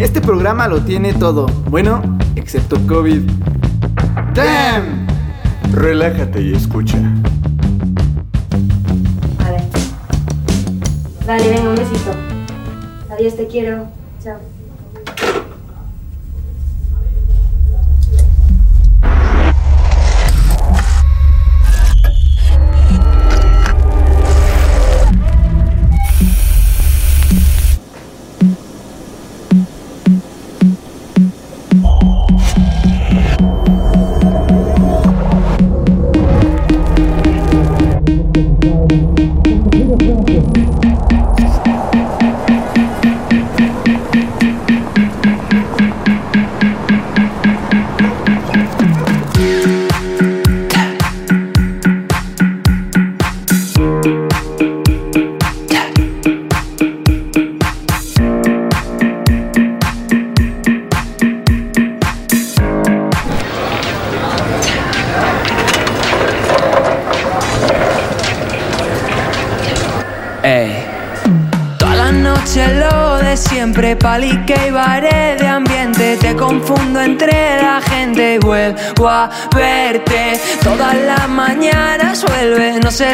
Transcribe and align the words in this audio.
Este 0.00 0.22
programa 0.22 0.66
lo 0.66 0.82
tiene 0.82 1.12
todo. 1.12 1.44
Bueno, 1.68 2.00
excepto 2.34 2.78
COVID. 2.86 3.20
¡Damn! 4.32 5.06
Relájate 5.72 6.40
y 6.40 6.54
escucha. 6.54 6.96
Vale. 9.38 9.58
Vale, 11.26 11.48
venga, 11.50 11.68
un 11.68 11.74
besito. 11.74 12.12
Adiós, 13.10 13.36
te 13.36 13.46
quiero. 13.46 13.88
Chao. 14.24 14.38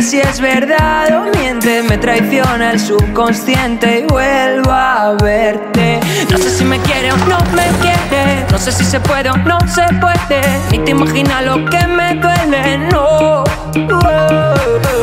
Si 0.06 0.20
es 0.20 0.40
verdad 0.40 1.08
o 1.18 1.36
miente. 1.36 1.82
Me 1.82 1.98
traiciona 1.98 2.70
el 2.70 2.78
subconsciente 2.78 4.00
y 4.00 4.02
vuelvo 4.04 4.70
a 4.70 5.16
verte. 5.20 5.98
No 6.30 6.38
sé 6.38 6.48
si 6.48 6.64
me 6.64 6.78
quiere 6.78 7.12
o 7.12 7.16
no 7.16 7.38
me 7.56 7.66
quiere. 7.80 8.46
No 8.52 8.58
sé 8.58 8.70
si 8.70 8.84
se 8.84 9.00
puede 9.00 9.30
o 9.30 9.36
no 9.38 9.58
se 9.66 9.82
puede. 10.00 10.42
Ni 10.70 10.78
te 10.78 10.92
imaginas 10.92 11.44
lo 11.44 11.56
que 11.68 11.86
me 11.88 12.14
duele, 12.14 12.78
no. 12.92 13.42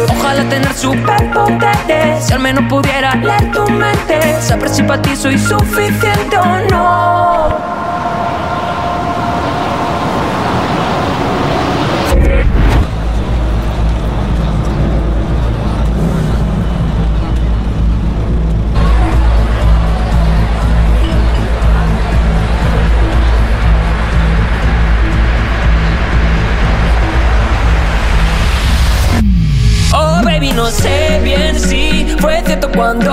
Ojalá 0.09 0.49
tener 0.49 0.73
superpoderes 0.73 2.25
Si 2.25 2.33
al 2.33 2.39
menos 2.39 2.63
pudiera 2.67 3.13
leer 3.15 3.51
tu 3.51 3.69
mente 3.69 4.41
Saber 4.41 4.67
si 4.69 4.81
para 4.81 5.01
ti 5.01 5.15
soy 5.15 5.37
suficiente 5.37 6.37
o 6.37 6.57
no 6.71 6.92
cuando 32.75 33.12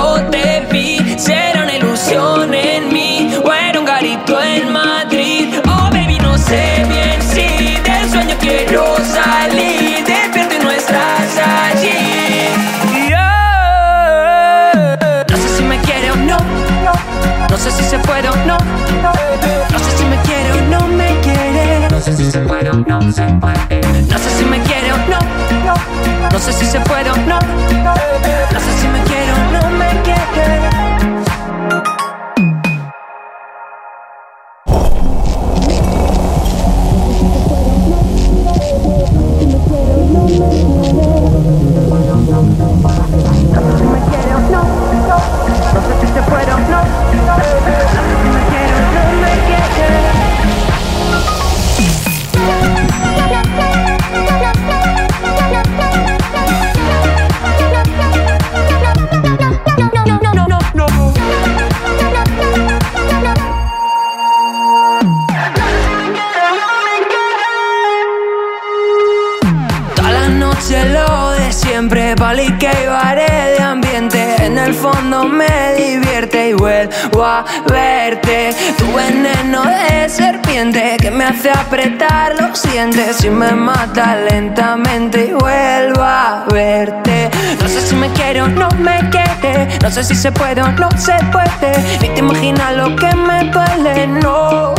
no 90.55 90.89
se 90.97 91.15
puede. 91.31 91.73
Ni 92.01 92.09
te 92.09 92.19
imaginas 92.19 92.77
lo 92.77 92.97
que 92.97 93.15
me 93.15 93.45
duele, 93.45 94.07
no. 94.07 94.75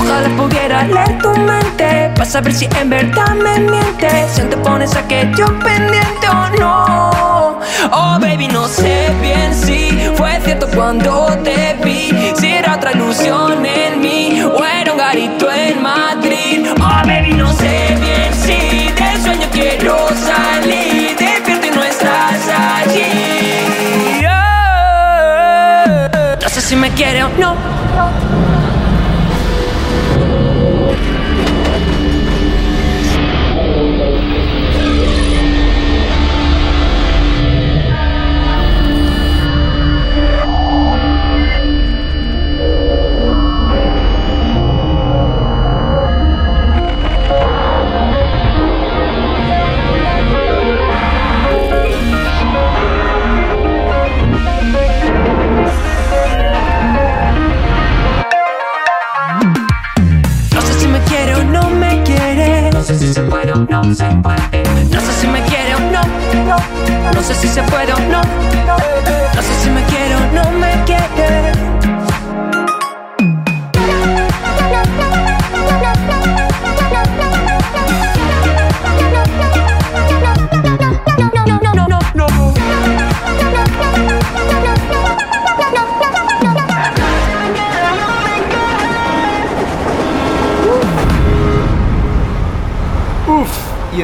Ojalá 0.00 0.28
pudiera 0.36 0.84
leer 0.84 1.18
tu 1.18 1.30
mente 1.40 2.10
Para 2.14 2.24
saber 2.24 2.52
si 2.52 2.68
en 2.80 2.90
verdad 2.90 3.34
me 3.34 3.58
mientes 3.58 4.30
Si 4.32 4.42
te 4.42 4.56
pones 4.58 4.94
aquello 4.94 5.46
pendiente 5.60 6.28
o 6.28 6.50
no 6.60 7.58
Oh 7.90 8.18
baby, 8.20 8.48
no 8.48 8.68
sé 8.68 9.10
bien 9.20 9.54
si 9.54 10.10
Fue 10.16 10.38
cierto 10.44 10.68
cuando 10.74 11.26
te 11.42 11.76
vi 11.82 12.12
Si 12.38 12.46
era 12.46 12.76
otra 12.76 12.92
ilusión 12.92 13.64
en 13.64 14.00
mí 14.00 14.42
O 14.42 14.62
era 14.62 14.92
un 14.92 14.98
garito 14.98 15.50
en 15.50 15.82
Madrid 15.82 16.66
Oh 16.78 17.06
baby, 17.06 17.32
no 17.32 17.53
No 27.04 27.10
sé 27.10 27.12
si 27.12 27.12
me 27.12 27.12
quiere 27.12 27.22
o 27.22 27.28
no 27.28 27.93
No 63.86 63.94
sé 63.94 65.12
si 65.20 65.26
me 65.26 65.42
quiere 65.42 65.74
o 65.74 65.78
no, 65.78 66.00
no, 67.12 67.22
sé 67.22 67.34
si 67.34 67.46
se 67.46 67.62
puede 67.64 67.92
o 67.92 67.98
no. 68.08 68.53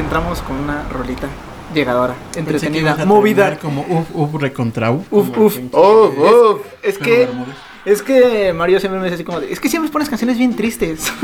Entramos 0.01 0.41
con 0.41 0.57
una 0.57 0.83
rolita 0.89 1.27
llegadora, 1.73 2.15
entretenida, 2.35 3.05
movida. 3.05 3.57
Como 3.57 3.85
uf, 3.87 4.07
uf, 4.13 4.41
recontra 4.41 4.91
uf. 4.91 5.05
Uf, 5.09 5.37
uf. 5.37 5.59
¡Oh, 5.71 6.11
oh! 6.17 6.59
Es 6.83 6.97
que. 6.97 7.27
Es 7.83 8.01
que 8.03 8.53
Mario 8.53 8.79
siempre 8.79 8.99
me 8.99 9.05
dice 9.05 9.15
así 9.15 9.23
como 9.23 9.39
de, 9.39 9.51
es 9.51 9.59
que 9.59 9.67
siempre 9.69 9.91
pones 9.91 10.07
canciones 10.09 10.37
bien 10.37 10.55
tristes. 10.55 11.11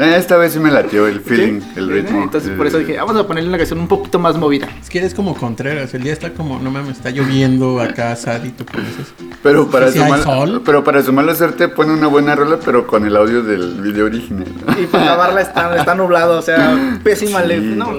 Eh, 0.00 0.16
Esta 0.18 0.36
vez 0.36 0.52
sí 0.52 0.58
me 0.58 0.72
latió 0.72 1.06
el 1.06 1.20
feeling, 1.20 1.60
el 1.76 1.88
ritmo. 1.88 2.24
Entonces 2.24 2.50
por 2.56 2.66
eso 2.66 2.78
dije, 2.78 2.96
vamos 2.96 3.16
a 3.16 3.24
ponerle 3.28 3.48
una 3.48 3.58
canción 3.58 3.78
un 3.78 3.86
poquito 3.86 4.18
más 4.18 4.36
movida. 4.36 4.68
Es 4.82 4.90
que 4.90 4.98
eres 4.98 5.14
como 5.14 5.36
Contreras. 5.36 5.94
El 5.94 6.02
día 6.02 6.12
está 6.12 6.32
como, 6.34 6.58
no 6.58 6.68
mames, 6.72 6.96
está 6.96 7.10
lloviendo 7.10 7.80
acá, 7.80 8.16
sad 8.16 8.42
y 8.42 8.50
tú 8.50 8.64
pones 8.64 8.88
eso. 8.98 9.12
Pero 9.40 9.68
para, 9.70 9.92
Si 9.92 10.00
mal- 10.00 10.20
sol. 10.24 10.62
pero 10.64 10.82
para 10.82 11.00
su 11.00 11.12
mala 11.12 11.32
suerte 11.36 11.68
pone 11.68 11.92
una 11.92 12.08
buena 12.08 12.34
rola, 12.34 12.58
pero 12.64 12.88
con 12.88 13.06
el 13.06 13.16
audio 13.16 13.44
del 13.44 13.80
video 13.82 14.06
original. 14.06 14.48
Y 14.82 14.86
pues 14.86 15.00
grabarla 15.04 15.42
está, 15.42 15.76
está 15.76 15.94
nublado, 15.94 16.40
o 16.40 16.42
sea, 16.42 16.98
pésima, 17.04 17.42
Sí. 17.42 17.46
le- 17.48 17.60
no, 17.60 17.92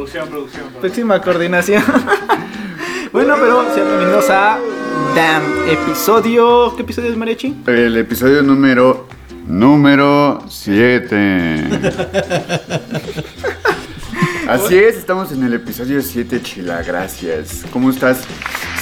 pésima 0.81 1.21
coordinación. 1.21 1.81
bueno, 3.13 3.35
pero 3.39 3.63
sean 3.73 3.87
bienvenidos 3.87 4.29
a 4.29 4.57
Damn, 5.15 5.69
episodio, 5.69 6.73
¿qué 6.75 6.81
episodio 6.83 7.11
es 7.11 7.17
Mariachi? 7.17 7.55
El 7.67 7.97
episodio 7.97 8.41
número 8.43 9.07
número 9.47 10.43
7. 10.47 11.63
Así 14.47 14.75
es, 14.77 14.97
estamos 14.97 15.31
en 15.31 15.43
el 15.43 15.53
episodio 15.53 16.01
7, 16.01 16.41
Chila, 16.41 16.83
gracias. 16.83 17.63
¿Cómo 17.71 17.89
estás? 17.89 18.19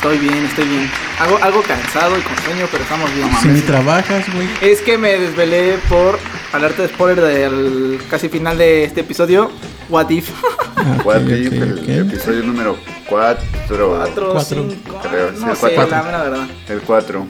Estoy 0.03 0.17
bien, 0.17 0.43
estoy 0.43 0.65
bien. 0.67 0.91
Algo, 1.17 1.39
algo 1.41 1.61
cansado 1.61 2.17
y 2.19 2.21
con 2.23 2.35
sueño, 2.43 2.67
pero 2.69 2.83
estamos 2.83 3.15
bien. 3.15 3.25
Si 3.41 3.47
ni 3.47 3.61
trabajas, 3.61 4.25
güey. 4.35 4.49
Es 4.59 4.81
que 4.81 4.97
me 4.97 5.17
desvelé 5.17 5.77
por 5.87 6.19
alerta 6.51 6.81
de 6.81 6.89
spoiler 6.89 7.21
del 7.23 8.01
casi 8.09 8.27
final 8.27 8.57
de 8.57 8.83
este 8.83 8.99
episodio. 8.99 9.49
What 9.87 10.09
if? 10.09 10.29
Ah, 10.75 10.97
ok, 10.99 11.05
What 11.05 11.21
if, 11.21 11.53
el 11.53 11.79
ok. 11.79 12.11
episodio 12.11 12.43
número 12.43 12.77
4. 13.07 13.45
Cuatro, 13.87 14.31
Cuatro. 14.33 14.69
cinco, 14.69 14.99
Creo, 15.09 15.29
sí, 15.33 15.39
no 15.39 15.87
la 15.87 16.03
mera 16.03 16.23
verdad. 16.23 16.47
El 16.67 16.81
4. 16.81 17.27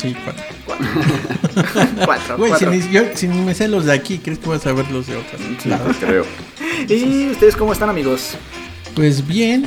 Sí, 0.00 0.16
cuatro. 0.24 0.44
Cuatro, 2.06 2.36
Güey, 2.38 2.52
si 2.52 2.64
cuatro. 2.64 2.70
ni, 2.70 2.90
yo, 2.90 3.02
si 3.14 3.28
ni 3.28 3.40
me 3.42 3.54
sé 3.54 3.68
los 3.68 3.84
de 3.84 3.92
aquí, 3.92 4.18
¿crees 4.18 4.38
que 4.38 4.48
vas 4.48 4.66
a 4.66 4.72
ver 4.72 4.90
los 4.90 5.06
de 5.06 5.16
otras? 5.16 5.40
Sí, 5.62 5.70
creo. 6.00 6.24
¿Y 6.88 7.28
ustedes 7.32 7.54
cómo 7.54 7.74
están, 7.74 7.90
amigos? 7.90 8.36
Pues 8.94 9.26
bien, 9.26 9.66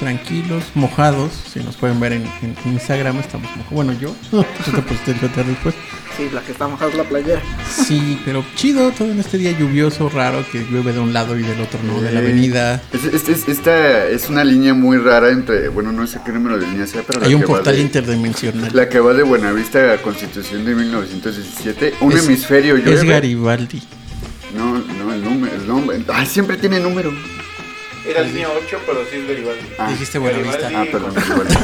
tranquilos, 0.00 0.64
mojados. 0.74 1.30
Si 1.52 1.60
nos 1.60 1.76
pueden 1.76 2.00
ver 2.00 2.12
en, 2.14 2.22
en 2.42 2.56
Instagram, 2.64 3.18
estamos 3.20 3.48
mojados. 3.50 3.72
Bueno, 3.72 3.92
yo. 3.92 4.14
Yo 4.32 4.44
te 4.74 4.82
posté 4.82 5.12
el 5.12 5.20
después. 5.46 5.74
Sí, 6.16 6.28
la 6.34 6.40
que 6.42 6.52
está 6.52 6.66
mojada 6.66 6.90
es 6.90 6.96
la 6.96 7.04
playera. 7.04 7.40
Sí, 7.86 8.20
pero 8.24 8.44
chido, 8.56 8.90
todo 8.90 9.10
en 9.10 9.20
este 9.20 9.38
día 9.38 9.52
lluvioso, 9.52 10.08
raro, 10.08 10.44
que 10.50 10.64
llueve 10.70 10.92
de 10.92 10.98
un 10.98 11.12
lado 11.12 11.38
y 11.38 11.42
del 11.42 11.60
otro, 11.60 11.78
¿no? 11.84 12.00
De 12.02 12.10
la 12.12 12.18
avenida. 12.20 12.82
es- 12.92 13.04
es- 13.04 13.28
es- 13.28 13.48
esta 13.48 14.06
es 14.06 14.28
una 14.28 14.42
línea 14.44 14.74
muy 14.74 14.98
rara 14.98 15.30
entre, 15.30 15.68
bueno, 15.68 15.92
no 15.92 16.06
sé 16.06 16.18
qué 16.26 16.32
número 16.32 16.58
de 16.58 16.66
línea 16.66 16.86
sea, 16.86 17.02
pero 17.06 17.20
la 17.20 17.26
Hay 17.26 17.34
un 17.34 17.40
que 17.42 17.46
va 17.46 17.54
portal 17.54 17.76
de- 17.76 17.80
interdimensional. 17.82 18.70
La 18.74 18.88
que 18.88 18.98
va 19.00 19.14
de 19.14 19.22
Buenavista 19.22 19.92
a 19.94 19.98
Constitución 20.02 20.64
de 20.64 20.74
1917. 20.74 21.94
Un 22.00 22.12
Es- 22.12 22.24
hemisferio 22.26 22.76
Es 22.76 22.84
llueve. 22.84 23.06
Garibaldi. 23.06 23.82
No, 24.56 24.72
no, 24.78 25.12
el 25.14 25.22
número. 25.24 25.54
El 25.54 25.66
nombre. 25.68 26.02
Ay, 26.12 26.26
siempre 26.26 26.56
tiene 26.56 26.80
número. 26.80 27.12
Era 28.06 28.22
línea 28.22 28.48
8, 28.48 28.78
pero 28.86 29.00
sí 29.10 29.16
es 29.18 29.28
Garibaldi. 29.28 29.60
Ah, 29.78 29.88
Dijiste 29.90 30.18
Buenavista. 30.18 30.68
ah 30.74 30.84
perdón. 30.90 31.14
Garibaldi. 31.14 31.54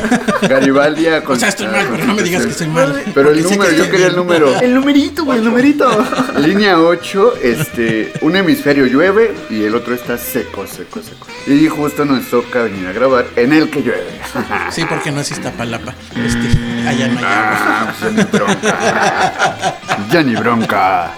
Garibaldi 0.49 1.07
a 1.07 1.23
O 1.27 1.37
sea, 1.37 1.49
estoy 1.49 1.67
mal, 1.69 1.87
pero 1.91 2.05
no 2.05 2.15
me 2.15 2.23
digas 2.23 2.45
que 2.45 2.51
estoy 2.53 2.69
mal. 2.69 3.03
Pero 3.15 3.31
el 3.31 3.43
número, 3.43 3.71
que 3.71 3.77
yo 3.77 3.91
quería 3.91 4.07
el 4.09 4.17
número. 4.17 4.61
El 4.61 4.75
numerito, 4.75 5.25
güey, 5.25 5.39
el 5.39 5.45
numerito. 5.45 6.07
Línea 6.39 6.79
8, 6.79 7.35
este, 7.43 8.13
un 8.21 8.37
hemisferio 8.37 8.87
llueve 8.87 9.35
y 9.49 9.65
el 9.65 9.75
otro 9.75 9.95
está 9.95 10.19
seco, 10.19 10.67
seco, 10.67 11.01
seco. 11.03 11.27
Y 11.47 11.67
justo 11.69 12.05
nos 12.05 12.27
toca 12.29 12.63
venir 12.63 12.87
a 12.87 12.93
grabar 12.93 13.27
en 13.37 13.53
el 13.53 13.71
que 13.71 13.83
llueve. 13.83 14.07
Sí, 14.71 14.85
porque 14.89 15.11
no 15.11 15.21
es 15.21 15.31
Iztapalapa. 15.31 15.95
Este, 16.15 16.89
allá 16.89 17.09
no 17.09 17.19
hay 17.19 17.25
agua. 17.25 17.25
Ah, 17.25 17.95
pues 17.99 18.13
ya 18.13 18.13
ni 18.13 18.25
bronca. 18.25 19.77
Ya 20.13 20.23
ni 20.23 20.35
bronca. 20.37 21.11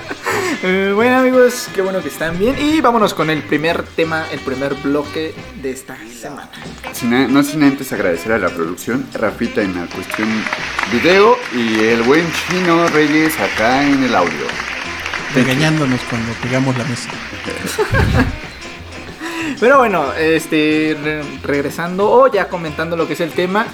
Eh, 0.62 0.92
bueno, 0.94 1.18
amigos, 1.18 1.68
qué 1.74 1.82
bueno 1.82 2.02
que 2.02 2.08
están 2.08 2.38
bien. 2.38 2.56
Y 2.58 2.80
vámonos 2.80 3.14
con 3.14 3.30
el 3.30 3.42
primer 3.42 3.82
tema, 3.84 4.26
el 4.32 4.40
primer 4.40 4.74
bloque 4.74 5.34
de 5.62 5.70
esta 5.70 5.96
semana. 6.20 6.50
Sin 6.92 7.32
no 7.32 7.42
sin 7.42 7.62
antes 7.62 7.92
agradecer 7.92 8.32
a 8.32 8.38
la 8.38 8.48
producción, 8.48 9.06
Rafita 9.14 9.62
en 9.62 9.74
la 9.76 9.86
cuestión 9.86 10.28
video 10.90 11.36
y 11.54 11.78
el 11.84 12.02
buen 12.02 12.26
chino 12.48 12.88
Reyes 12.88 13.38
acá 13.38 13.84
en 13.84 14.02
el 14.02 14.14
audio. 14.14 14.46
Regañándonos 15.34 16.00
cuando 16.10 16.32
pegamos 16.42 16.76
la 16.76 16.84
mesa. 16.84 17.10
Pero 19.60 19.78
bueno, 19.78 20.12
este, 20.14 20.96
re- 21.02 21.22
regresando 21.42 22.10
o 22.10 22.30
ya 22.32 22.48
comentando 22.48 22.96
lo 22.96 23.06
que 23.06 23.14
es 23.14 23.20
el 23.20 23.30
tema, 23.32 23.66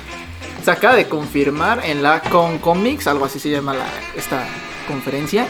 se 0.65 0.71
acaba 0.71 0.95
de 0.95 1.09
confirmar 1.09 1.81
en 1.85 2.03
la 2.03 2.21
Con 2.21 2.59
Comics, 2.59 3.07
algo 3.07 3.25
así 3.25 3.39
se 3.39 3.51
llama 3.51 3.75
la- 3.75 3.87
esta 4.17 4.45
conferencia, 4.89 5.47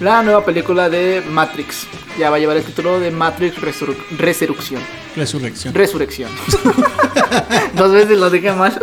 la 0.00 0.22
nueva 0.22 0.44
película 0.44 0.88
de 0.88 1.22
Matrix. 1.30 1.86
Ya 2.18 2.30
va 2.30 2.36
a 2.36 2.38
llevar 2.38 2.56
el 2.56 2.64
título 2.64 2.98
de 3.00 3.10
Matrix 3.10 3.56
Resur- 3.60 3.96
Resurrección. 4.18 4.80
Resurrección. 5.14 5.74
Resurrección. 5.74 6.30
Dos 7.74 7.92
veces 7.92 8.18
lo 8.18 8.30
dije 8.30 8.52
mal. 8.52 8.78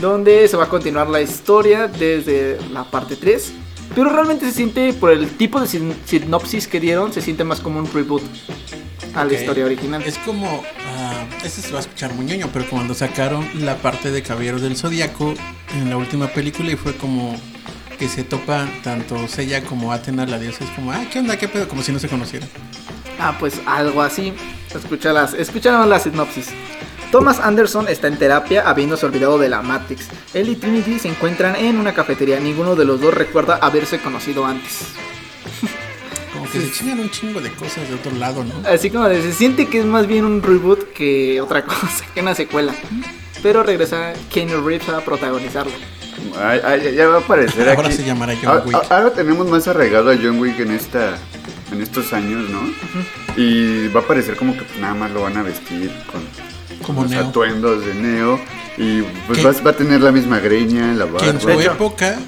Donde 0.00 0.46
se 0.48 0.56
va 0.56 0.64
a 0.64 0.68
continuar 0.68 1.08
la 1.08 1.20
historia 1.20 1.88
desde 1.88 2.58
la 2.72 2.84
parte 2.84 3.16
3. 3.16 3.52
Pero 3.94 4.10
realmente 4.10 4.46
se 4.46 4.52
siente, 4.52 4.92
por 4.92 5.10
el 5.10 5.28
tipo 5.30 5.60
de 5.60 5.66
sin- 5.66 5.94
sinopsis 6.04 6.68
que 6.68 6.78
dieron, 6.78 7.12
se 7.12 7.22
siente 7.22 7.42
más 7.42 7.60
como 7.60 7.78
un 7.80 7.92
reboot 7.92 8.22
a 9.14 9.24
la 9.24 9.32
historia 9.32 9.64
original. 9.64 10.02
Es 10.04 10.18
como. 10.18 10.62
ah, 10.96 11.24
este 11.44 11.62
se 11.62 11.70
va 11.72 11.78
a 11.78 11.80
escuchar 11.80 12.12
muy 12.14 12.26
ñoño, 12.26 12.48
pero 12.52 12.68
cuando 12.68 12.94
sacaron 12.94 13.48
la 13.64 13.76
parte 13.78 14.10
de 14.10 14.22
Caballeros 14.22 14.60
del 14.62 14.76
Zodíaco 14.76 15.34
en 15.74 15.88
la 15.90 15.96
última 15.96 16.28
película 16.28 16.70
y 16.70 16.76
fue 16.76 16.94
como 16.96 17.34
que 17.98 18.08
se 18.08 18.24
topan 18.24 18.70
tanto 18.82 19.26
Seiya 19.28 19.62
como 19.64 19.92
Athena, 19.92 20.24
la 20.24 20.38
diosa, 20.38 20.64
es 20.64 20.70
como, 20.70 20.92
ah, 20.92 21.04
¿qué 21.12 21.18
onda? 21.18 21.36
¿Qué 21.36 21.48
pedo? 21.48 21.68
Como 21.68 21.82
si 21.82 21.92
no 21.92 21.98
se 21.98 22.08
conocieran. 22.08 22.48
Ah, 23.18 23.36
pues 23.38 23.60
algo 23.66 24.02
así. 24.02 24.32
Escucha 24.74 25.12
las, 25.12 25.34
la 25.34 25.98
sinopsis. 25.98 26.50
Thomas 27.10 27.40
Anderson 27.40 27.88
está 27.88 28.06
en 28.06 28.18
terapia 28.18 28.68
habiéndose 28.68 29.06
olvidado 29.06 29.38
de 29.38 29.48
la 29.48 29.62
Matrix. 29.62 30.08
Él 30.34 30.50
y 30.50 30.56
Trinity 30.56 30.98
se 30.98 31.08
encuentran 31.08 31.56
en 31.56 31.78
una 31.78 31.94
cafetería. 31.94 32.38
Ninguno 32.38 32.76
de 32.76 32.84
los 32.84 33.00
dos 33.00 33.14
recuerda 33.14 33.56
haberse 33.56 33.98
conocido 33.98 34.46
antes. 34.46 34.82
Como 36.32 36.48
que 36.50 36.60
se 36.60 36.70
chingan 36.70 37.00
un 37.00 37.10
chingo 37.10 37.40
de 37.40 37.50
cosas 37.50 37.88
de 37.88 37.94
otro 37.94 38.12
lado, 38.12 38.44
¿no? 38.44 38.54
Así 38.68 38.90
como 38.90 39.08
de, 39.08 39.22
se 39.22 39.32
siente 39.32 39.66
que 39.66 39.78
es 39.78 39.86
más 39.86 40.06
bien 40.06 40.24
un 40.24 40.42
reboot 40.42 40.92
que 40.92 41.40
otra 41.40 41.64
cosa, 41.64 42.04
que 42.14 42.20
una 42.20 42.34
secuela. 42.34 42.74
Pero 43.42 43.62
regresa 43.62 44.12
Keanu 44.30 44.60
Reeves 44.60 44.88
a 44.90 45.00
protagonizarlo. 45.00 45.72
Ay, 46.40 46.60
ay, 46.64 46.94
ya 46.94 47.08
va 47.08 47.16
a 47.16 47.20
aparecer 47.20 47.68
Ahora 47.68 47.88
aquí. 47.88 47.96
se 47.96 48.04
llamará 48.04 48.34
John 48.42 48.50
Ah, 48.52 48.62
Wick. 48.64 48.76
ah, 48.76 48.96
Ahora 48.96 49.10
tenemos 49.12 49.46
más 49.48 49.66
arraigado 49.68 50.10
a 50.10 50.16
John 50.16 50.38
Wick 50.38 50.58
en 50.60 50.72
esta 50.72 51.16
en 51.72 51.82
estos 51.82 52.12
años, 52.14 52.48
¿no? 52.48 52.60
Y 53.36 53.88
va 53.88 54.00
a 54.00 54.02
parecer 54.06 54.36
como 54.36 54.54
que 54.54 54.62
nada 54.80 54.94
más 54.94 55.10
lo 55.10 55.22
van 55.22 55.36
a 55.36 55.42
vestir 55.42 55.92
con 56.10 56.22
Como 56.86 57.02
los 57.02 57.10
Neo. 57.10 57.26
atuendos 57.26 57.84
de 57.84 57.94
Neo 57.94 58.40
y 58.78 59.02
pues 59.26 59.44
va, 59.44 59.52
va 59.62 59.70
a 59.72 59.76
tener 59.76 60.00
la 60.00 60.10
misma 60.12 60.38
greña, 60.38 60.94
la 60.94 61.06
Que 61.18 61.28
en 61.28 61.40
su 61.40 61.46
barba. 61.46 61.62
hecho- 61.62 61.72
época, 61.72 62.18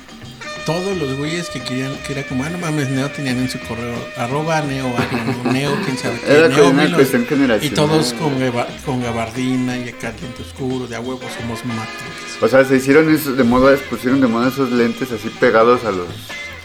todos 0.66 0.96
los 0.96 1.16
güeyes 1.16 1.48
que 1.50 1.60
querían, 1.62 1.94
que 2.06 2.12
era 2.12 2.22
como, 2.26 2.44
ah, 2.44 2.50
no 2.50 2.58
mames, 2.58 2.88
Neo 2.90 3.10
tenían 3.10 3.38
en 3.38 3.48
su 3.48 3.58
correo, 3.60 3.94
arroba 4.16 4.60
Neo, 4.62 4.86
algo, 4.86 5.50
Neo, 5.52 5.74
quién 5.84 5.98
sabe 5.98 6.18
qué, 6.24 6.32
Era 6.38 6.48
Neo 6.48 6.70
una 6.70 6.94
cuestión 6.94 7.22
Y 7.22 7.26
generacional. 7.26 7.74
todos 7.74 8.12
con, 8.14 8.32
con 8.84 9.02
gabardina 9.02 9.76
y 9.78 9.88
acá 9.88 10.12
diente 10.12 10.42
oscuro, 10.42 10.86
de 10.86 10.96
a 10.96 11.00
huevo 11.00 11.20
somos 11.40 11.64
Matrix. 11.64 12.42
O 12.42 12.48
sea, 12.48 12.64
se 12.64 12.76
hicieron 12.76 13.12
eso 13.14 13.32
de 13.32 13.44
moda, 13.44 13.76
pusieron 13.90 14.20
de 14.20 14.26
moda 14.26 14.48
esos 14.48 14.70
lentes 14.70 15.10
así 15.12 15.28
pegados 15.40 15.84
a 15.84 15.90
los 15.92 16.06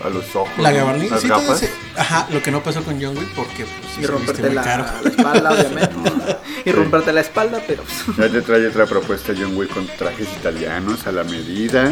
a 0.04 0.10
los 0.10 0.36
ojos. 0.36 0.52
La 0.60 0.72
gabardina, 0.72 1.12
Las 1.12 1.22
sí, 1.22 1.28
gafas. 1.30 1.64
ese- 1.64 1.72
ajá, 1.96 2.28
lo 2.30 2.42
que 2.44 2.52
no 2.52 2.62
pasó 2.62 2.84
con 2.84 3.02
John 3.02 3.18
Wick 3.18 3.30
porque 3.34 3.64
pues, 3.64 3.94
sí 3.96 4.02
Y 4.02 4.06
romperte 4.06 4.54
la, 4.54 4.62
la 5.02 5.10
espalda, 5.10 5.52
obviamente. 5.54 6.38
Y 6.66 6.72
romperte 6.72 7.14
la 7.14 7.22
espalda, 7.22 7.62
pero 7.66 7.84
Ya 8.18 8.30
te 8.30 8.42
trae 8.42 8.68
otra 8.68 8.86
propuesta 8.86 9.34
John 9.40 9.56
Wick 9.56 9.74
con 9.74 9.88
trajes 9.98 10.28
italianos 10.40 11.08
a 11.08 11.12
la 11.14 11.24
medida, 11.24 11.92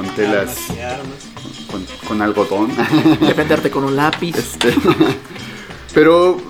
con 0.00 0.14
telas, 0.14 0.56
con, 1.70 1.86
con 2.08 2.22
algodón. 2.22 2.70
defenderte 3.20 3.70
con 3.70 3.84
un 3.84 3.96
lápiz. 3.96 4.34
Este, 4.36 4.74
Pero, 5.94 6.40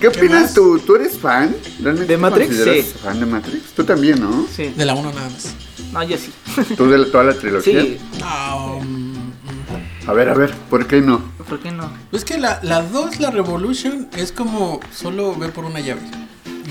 ¿qué 0.00 0.08
opinas 0.08 0.42
más? 0.42 0.54
tú? 0.54 0.78
¿Tú 0.80 0.96
eres 0.96 1.18
fan? 1.18 1.54
¿Realmente 1.82 2.12
¿De 2.12 2.18
Matrix? 2.18 2.56
Sí. 2.64 2.82
fan 3.02 3.20
de 3.20 3.26
Matrix? 3.26 3.72
Tú 3.74 3.84
también, 3.84 4.20
¿no? 4.20 4.46
Sí. 4.54 4.72
De 4.76 4.84
la 4.84 4.94
uno 4.94 5.12
nada 5.12 5.28
más. 5.28 5.54
No, 5.92 6.02
yo 6.02 6.16
sí. 6.16 6.32
¿Tú 6.76 6.88
de 6.90 6.98
la- 6.98 7.06
toda 7.10 7.24
la 7.24 7.34
trilogía? 7.34 7.82
Sí. 7.82 7.98
No, 8.18 8.80
mm, 8.80 10.08
A 10.08 10.12
ver, 10.14 10.30
a 10.30 10.34
ver, 10.34 10.52
¿por 10.70 10.86
qué 10.86 11.00
no? 11.00 11.20
¿Por 11.48 11.60
qué 11.60 11.70
no? 11.70 11.90
Es 12.10 12.24
que 12.24 12.38
la, 12.38 12.58
la 12.62 12.82
2, 12.82 13.20
la 13.20 13.30
Revolution, 13.30 14.08
es 14.16 14.32
como 14.32 14.80
solo 14.92 15.36
ve 15.36 15.48
por 15.48 15.64
una 15.64 15.78
llave. 15.80 16.00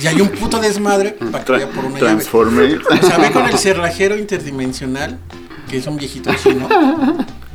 Y 0.02 0.08
hay 0.08 0.20
un 0.20 0.28
puto 0.30 0.60
desmadre 0.60 1.12
para 1.32 1.46
que 1.46 1.52
vaya 1.54 1.70
por 1.70 1.86
una 1.86 2.00
llave. 2.00 2.00
Transforme. 2.16 2.76
O 2.78 3.08
sea, 3.08 3.18
ve 3.20 3.32
con 3.32 3.46
el 3.48 3.58
cerrajero 3.58 4.18
interdimensional, 4.18 5.20
que 5.70 5.78
es 5.78 5.88
un 5.88 5.98
viejito 5.98 6.32
chino. 6.36 6.68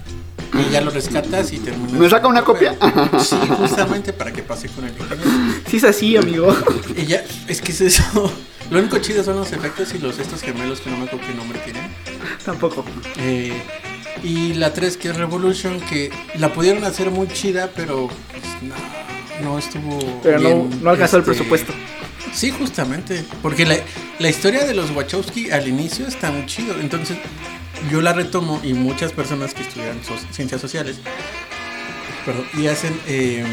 Y 0.53 0.73
ya 0.73 0.81
lo 0.81 0.91
rescatas 0.91 1.53
y 1.53 1.59
terminas. 1.59 1.93
¿Me 1.93 2.11
saca 2.11 2.27
una 2.27 2.43
copia? 2.43 2.77
Sí, 3.21 3.37
justamente 3.59 4.13
para 4.13 4.33
que 4.33 4.43
pase 4.43 4.69
con 4.69 4.85
el 4.85 4.91
ingeniero. 4.91 5.31
Sí 5.67 5.77
es 5.77 5.85
así, 5.85 6.17
amigo. 6.17 6.55
Y 6.97 7.07
ya, 7.07 7.25
es 7.47 7.61
que 7.61 7.73
es 7.73 7.81
eso. 7.81 8.33
Lo 8.71 8.79
único 8.79 8.99
chido 8.99 9.23
son 9.25 9.37
los 9.37 9.53
efectos 9.53 9.95
y 9.95 9.99
los 9.99 10.19
estos 10.19 10.43
gemelos 10.43 10.81
que 10.81 10.91
no 10.91 10.97
me 10.97 11.05
acuerdo 11.05 11.27
qué 11.27 11.35
nombre 11.35 11.59
tienen. 11.61 11.83
Tampoco. 12.45 12.85
Eh, 13.19 13.63
y 14.23 14.55
la 14.55 14.73
3 14.73 14.97
que 14.97 15.09
es 15.09 15.17
Revolution, 15.17 15.81
que 15.81 16.11
la 16.37 16.53
pudieron 16.53 16.85
hacer 16.85 17.11
muy 17.11 17.29
chida, 17.29 17.71
pero 17.75 18.09
pues, 18.31 18.45
no, 18.63 19.51
no 19.51 19.59
estuvo. 19.59 20.21
Pero 20.23 20.41
no, 20.41 20.49
bien, 20.49 20.81
no 20.83 20.91
alcanzó 20.91 21.17
el 21.17 21.23
este, 21.23 21.33
presupuesto. 21.33 21.73
Sí, 22.33 22.51
justamente. 22.51 23.25
Porque 23.43 23.67
la, 23.67 23.77
la 24.19 24.29
historia 24.29 24.65
de 24.65 24.75
los 24.75 24.91
Wachowski 24.91 25.51
al 25.51 25.67
inicio 25.67 26.07
está 26.07 26.31
muy 26.31 26.47
chido. 26.47 26.75
Entonces, 26.81 27.19
yo 27.91 28.01
la 28.03 28.13
retomo 28.13 28.61
y 28.65 28.75
muchas 28.75 29.13
personas 29.13 29.55
que 29.55 29.63
estudian 29.63 30.03
so- 30.05 30.19
ciencias 30.33 30.61
sociales 30.61 30.99
perdón, 32.27 32.45
y 32.55 32.67
hacen 32.67 32.99
eh, 33.07 33.45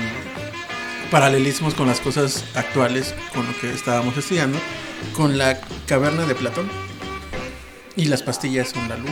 paralelismos 1.12 1.74
con 1.74 1.88
las 1.88 2.00
cosas 2.01 2.43
actuales, 2.55 3.13
con 3.34 3.46
lo 3.48 3.57
que 3.60 3.72
estábamos 3.72 4.17
estudiando, 4.17 4.60
con 5.13 5.38
la 5.38 5.60
caverna 5.86 6.25
de 6.25 6.36
Platón. 6.36 6.69
Y 7.96 8.05
las 8.05 8.22
pastillas 8.22 8.69
son 8.69 8.88
la 8.89 8.98
luz. 8.98 9.10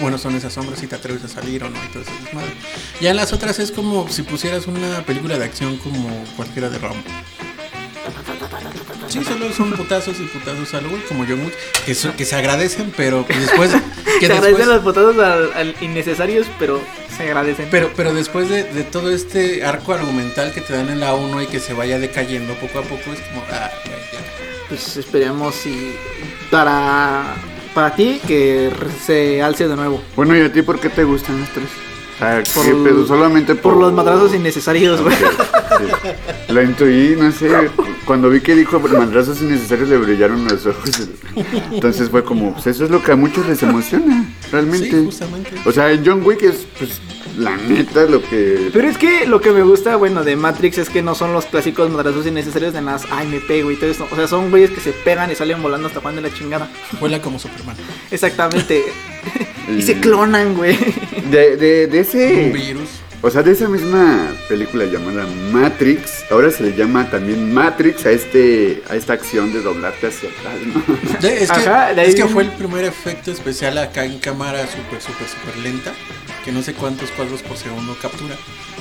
Bueno, 0.00 0.18
son 0.18 0.34
esas 0.34 0.52
sombras 0.54 0.80
si 0.80 0.88
te 0.88 0.96
atreves 0.96 1.22
a 1.22 1.28
salir 1.28 1.62
o 1.62 1.70
no 1.70 1.76
y 1.84 1.88
todo 1.92 2.02
ese 2.02 2.10
desmadre. 2.24 2.50
Ya 3.00 3.10
en 3.10 3.16
las 3.16 3.32
otras 3.32 3.60
es 3.60 3.70
como 3.70 4.08
si 4.08 4.22
pusieras 4.22 4.66
una 4.66 5.02
película 5.06 5.38
de 5.38 5.44
acción 5.44 5.76
como 5.76 6.08
cualquiera 6.36 6.68
de 6.68 6.78
Rambo. 6.78 7.04
Sí, 9.08 9.22
solo 9.24 9.52
son 9.52 9.72
putazos 9.72 10.18
y 10.20 10.24
putazos 10.24 10.72
al 10.74 10.88
güey, 10.88 11.02
como 11.02 11.24
John 11.24 11.40
Wick, 11.44 11.54
que, 11.84 11.94
so- 11.94 12.14
que 12.16 12.24
se 12.24 12.34
agradecen, 12.36 12.92
pero 12.96 13.26
que 13.26 13.38
después... 13.38 13.70
Que 14.20 14.26
se 14.28 14.32
después 14.32 14.32
agradecen 14.54 14.68
los 14.68 14.84
botados 14.84 15.18
al, 15.18 15.52
al 15.54 15.74
innecesarios, 15.80 16.46
pero 16.58 16.80
se 17.16 17.24
agradecen. 17.24 17.66
pero, 17.70 17.90
pero 17.96 18.14
después 18.14 18.48
de, 18.48 18.62
de 18.64 18.84
todo 18.84 19.10
este 19.10 19.64
arco 19.64 19.92
argumental 19.92 20.52
que 20.52 20.60
te 20.60 20.72
dan 20.72 20.88
en 20.88 21.00
la 21.00 21.14
1 21.14 21.42
y 21.42 21.46
que 21.48 21.58
se 21.58 21.74
vaya 21.74 21.98
decayendo 21.98 22.54
poco 22.54 22.78
a 22.78 22.82
poco, 22.82 23.12
es 23.12 23.20
como... 23.20 23.42
Ah, 23.50 23.70
güey, 23.86 23.98
ya. 24.12 24.20
pues 24.68 24.96
esperemos 24.96 25.66
y 25.66 25.94
para 26.50 27.34
para 27.74 27.92
ti 27.96 28.20
que 28.26 28.70
se 29.04 29.42
alce 29.42 29.66
de 29.66 29.74
nuevo. 29.74 30.00
Bueno, 30.14 30.36
¿y 30.36 30.42
a 30.42 30.52
ti 30.52 30.62
por 30.62 30.78
qué 30.78 30.88
te 30.90 31.02
gustan 31.02 31.40
las 31.40 31.50
tres? 31.52 31.66
O 32.14 32.18
sea, 32.18 32.42
Por 32.54 32.64
¿qué 32.64 32.70
el- 32.70 32.82
pedo? 32.84 33.06
Solamente 33.06 33.54
por... 33.54 33.72
Por 33.74 33.82
los 33.82 33.92
madrazos 33.92 34.34
innecesarios, 34.34 35.00
güey. 35.02 35.14
Sí. 35.16 36.52
La 36.52 36.62
intuí, 36.62 37.16
no 37.18 37.32
sé. 37.32 37.50
Cuando 38.04 38.30
vi 38.30 38.40
que 38.40 38.54
dijo 38.54 38.78
madrazos 38.78 39.40
innecesarios 39.42 39.88
le 39.88 39.96
brillaron 39.98 40.44
los 40.44 40.64
ojos. 40.66 40.90
Entonces 41.72 42.10
fue 42.10 42.22
como, 42.22 42.52
pues 42.52 42.66
eso 42.68 42.84
es 42.84 42.90
lo 42.90 43.02
que 43.02 43.12
a 43.12 43.16
muchos 43.16 43.46
les 43.48 43.62
emociona, 43.62 44.24
realmente. 44.52 44.90
Sí, 44.90 45.04
justamente. 45.06 45.50
O 45.64 45.72
sea, 45.72 45.90
en 45.90 46.04
John 46.06 46.22
Wick 46.24 46.42
es, 46.42 46.66
pues, 46.78 47.00
la 47.38 47.56
neta 47.56 48.04
lo 48.04 48.22
que... 48.22 48.70
Pero 48.72 48.88
es 48.88 48.98
que 48.98 49.26
lo 49.26 49.40
que 49.40 49.50
me 49.50 49.62
gusta, 49.62 49.96
bueno, 49.96 50.22
de 50.24 50.36
Matrix 50.36 50.78
es 50.78 50.88
que 50.90 51.02
no 51.02 51.14
son 51.14 51.32
los 51.32 51.46
clásicos 51.46 51.90
madrazos 51.90 52.26
innecesarios 52.26 52.72
de 52.72 52.80
nada, 52.80 53.00
ay, 53.10 53.26
me 53.26 53.40
pego 53.40 53.70
y 53.70 53.76
todo 53.76 53.90
eso. 53.90 54.06
O 54.10 54.16
sea, 54.16 54.28
son 54.28 54.50
güeyes 54.50 54.70
que 54.70 54.80
se 54.80 54.92
pegan 54.92 55.30
y 55.30 55.34
salen 55.34 55.62
volando 55.62 55.88
hasta 55.88 56.00
Juan 56.00 56.16
de 56.16 56.22
la 56.22 56.32
chingada. 56.32 56.68
Vuela 57.00 57.20
como 57.20 57.38
Superman. 57.38 57.76
Exactamente. 58.10 58.84
y 59.76 59.82
se 59.82 59.98
clonan, 60.00 60.54
güey. 60.54 60.76
De, 61.30 61.56
de, 61.56 61.86
de 61.86 61.98
Un 61.98 62.04
ese... 62.04 62.50
virus. 62.50 62.88
O 63.26 63.30
sea, 63.30 63.42
de 63.42 63.52
esa 63.52 63.70
misma 63.70 64.28
película 64.50 64.84
llamada 64.84 65.26
Matrix, 65.50 66.24
ahora 66.30 66.50
se 66.50 66.62
le 66.62 66.76
llama 66.76 67.08
también 67.08 67.54
Matrix 67.54 68.04
a 68.04 68.10
este 68.10 68.82
a 68.90 68.96
esta 68.96 69.14
acción 69.14 69.50
de 69.50 69.62
doblarte 69.62 70.08
hacia 70.08 70.28
atrás, 70.28 70.54
¿no? 70.66 71.18
De- 71.20 71.42
es, 71.42 71.50
que, 71.50 71.56
Ajá, 71.56 71.94
de 71.94 72.02
ahí 72.02 72.10
es 72.10 72.16
que 72.16 72.26
fue 72.26 72.42
el 72.42 72.50
primer 72.52 72.84
efecto 72.84 73.30
especial 73.32 73.78
acá 73.78 74.04
en 74.04 74.18
cámara 74.18 74.66
súper, 74.66 75.00
súper, 75.00 75.26
súper 75.26 75.56
lenta, 75.62 75.94
que 76.44 76.52
no 76.52 76.62
sé 76.62 76.74
cuántos 76.74 77.10
cuadros 77.12 77.40
por 77.42 77.56
segundo 77.56 77.96
captura, 78.02 78.34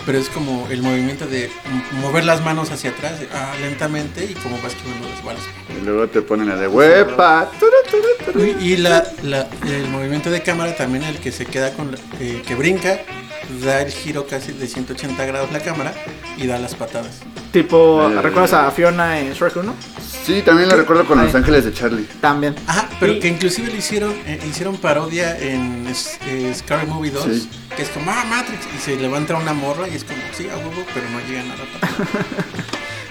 pero 0.05 0.17
es 0.17 0.27
como 0.27 0.67
el 0.69 0.81
movimiento 0.81 1.25
de 1.25 1.49
mover 2.01 2.25
las 2.25 2.43
manos 2.43 2.69
hacia 2.69 2.89
atrás 2.89 3.21
de- 3.21 3.29
ah, 3.33 3.53
lentamente 3.61 4.25
y 4.25 4.33
como 4.33 4.61
vas 4.61 4.73
quemando 4.75 5.07
las 5.07 5.23
balas. 5.23 5.43
Y 5.81 5.85
luego 5.85 6.07
te 6.09 6.21
ponen 6.21 6.49
la 6.49 6.57
de 6.57 6.67
huepa. 6.67 7.49
Y, 8.35 8.73
y 8.73 8.75
la, 8.75 9.07
la- 9.23 9.47
el 9.67 9.87
movimiento 9.87 10.29
de 10.29 10.41
cámara 10.41 10.75
también, 10.75 11.05
el 11.05 11.17
que 11.19 11.31
se 11.31 11.45
queda 11.45 11.71
con, 11.71 11.93
la- 11.93 11.97
eh, 12.19 12.41
que 12.45 12.55
brinca, 12.55 12.99
da 13.63 13.81
el 13.81 13.91
giro 13.91 14.25
casi 14.27 14.51
de 14.53 14.67
180 14.67 15.25
grados 15.25 15.51
la 15.51 15.59
cámara 15.59 15.93
y 16.37 16.47
da 16.47 16.57
las 16.59 16.75
patadas. 16.75 17.19
tipo, 17.51 18.09
Eh. 18.09 18.21
¿recuerdas 18.21 18.53
a 18.53 18.71
Fiona 18.71 19.19
en 19.19 19.33
Shrek 19.33 19.55
1? 19.57 19.73
Sí, 20.25 20.41
también 20.41 20.69
lo 20.69 20.75
recuerdo 20.77 21.05
con 21.05 21.23
Los. 21.23 21.35
Ángeles 21.35 21.65
de 21.65 21.73
Charlie. 21.73 22.07
También. 22.21 22.55
Ajá, 22.65 22.89
pero 22.99 23.19
que 23.19 23.27
inclusive 23.27 23.69
le 23.71 23.77
hicieron, 23.77 24.11
eh, 24.25 24.39
hicieron 24.49 24.77
parodia 24.77 25.37
en 25.37 25.85
eh, 25.87 26.53
Scary 26.55 26.87
Movie 26.87 27.11
2, 27.11 27.25
Sí. 27.25 27.49
que 27.75 27.81
es 27.83 27.89
como, 27.89 28.09
ah, 28.09 28.23
Matrix, 28.29 28.61
y 28.75 28.79
se 28.79 28.95
levanta 28.95 29.35
una 29.35 29.53
morra 29.53 29.87
y 29.87 29.95
es 29.95 30.03
como, 30.03 30.17
sí, 30.35 30.47
a 30.49 30.57
huevo, 30.57 30.83
pero 30.93 31.05
no 31.09 31.19
llegan 31.27 31.51
a 31.51 31.55
la 31.57 31.63
patada. 31.79 32.25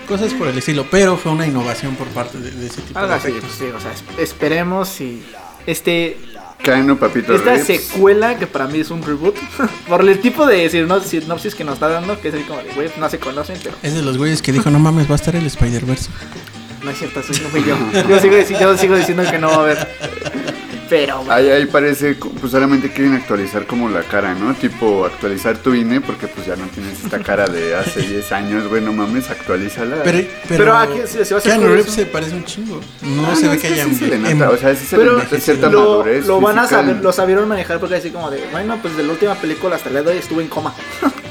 Cosas 0.08 0.32
por 0.34 0.48
el 0.48 0.58
estilo, 0.58 0.86
pero 0.90 1.16
fue 1.16 1.32
una 1.32 1.46
innovación 1.46 1.94
por 1.96 2.08
parte 2.08 2.38
de, 2.38 2.50
de 2.50 2.66
ese 2.66 2.80
tipo 2.82 2.98
Algo 2.98 3.10
de 3.12 3.18
así, 3.18 3.28
efectos. 3.28 3.52
pues, 3.58 3.70
sí, 3.70 3.76
o 3.76 3.80
sea, 3.80 3.92
es- 3.92 4.18
esperemos 4.30 5.00
y 5.00 5.22
este 5.66 6.18
Cano, 6.62 6.96
papito. 6.98 7.34
esta 7.34 7.54
Rips. 7.54 7.66
secuela 7.66 8.38
que 8.38 8.46
para 8.46 8.66
mí 8.66 8.78
es 8.80 8.90
un 8.90 9.02
reboot 9.02 9.34
por 9.88 10.00
el 10.08 10.20
tipo 10.20 10.46
de 10.46 10.68
sino- 10.70 11.00
sinopsis 11.00 11.54
que 11.54 11.64
nos 11.64 11.74
está 11.74 11.88
dando, 11.88 12.20
que 12.20 12.28
es 12.28 12.34
así 12.34 12.44
como 12.44 12.62
de, 12.62 12.72
güey, 12.74 12.90
no 12.98 13.08
se 13.10 13.18
conocen, 13.18 13.58
pero 13.62 13.74
Es 13.82 13.94
de 13.94 14.02
los 14.02 14.16
güeyes 14.18 14.42
que 14.42 14.52
dijo, 14.52 14.70
no 14.70 14.78
mames, 14.78 15.08
va 15.08 15.12
a 15.12 15.16
estar 15.16 15.34
el 15.34 15.44
Spider-Verse. 15.46 16.08
no 16.84 16.90
es 16.90 16.98
cierto, 16.98 17.20
eso 17.20 17.32
no 17.42 17.48
fui 17.48 17.64
yo. 17.64 17.76
Yo 18.08 18.18
sigo, 18.20 18.36
yo 18.60 18.76
sigo 18.78 18.96
diciendo 18.96 19.24
que 19.30 19.38
no 19.38 19.48
va 19.48 19.54
a 19.54 19.60
haber. 19.60 19.88
Pero, 20.92 21.20
güey, 21.24 21.30
Ahí, 21.30 21.48
ahí 21.48 21.64
parece, 21.64 22.16
pues 22.16 22.52
solamente 22.52 22.90
quieren 22.92 23.14
actualizar 23.14 23.64
como 23.66 23.88
la 23.88 24.02
cara, 24.02 24.34
¿no? 24.34 24.52
Tipo, 24.52 25.06
actualizar 25.06 25.56
tu 25.56 25.72
INE 25.72 26.02
porque 26.02 26.26
pues 26.26 26.46
ya 26.46 26.54
no 26.54 26.66
tienes 26.66 27.02
esta 27.02 27.18
cara 27.18 27.46
de 27.46 27.74
hace 27.74 28.02
10 28.06 28.30
años, 28.32 28.68
güey, 28.68 28.82
no 28.82 28.92
mames, 28.92 29.30
actualízala. 29.30 30.02
Pero, 30.04 30.18
pero, 30.46 30.58
Pero 30.64 30.76
aquí 30.76 30.98
se- 31.06 31.24
se 31.24 31.32
va 31.32 31.38
a 31.38 31.40
hacer 31.40 31.52
Keanu 31.52 31.62
curioso. 31.68 31.74
Reeves 31.76 31.94
se 31.94 32.04
parece 32.04 32.34
un 32.34 32.44
chingo. 32.44 32.78
No 33.00 33.26
Ah, 33.30 33.34
se 33.34 33.48
ve 33.48 33.54
es 33.54 33.62
que 33.62 33.68
haya 33.68 33.84
sí 33.86 33.94
se 33.94 34.06
le 34.08 34.18
nota, 34.18 34.50
o 34.50 34.56
sea, 34.58 34.74
sí 34.76 34.84
se 34.84 34.96
pero 34.98 35.16
le 35.16 35.22
nota 35.24 35.40
cierta 35.40 35.70
lo, 35.70 35.80
madurez 35.80 36.26
lo 36.26 36.40
van 36.42 36.58
a 36.58 36.68
saber, 36.68 36.96
lo 36.96 37.10
sabieron 37.10 37.48
manejar 37.48 37.80
porque 37.80 37.94
así 37.94 38.10
como 38.10 38.30
de, 38.30 38.44
bueno, 38.52 38.78
pues 38.82 38.94
de 38.94 39.02
la 39.02 39.12
última 39.12 39.34
película 39.36 39.76
hasta 39.76 39.88
el 39.88 39.94
día 39.94 40.02
de 40.02 40.10
hoy 40.10 40.18
estuve 40.18 40.42
en 40.42 40.48
coma. 40.50 40.74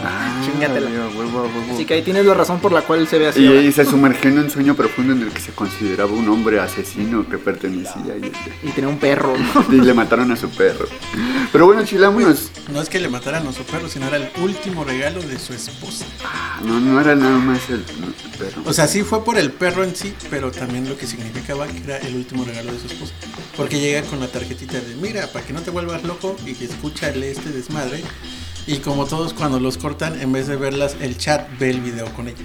Ah, 0.42 0.46
Chingatela. 0.46 0.90
huevo, 0.90 1.44
huevo. 1.44 1.74
Así 1.74 1.86
que 1.86 1.94
ahí 1.94 2.02
tienes 2.02 2.26
la 2.26 2.34
razón 2.34 2.60
por 2.60 2.72
la 2.72 2.82
cual 2.82 3.08
se 3.08 3.20
ve 3.20 3.28
así. 3.28 3.44
Y 3.44 3.48
ahí 3.48 3.72
se 3.72 3.86
sumergió 3.86 4.30
en 4.30 4.40
un 4.40 4.50
sueño 4.50 4.76
profundo 4.76 5.14
en 5.14 5.22
el 5.22 5.30
que 5.30 5.40
se 5.40 5.52
consideraba 5.52 6.12
un 6.12 6.28
hombre 6.30 6.60
asesino 6.60 7.28
que 7.30 7.38
pertenecía 7.38 8.18
y, 8.18 8.68
Y 8.68 8.72
tenía 8.72 8.90
un 8.90 8.98
perro, 8.98 9.34
¿no? 9.38 9.66
y 9.76 9.82
le 9.82 9.94
mataron 9.94 10.32
a 10.32 10.36
su 10.36 10.50
perro. 10.50 10.88
Pero 11.52 11.66
bueno, 11.66 11.84
chilámonos. 11.86 12.52
No 12.72 12.82
es 12.82 12.90
que 12.90 13.00
le 13.00 13.10
mataran 13.10 13.46
a 13.48 13.54
su 13.54 13.64
perro, 13.64 13.88
sino 13.88 14.08
era 14.08 14.18
el 14.18 14.30
último 14.42 14.84
regalo 14.84 15.22
de 15.22 15.38
su 15.38 15.54
esposa. 15.54 16.06
No, 16.66 16.80
no 16.80 17.00
era 17.00 17.16
nada 17.16 17.38
más 17.38 17.70
el, 17.70 17.84
no, 18.00 18.08
el 18.08 18.38
perro. 18.38 18.62
O 18.66 18.74
sea, 18.74 18.88
sí 18.88 19.04
fue 19.04 19.24
por 19.24 19.38
el 19.38 19.52
perro 19.52 19.84
en 19.84 19.96
sí, 19.96 20.14
pero 20.30 20.52
también 20.52 20.88
lo 20.88 20.98
que 20.98 21.08
significaba 21.08 21.68
que 21.68 21.78
era 21.84 21.98
el 21.98 22.16
último 22.16 22.46
regalo 22.46 22.72
de 22.74 22.80
su 22.80 22.88
esposa. 22.88 23.14
Porque 23.58 23.80
llega 23.80 24.02
con 24.04 24.20
la 24.20 24.28
tarjetita 24.28 24.80
de, 24.80 24.96
mira, 24.96 25.28
para 25.28 25.46
que 25.46 25.54
no 25.54 25.62
te 25.62 25.72
vuelvas 25.72 26.04
loco 26.04 26.36
y 26.46 26.54
que 26.54 26.66
escucha 26.66 27.10
el 27.10 27.24
este 27.24 27.50
desmadre. 27.50 28.02
Y 28.68 28.78
como 28.78 29.06
todos 29.06 29.34
cuando 29.34 29.60
los 29.60 29.78
cortan, 29.78 30.20
en 30.22 30.32
vez 30.32 30.48
de 30.48 30.56
verlas, 30.56 30.96
el 31.02 31.18
chat 31.18 31.48
ve 31.60 31.70
el 31.72 31.82
video 31.82 32.06
con 32.14 32.28
ella. 32.28 32.38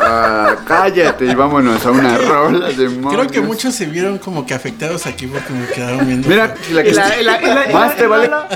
Ah, 0.00 0.56
cállate 0.66 1.26
y 1.26 1.34
vámonos 1.34 1.84
a 1.84 1.90
una 1.90 2.16
rola 2.28 2.68
de 2.70 2.88
Creo 3.10 3.26
que 3.26 3.40
muchos 3.42 3.74
se 3.74 3.84
vieron 3.86 4.16
como 4.18 4.46
que 4.46 4.54
afectados 4.54 5.04
aquí 5.06 5.26
porque 5.26 5.52
me 5.52 5.66
quedaron 5.66 6.06
viendo. 6.06 6.26
Mira, 6.28 6.54
la 6.72 6.82
que 6.82 6.92
la- 6.92 7.08
la- 7.22 7.40
la- 7.40 7.54
más 7.72 7.90
la- 7.90 7.96
te 7.96 8.06
vale 8.06 8.28
la- 8.28 8.48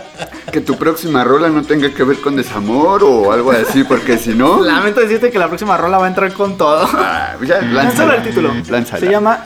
que 0.50 0.60
tu 0.60 0.76
próxima 0.78 1.22
rola 1.24 1.48
no 1.50 1.62
tenga 1.64 1.90
que 1.92 2.02
ver 2.02 2.18
con 2.20 2.36
desamor 2.36 3.02
o 3.04 3.30
algo 3.32 3.50
así, 3.52 3.84
porque 3.84 4.16
si 4.16 4.30
no. 4.34 4.62
Lamento 4.62 5.00
decirte 5.00 5.30
que 5.30 5.38
la 5.38 5.48
próxima 5.48 5.76
rola 5.76 5.98
va 5.98 6.06
a 6.06 6.08
entrar 6.08 6.32
con 6.32 6.56
todo. 6.56 6.88
Ah, 6.94 7.34
ya, 7.44 7.60
lánzala. 7.60 8.16
el 8.16 8.22
título. 8.22 8.52
Lánzala. 8.68 9.00
Se 9.00 9.10
llama 9.10 9.44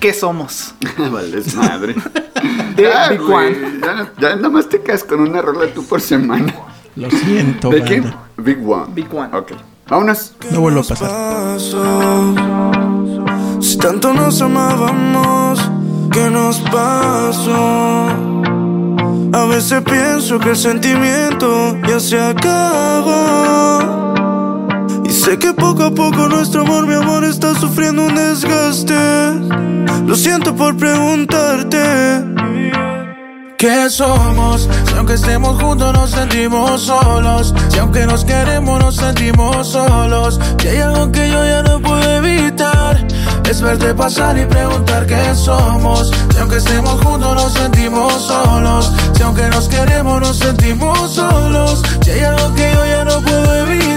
¿Qué 0.00 0.12
somos? 0.12 0.74
Vales 1.12 1.54
madre. 1.54 1.94
De 2.76 2.92
Ah, 2.92 3.08
Big 3.10 3.20
güey, 3.20 3.48
One. 3.48 3.56
Ya, 3.82 4.12
ya 4.20 4.36
nada 4.36 4.48
más 4.50 4.68
te 4.68 4.80
quedas 4.80 5.02
con 5.02 5.20
una 5.20 5.42
rola 5.42 5.66
tú 5.74 5.84
por 5.84 6.00
semana. 6.00 6.54
Lo 6.94 7.10
siento, 7.10 7.70
¿De 7.70 7.82
quién? 7.82 8.14
Big 8.36 8.58
One. 8.68 8.86
Big 8.94 9.12
One. 9.12 9.36
Ok. 9.36 9.52
Vámonos. 9.88 10.34
No 10.52 10.60
vuelvo 10.60 10.80
a 10.80 10.84
pasar. 10.84 11.08
pasó? 11.08 12.34
Si 13.60 13.76
tanto 13.78 14.12
nos 14.14 14.40
amábamos, 14.40 15.60
¿qué 16.12 16.30
nos 16.30 16.58
pasó? 16.60 18.08
A 19.32 19.44
veces 19.46 19.82
pienso 19.82 20.38
que 20.38 20.50
el 20.50 20.56
sentimiento 20.56 21.76
ya 21.88 21.98
se 21.98 22.20
acabó. 22.20 24.14
Y 25.08 25.12
sé 25.12 25.38
que 25.38 25.54
poco 25.54 25.84
a 25.84 25.90
poco 25.90 26.28
nuestro 26.28 26.60
amor, 26.60 26.86
mi 26.86 26.94
amor, 26.94 27.24
está 27.24 27.54
sufriendo 27.54 28.04
un 28.04 28.14
desgaste. 28.14 28.94
Lo 30.06 30.14
siento 30.14 30.54
por 30.54 30.76
preguntarte. 30.76 31.78
¿Qué 33.56 33.88
somos? 33.90 34.68
Si 34.86 34.94
aunque 34.94 35.14
estemos 35.14 35.60
juntos 35.60 35.92
nos 35.92 36.10
sentimos 36.12 36.80
solos 36.80 37.52
Si 37.70 37.78
aunque 37.80 38.06
nos 38.06 38.24
queremos 38.24 38.78
nos 38.78 38.94
sentimos 38.94 39.66
solos 39.66 40.38
Si 40.60 40.68
hay 40.68 40.76
algo 40.76 41.10
que 41.10 41.28
yo 41.28 41.44
ya 41.44 41.64
no 41.64 41.80
puedo 41.80 42.08
evitar 42.18 43.04
Es 43.50 43.60
verte 43.60 43.94
pasar 43.94 44.38
y 44.38 44.44
preguntar 44.46 45.06
qué 45.06 45.34
somos. 45.34 46.12
Si 46.30 46.38
aunque 46.38 46.58
estemos 46.58 47.04
juntos 47.04 47.34
nos 47.34 47.52
sentimos 47.52 48.12
solos. 48.12 48.92
Si 49.16 49.22
aunque 49.24 49.48
nos 49.48 49.68
queremos 49.68 50.20
nos 50.20 50.36
sentimos 50.36 51.14
solos. 51.14 51.82
Si 52.02 52.10
hay 52.10 52.20
algo 52.20 52.54
que 52.54 52.72
yo 52.72 52.86
ya 52.86 53.04
no 53.04 53.20
puedo 53.22 53.54
evitar. 53.56 53.87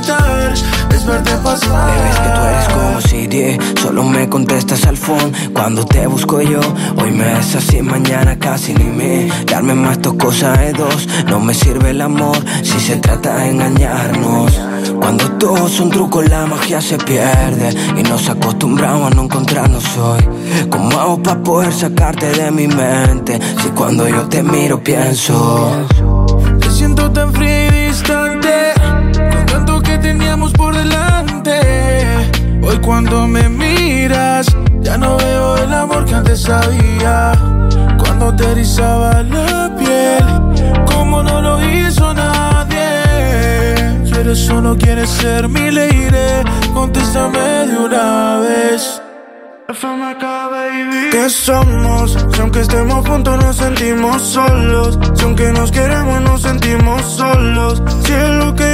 Es 1.11 1.23
verte 1.23 1.43
pasar. 1.43 1.91
Que 2.23 2.29
tú 2.29 2.41
eres 2.45 2.67
como 2.69 3.01
Siri, 3.01 3.57
solo 3.81 4.03
me 4.03 4.29
contestas 4.29 4.85
al 4.85 4.95
phone 4.95 5.33
cuando 5.53 5.85
te 5.85 6.07
busco 6.07 6.41
yo. 6.41 6.61
Hoy 7.01 7.11
me 7.11 7.39
es 7.39 7.55
así, 7.55 7.81
mañana 7.81 8.37
casi 8.39 8.73
ni 8.73 8.85
me. 8.85 9.27
Darme 9.45 9.73
más 9.73 9.99
tos 9.99 10.13
cosas 10.13 10.57
de 10.59 10.71
dos, 10.71 11.07
no 11.27 11.39
me 11.39 11.53
sirve 11.53 11.89
el 11.89 12.01
amor 12.01 12.37
si 12.63 12.79
se 12.79 12.95
trata 12.97 13.35
de 13.37 13.49
engañarnos. 13.49 14.59
Cuando 15.01 15.29
todo 15.33 15.67
es 15.67 15.79
un 15.79 15.89
truco, 15.89 16.21
la 16.21 16.45
magia 16.45 16.79
se 16.81 16.97
pierde 16.97 17.75
y 17.97 18.03
nos 18.03 18.29
acostumbramos 18.29 19.11
a 19.11 19.15
no 19.15 19.23
encontrarnos 19.23 19.85
hoy. 19.97 20.21
¿Cómo 20.69 20.97
hago 20.99 21.21
para 21.21 21.43
poder 21.43 21.73
sacarte 21.73 22.31
de 22.31 22.51
mi 22.51 22.67
mente? 22.67 23.39
Si 23.61 23.69
cuando 23.69 24.07
yo 24.07 24.29
te 24.29 24.43
miro 24.43 24.81
pienso. 24.81 25.87
Cuando 32.81 33.27
me 33.27 33.47
miras 33.49 34.47
Ya 34.81 34.97
no 34.97 35.17
veo 35.17 35.57
el 35.57 35.73
amor 35.73 36.05
que 36.05 36.15
antes 36.15 36.49
había. 36.49 37.31
Cuando 37.97 38.35
te 38.35 38.51
erizaba 38.51 39.23
la 39.23 39.73
piel 39.77 40.85
Como 40.85 41.23
no 41.23 41.41
lo 41.41 41.63
hizo 41.63 42.13
nadie. 42.13 44.05
Si 44.05 44.13
eres 44.13 44.39
solo 44.39 44.75
quieres 44.77 45.09
ser 45.09 45.47
mi 45.47 45.71
lady 45.71 46.01
Contéstame 46.73 47.67
de 47.67 47.77
una 47.77 48.39
vez. 48.39 49.01
¿Qué 51.11 51.29
somos? 51.29 52.17
Si 52.33 52.41
aunque 52.41 52.61
estemos 52.61 53.07
juntos 53.07 53.37
nos 53.43 53.55
sentimos 53.55 54.21
solos. 54.21 54.99
Si 55.13 55.23
aunque 55.23 55.51
nos 55.51 55.71
queremos 55.71 56.21
nos 56.21 56.41
sentimos 56.41 57.01
solos. 57.03 57.81
Si 58.03 58.13
es 58.13 58.29
lo 58.29 58.55
que 58.55 58.70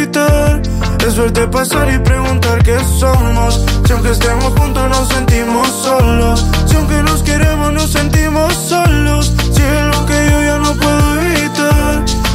Es 0.00 1.16
verte 1.18 1.46
pasar 1.48 1.92
y 1.92 1.98
preguntar 1.98 2.62
qué 2.62 2.78
somos. 2.98 3.66
Si 3.84 3.92
aunque 3.92 4.12
estemos 4.12 4.58
juntos 4.58 4.88
nos 4.88 5.08
sentimos 5.08 5.68
solos. 5.68 6.46
Si 6.66 6.76
aunque 6.76 7.02
nos 7.02 7.22
queremos 7.22 7.72
nos 7.74 7.90
sentimos 7.90 8.54
solos 8.54 9.34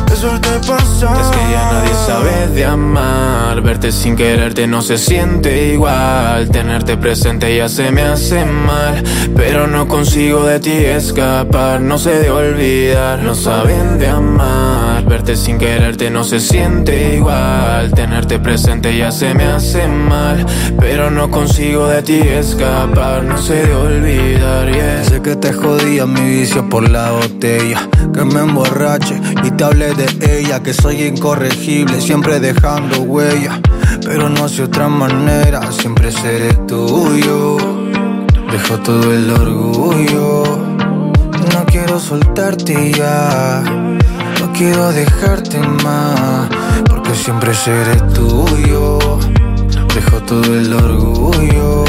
evitar 0.06 0.14
Es 0.14 0.24
verte 0.24 0.50
pasar 0.68 1.22
Es 1.22 1.28
que 1.28 1.52
ya 1.52 1.72
nadie 1.72 1.94
sabe 2.06 2.48
de 2.54 2.66
amar. 2.66 3.62
Verte 3.62 3.92
sin 3.92 4.16
quererte 4.16 4.68
no 4.68 4.82
se 4.82 4.98
siente 4.98 5.74
igual. 5.74 6.50
Tenerte 6.50 6.98
presente 6.98 7.56
ya 7.56 7.70
se 7.70 7.92
me 7.92 8.02
hace 8.02 8.46
mal. 8.46 9.04
Pero 9.36 9.68
no 9.68 9.88
consigo 9.88 10.46
de 10.46 10.60
ti 10.60 10.72
escapar. 10.72 11.82
No 11.82 11.98
sé 11.98 12.20
de 12.20 12.30
olvidar. 12.30 13.20
No 13.20 13.36
saben 13.36 13.98
de 14.00 14.08
amar. 14.08 15.04
Verte 15.06 15.36
sin 15.36 15.58
quererte 15.58 16.10
no 16.10 16.24
se 16.24 16.40
siente 16.40 17.16
igual. 17.16 17.92
Tenerte 17.92 18.40
presente 18.40 18.96
ya 18.98 19.12
se 19.12 19.34
me 19.34 19.46
hace 19.46 19.88
mal. 19.88 20.46
Pero 20.80 21.10
no 21.12 21.30
consigo 21.30 21.88
de 21.88 22.02
ti 22.02 22.20
escapar. 22.20 23.24
No 23.24 23.38
sé 23.38 23.66
de 23.66 23.76
olvidar. 23.76 24.72
yeah. 24.72 25.04
Sé 25.04 25.22
que 25.22 25.36
te 25.36 25.54
jodía 25.54 26.06
mi 26.06 26.22
vicio 26.22 26.68
por 26.70 26.90
la 26.90 27.12
botella 27.12 27.88
Que 28.14 28.26
me 28.26 28.42
emborrache 28.42 29.20
y 29.44 29.52
te 29.52 29.64
hablé 29.64 29.94
de 29.96 30.40
ella 30.40 30.62
Que 30.62 30.74
soy 30.74 31.04
incorregible, 31.04 32.02
siempre 32.02 32.40
dejando 32.40 33.02
huella. 33.02 33.62
Pero 34.04 34.30
no 34.30 34.48
sé 34.48 34.64
otra 34.64 34.88
manera, 34.88 35.72
siempre 35.72 36.12
seré 36.12 36.54
tuyo. 36.68 37.58
Dejo 38.52 38.78
todo 38.80 39.14
el 39.14 39.30
orgullo. 39.32 40.44
No 41.54 41.66
quiero 41.66 42.00
soltarte 42.00 42.92
ya. 42.92 43.64
No 44.40 44.52
quiero 44.54 44.92
dejarte 44.92 45.60
más 45.60 46.50
Porque 46.88 47.14
siempre 47.16 47.54
seré 47.54 47.96
tuyo. 48.14 49.00
Dejo 49.94 50.22
todo 50.22 50.54
el 50.56 50.74
orgullo. 50.74 51.86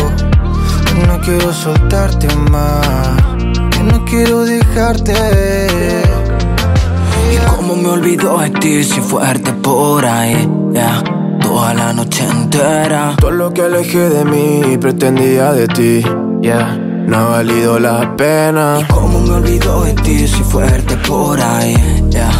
No 1.04 1.20
quiero 1.20 1.52
soltarte 1.52 2.34
más, 2.50 3.16
no 3.84 4.04
quiero 4.04 4.44
dejarte. 4.44 6.05
Cómo 7.54 7.74
me 7.76 7.88
olvidó 7.88 8.38
de 8.38 8.50
ti 8.50 8.84
si 8.84 9.00
fuerte 9.00 9.52
por 9.52 10.04
ahí, 10.04 10.48
yeah. 10.72 11.02
Toda 11.40 11.74
la 11.74 11.92
noche 11.92 12.24
entera. 12.28 13.14
Todo 13.18 13.30
lo 13.30 13.52
que 13.52 13.62
alejé 13.62 14.08
de 14.08 14.24
mí 14.24 14.76
pretendía 14.78 15.52
de 15.52 15.68
ti. 15.68 16.02
Yeah, 16.40 16.76
no 17.06 17.16
ha 17.16 17.24
valido 17.28 17.78
la 17.78 18.16
pena. 18.16 18.78
Y 18.80 18.84
cómo 18.92 19.20
me 19.20 19.34
olvidó 19.34 19.82
de 19.84 19.92
ti 19.94 20.26
si 20.26 20.42
fuerte 20.42 20.96
por 21.08 21.40
ahí, 21.40 21.74
yeah. 22.10 22.30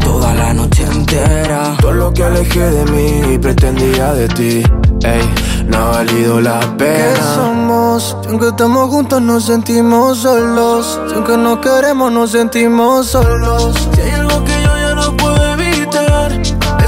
Toda 0.00 0.34
la 0.34 0.52
noche 0.54 0.84
entera. 0.84 1.76
Todo 1.80 1.92
lo 1.92 2.12
que 2.12 2.24
alejé 2.24 2.60
de 2.60 2.84
mí 2.90 3.38
pretendía 3.38 4.12
de 4.12 4.28
ti. 4.28 4.62
Ey, 5.04 5.20
no 5.66 5.76
ha 5.78 5.88
valido 5.90 6.40
la 6.40 6.60
¿Qué 6.60 6.66
pena. 6.78 7.34
somos? 7.34 8.16
Si 8.22 8.28
aunque 8.30 8.48
estamos 8.48 8.88
juntos 8.90 9.20
nos 9.20 9.44
sentimos 9.44 10.18
solos. 10.18 10.98
Si 11.08 11.14
aunque 11.14 11.36
no 11.36 11.60
queremos 11.60 12.10
nos 12.12 12.30
sentimos 12.30 13.08
solos. 13.08 13.74
Si 13.94 14.00
hay 14.00 14.10
algo 14.12 14.42
que 14.44 14.53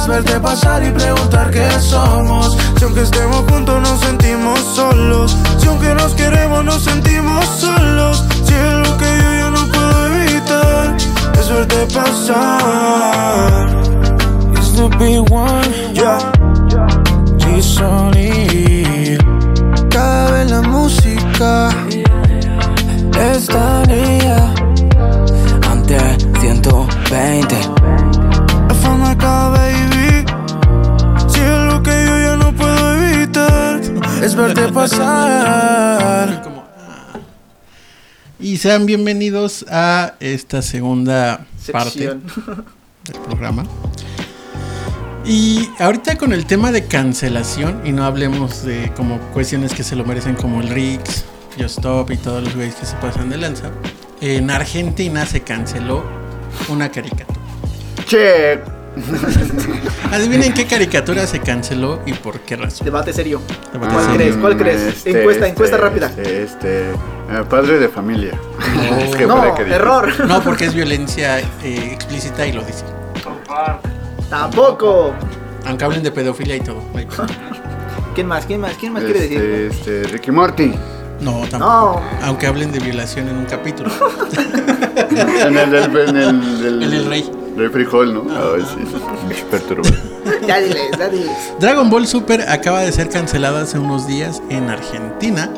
Es 0.07 0.11
verte 0.11 0.39
pasar 0.39 0.85
y 0.85 0.91
preguntar 0.93 1.51
qué 1.51 1.69
somos 1.81 2.57
Si 2.79 2.85
aunque 2.85 3.03
estemos 3.03 3.39
juntos 3.51 3.83
nos 3.83 3.99
sentimos 3.99 4.61
solos 4.77 5.37
Si 5.59 5.67
aunque 5.67 5.93
nos 5.95 6.15
queremos 6.15 6.65
nos 6.65 6.81
sentimos 6.85 7.45
solos 7.45 8.25
Si 8.45 8.55
hay 8.55 8.69
algo 8.69 8.97
que 8.99 9.05
yo 9.05 9.33
ya 9.33 9.51
no 9.51 9.67
puedo 9.67 10.07
evitar 10.15 10.97
Es 11.37 11.49
verte 11.49 11.87
pasar 11.93 13.67
It's 14.55 14.77
the 14.77 14.89
big 14.97 15.29
one, 15.29 15.73
yeah 15.93 16.21
G-Sony 17.39 19.19
Cada 19.91 20.31
vez 20.31 20.51
la 20.53 20.63
música. 20.63 21.71
Esta 23.35 23.83
niña. 23.87 24.55
Antes 25.69 26.29
120. 26.39 27.66
Es 34.27 34.35
verte 34.35 34.73
pasar. 34.73 36.43
Y 38.41 38.57
sean 38.57 38.85
bienvenidos 38.85 39.65
a 39.71 40.15
esta 40.19 40.63
segunda 40.63 41.47
parte 41.71 42.09
del 42.09 43.21
programa. 43.25 43.65
Y 45.25 45.69
ahorita 45.79 46.19
con 46.19 46.33
el 46.33 46.45
tema 46.45 46.73
de 46.73 46.87
cancelación, 46.87 47.83
y 47.85 47.93
no 47.93 48.05
hablemos 48.05 48.65
de 48.65 48.93
como 48.97 49.21
cuestiones 49.33 49.73
que 49.73 49.85
se 49.85 49.95
lo 49.95 50.05
merecen 50.05 50.35
como 50.35 50.61
el 50.61 50.71
Rix, 50.71 51.25
Just 51.57 51.79
Stop 51.79 52.11
y 52.11 52.17
todos 52.17 52.43
los 52.43 52.55
güeyes 52.57 52.75
que 52.75 52.87
se 52.87 52.97
pasan 52.97 53.31
de 53.31 53.37
lanza. 53.37 53.71
En 54.21 54.51
Argentina 54.51 55.25
se 55.25 55.43
canceló 55.43 56.05
una 56.69 56.91
caricatura. 56.91 57.41
Che, 58.07 58.61
Adivinen 60.13 60.55
qué 60.55 60.67
caricatura 60.67 61.27
se 61.27 61.41
canceló 61.41 62.01
y 62.07 62.13
por 62.15 62.41
qué 62.41 62.57
razón. 62.57 62.85
Debate 62.85 63.13
serio. 63.13 63.41
Debate 63.73 63.93
¿Cuál 63.93 64.05
serio. 64.07 64.19
crees? 64.19 64.37
¿Cuál 64.37 64.57
crees? 64.57 64.83
Este, 64.83 65.11
encuesta, 65.11 65.47
este, 65.47 65.49
encuesta 65.53 65.77
rápida. 65.77 66.07
Este, 66.09 66.43
este, 66.45 66.91
eh, 66.91 66.95
padre 67.49 67.79
de 67.79 67.89
familia. 67.89 68.33
Es 69.01 69.15
que 69.17 69.27
no, 69.27 69.55
que 69.55 69.63
error. 69.63 70.09
No, 70.27 70.41
porque 70.43 70.65
es 70.67 70.75
violencia 70.75 71.41
eh, 71.41 71.91
explícita 71.93 72.47
y 72.47 72.53
lo 72.53 72.63
dice. 72.63 72.85
Tampoco. 74.31 75.13
Aunque 75.67 75.85
hablen 75.85 76.03
de 76.03 76.11
pedofilia 76.13 76.57
y 76.57 76.61
todo. 76.61 76.81
¿Quién 78.15 78.27
más? 78.29 78.47
¿Quién 78.47 78.61
más? 78.61 78.75
¿Quién 78.79 78.93
más 78.93 79.03
quiere 79.05 79.21
decir? 79.21 79.41
este, 79.73 80.05
Ricky 80.05 80.31
Morty. 80.31 80.73
No, 81.21 81.41
tampoco. 81.51 81.59
No. 81.59 82.03
Aunque 82.27 82.47
hablen 82.47 82.73
de 82.73 82.79
violación 82.79 83.29
en 83.29 83.37
un 83.37 83.45
capítulo. 83.47 83.91
En 85.07 85.57
el 85.57 85.71
del, 85.71 85.97
en 86.09 86.17
el, 86.17 86.63
del- 86.63 86.83
En 86.83 86.93
el 86.93 87.07
rey. 87.07 87.31
Rey 87.57 87.69
frijol, 87.69 88.13
¿no? 88.13 88.27
Ay, 88.31 88.63
sí. 88.63 89.45
Perturbador. 89.51 89.97
Ya 90.47 90.59
diles, 90.59 90.91
ya 90.99 91.09
diles. 91.09 91.31
Dragon 91.61 91.89
Ball 91.89 92.07
Super 92.07 92.43
acaba 92.49 92.81
de 92.81 92.93
ser 92.93 93.09
cancelada 93.09 93.63
hace 93.63 93.79
unos 93.79 94.07
días 94.07 94.43
en 94.51 94.69
Argentina 94.69 95.51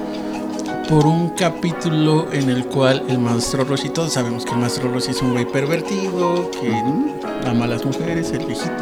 por 0.89 1.07
un 1.07 1.31
capítulo 1.31 2.33
en 2.33 2.49
el 2.49 2.67
cual 2.67 3.03
el 3.09 3.19
maestro 3.19 3.65
Roshi, 3.65 3.91
todos 3.91 4.13
sabemos 4.13 4.45
que 4.45 4.53
el 4.53 4.59
maestro 4.59 4.91
Roshi 4.91 5.11
es 5.11 5.21
un 5.21 5.33
güey 5.33 5.45
pervertido, 5.47 6.51
que 6.51 6.73
ama 7.47 7.65
a 7.65 7.69
las 7.69 7.85
mujeres, 7.85 8.31
el 8.31 8.47
viejito. 8.47 8.73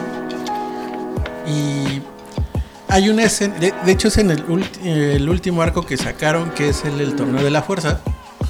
Y 1.46 2.02
hay 2.88 3.09
una 3.09 3.24
escena, 3.24 3.55
de, 3.57 3.72
de 3.85 3.92
hecho 3.92 4.09
es 4.09 4.18
en 4.18 4.31
el 4.31 5.29
último 5.29 5.62
arco 5.62 5.83
que 5.87 5.96
sacaron, 5.96 6.50
que 6.50 6.68
es 6.68 6.85
el, 6.85 7.00
el 7.00 7.16
torneo 7.16 7.42
de 7.42 7.50
la 7.50 7.62
fuerza, 7.62 8.00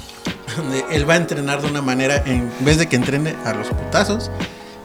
donde 0.57 0.85
él 0.91 1.09
va 1.09 1.13
a 1.13 1.17
entrenar 1.17 1.61
de 1.61 1.69
una 1.69 1.81
manera, 1.81 2.21
en 2.25 2.51
vez 2.59 2.77
de 2.77 2.87
que 2.87 2.95
entrene 2.95 3.35
a 3.45 3.53
los 3.53 3.67
putazos, 3.67 4.29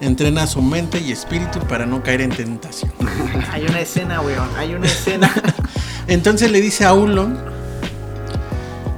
entrena 0.02 0.46
su 0.46 0.60
mente 0.60 1.00
y 1.00 1.12
espíritu 1.12 1.60
para 1.60 1.86
no 1.86 2.02
caer 2.02 2.20
en 2.20 2.30
tentación. 2.30 2.92
Hay 3.50 3.64
una 3.64 3.80
escena, 3.80 4.20
weón. 4.20 4.48
Hay 4.58 4.74
una 4.74 4.86
escena. 4.86 5.32
Entonces 6.06 6.50
le 6.50 6.60
dice 6.60 6.84
a 6.84 6.92
Ulon 6.92 7.38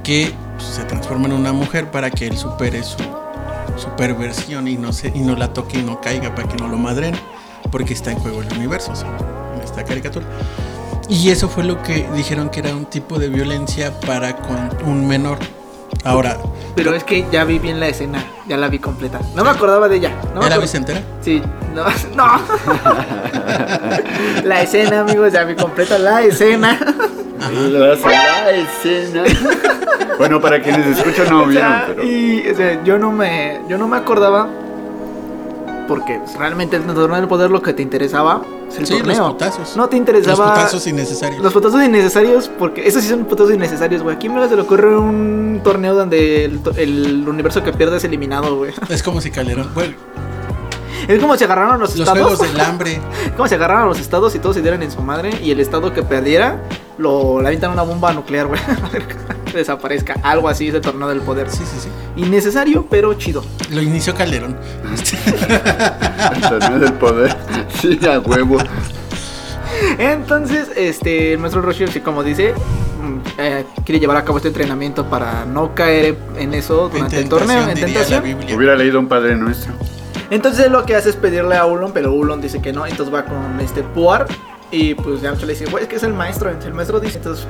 que 0.03 0.33
pues, 0.57 0.67
se 0.67 0.83
transforma 0.83 1.27
en 1.27 1.33
una 1.33 1.53
mujer 1.53 1.91
para 1.91 2.09
que 2.09 2.27
él 2.27 2.37
supere 2.37 2.83
su, 2.83 2.97
su 3.77 3.89
perversión 3.95 4.67
y 4.67 4.75
no, 4.75 4.91
se, 4.91 5.11
y 5.15 5.19
no 5.19 5.35
la 5.35 5.53
toque 5.53 5.79
y 5.79 5.83
no 5.83 6.01
caiga 6.01 6.33
para 6.33 6.47
que 6.47 6.57
no 6.57 6.67
lo 6.67 6.77
madren, 6.77 7.15
porque 7.71 7.93
está 7.93 8.11
en 8.11 8.17
juego 8.19 8.41
el 8.41 8.51
universo, 8.53 8.91
o 8.91 8.95
sea, 8.95 9.09
en 9.55 9.61
esta 9.61 9.83
caricatura. 9.83 10.25
Y 11.07 11.29
eso 11.29 11.47
fue 11.47 11.63
lo 11.63 11.83
que 11.83 12.07
dijeron 12.15 12.49
que 12.49 12.61
era 12.61 12.75
un 12.75 12.85
tipo 12.85 13.19
de 13.19 13.29
violencia 13.29 13.99
para 14.01 14.37
con 14.37 14.69
un 14.85 15.07
menor. 15.07 15.37
Ahora, 16.05 16.37
Pero 16.75 16.93
es 16.93 17.03
que 17.03 17.25
ya 17.31 17.43
vi 17.45 17.57
bien 17.57 17.79
la 17.79 17.87
escena, 17.87 18.23
ya 18.47 18.57
la 18.57 18.67
vi 18.69 18.77
completa. 18.79 19.19
No 19.35 19.43
me 19.43 19.49
acordaba 19.49 19.89
de 19.89 19.97
ella. 19.97 20.11
No 20.35 20.41
¿ya 20.43 20.49
la 20.49 20.57
viste 20.59 20.77
entera? 20.77 21.01
Sí, 21.21 21.41
no, 21.73 21.83
no. 22.15 22.41
la 24.43 24.61
escena, 24.61 25.01
amigos, 25.01 25.33
ya 25.33 25.43
vi 25.43 25.55
completa 25.55 25.97
la 25.97 26.21
escena. 26.21 26.77
La, 27.39 27.95
la 27.95 28.51
escena. 28.51 29.23
bueno, 30.17 30.39
para 30.39 30.61
quienes 30.61 30.85
escuchan 30.97 31.27
no 31.29 31.45
vieron, 31.47 31.73
pero. 31.87 32.03
y 32.03 32.47
o 32.49 32.55
sea, 32.55 32.83
yo 32.83 32.97
no 32.97 33.11
me 33.11 33.61
yo 33.67 33.77
no 33.77 33.87
me 33.87 33.97
acordaba 33.97 34.47
porque 35.87 36.19
realmente 36.37 36.75
el 36.77 36.83
torneo 36.83 37.15
del 37.17 37.27
poder 37.27 37.51
lo 37.51 37.61
que 37.61 37.73
te 37.73 37.81
interesaba 37.81 38.41
es 38.69 38.77
el 38.79 38.85
Sí, 38.87 38.93
los 38.93 39.03
torneo. 39.03 39.31
putazos. 39.33 39.75
No 39.77 39.87
te 39.87 39.97
interesaba 39.97 40.45
Los 40.47 40.55
putazos 40.55 40.87
innecesarios. 40.87 41.43
Los 41.43 41.53
putazos 41.53 41.83
innecesarios, 41.83 42.49
porque 42.59 42.87
esos 42.87 43.03
sí 43.03 43.09
son 43.09 43.25
putazos 43.25 43.53
innecesarios, 43.53 44.01
güey. 44.03 44.15
Aquí 44.15 44.29
me 44.29 44.47
se 44.47 44.55
le 44.55 44.61
ocurre 44.61 44.97
un 44.97 45.61
torneo 45.63 45.93
donde 45.95 46.45
el 46.45 47.25
universo 47.27 47.63
que 47.63 47.71
pierde 47.73 47.97
es 47.97 48.03
eliminado, 48.03 48.55
güey. 48.57 48.73
Es 48.89 49.03
como 49.03 49.21
si 49.21 49.31
Calderón. 49.31 49.69
Bueno, 49.73 49.93
Es 51.07 51.19
como 51.19 51.37
si 51.37 51.43
agarraron 51.43 51.79
los, 51.79 51.95
los 51.95 52.07
estados. 52.07 52.37
juegos 52.37 52.53
del 52.53 52.59
hambre. 52.61 52.99
como 53.35 53.47
si 53.47 53.55
agarraran 53.55 53.87
los 53.87 53.99
estados 53.99 54.35
y 54.35 54.39
todos 54.39 54.55
se 54.55 54.61
dieran 54.61 54.81
en 54.83 54.91
su 54.91 55.01
madre 55.01 55.31
y 55.41 55.51
el 55.51 55.59
estado 55.59 55.93
que 55.93 56.03
perdiera 56.03 56.61
lo 56.97 57.41
le 57.41 57.47
avientan 57.47 57.71
una 57.71 57.83
bomba 57.83 58.13
nuclear, 58.13 58.47
güey. 58.47 58.59
desaparezca. 59.55 60.15
Algo 60.21 60.49
así 60.49 60.67
es 60.67 60.75
el 60.75 60.81
torneo 60.81 61.07
del 61.07 61.21
poder. 61.21 61.49
Sí, 61.49 61.63
sí, 61.65 61.77
sí. 61.79 61.89
Innecesario, 62.17 62.85
pero 62.89 63.13
chido. 63.15 63.43
Lo 63.71 63.81
inició 63.81 64.13
Calderón. 64.13 64.57
El 66.35 66.41
torneo 66.41 66.79
del 66.79 66.93
poder. 66.93 67.35
Sí, 67.81 67.99
a 68.05 68.19
huevo. 68.19 68.57
Entonces, 69.97 70.69
este, 70.75 71.33
el 71.33 71.39
maestro 71.39 71.61
Roshi, 71.61 71.87
sí, 71.87 71.99
como 71.99 72.23
dice, 72.23 72.53
mm, 72.53 73.17
eh, 73.37 73.65
quiere 73.83 73.99
llevar 73.99 74.17
a 74.17 74.23
cabo 74.23 74.37
este 74.37 74.47
entrenamiento 74.47 75.05
para 75.05 75.45
no 75.45 75.75
caer 75.75 76.17
en 76.37 76.53
eso 76.53 76.89
durante 76.89 77.19
el 77.19 77.29
torneo, 77.29 77.67
en 77.67 77.79
tentación. 77.79 78.23
Hubiera 78.55 78.75
leído 78.75 78.99
un 78.99 79.07
padre 79.07 79.35
nuestro. 79.35 79.73
Entonces 80.29 80.71
lo 80.71 80.85
que 80.85 80.95
hace 80.95 81.09
es 81.09 81.15
pedirle 81.15 81.55
a 81.55 81.65
Ulon, 81.65 81.91
pero 81.91 82.13
Ulon 82.13 82.41
dice 82.41 82.61
que 82.61 82.73
no, 82.73 82.85
entonces 82.85 83.13
va 83.13 83.25
con 83.25 83.59
este 83.59 83.83
Puar 83.83 84.25
y 84.71 84.95
pues 84.95 85.21
Yamcha 85.21 85.45
le 85.45 85.53
dice, 85.53 85.65
güey, 85.67 85.83
es 85.83 85.89
que 85.89 85.95
es 85.97 86.03
el 86.03 86.13
maestro, 86.13 86.49
el 86.49 86.73
maestro 86.73 86.99
dice, 86.99 87.17
entonces 87.17 87.47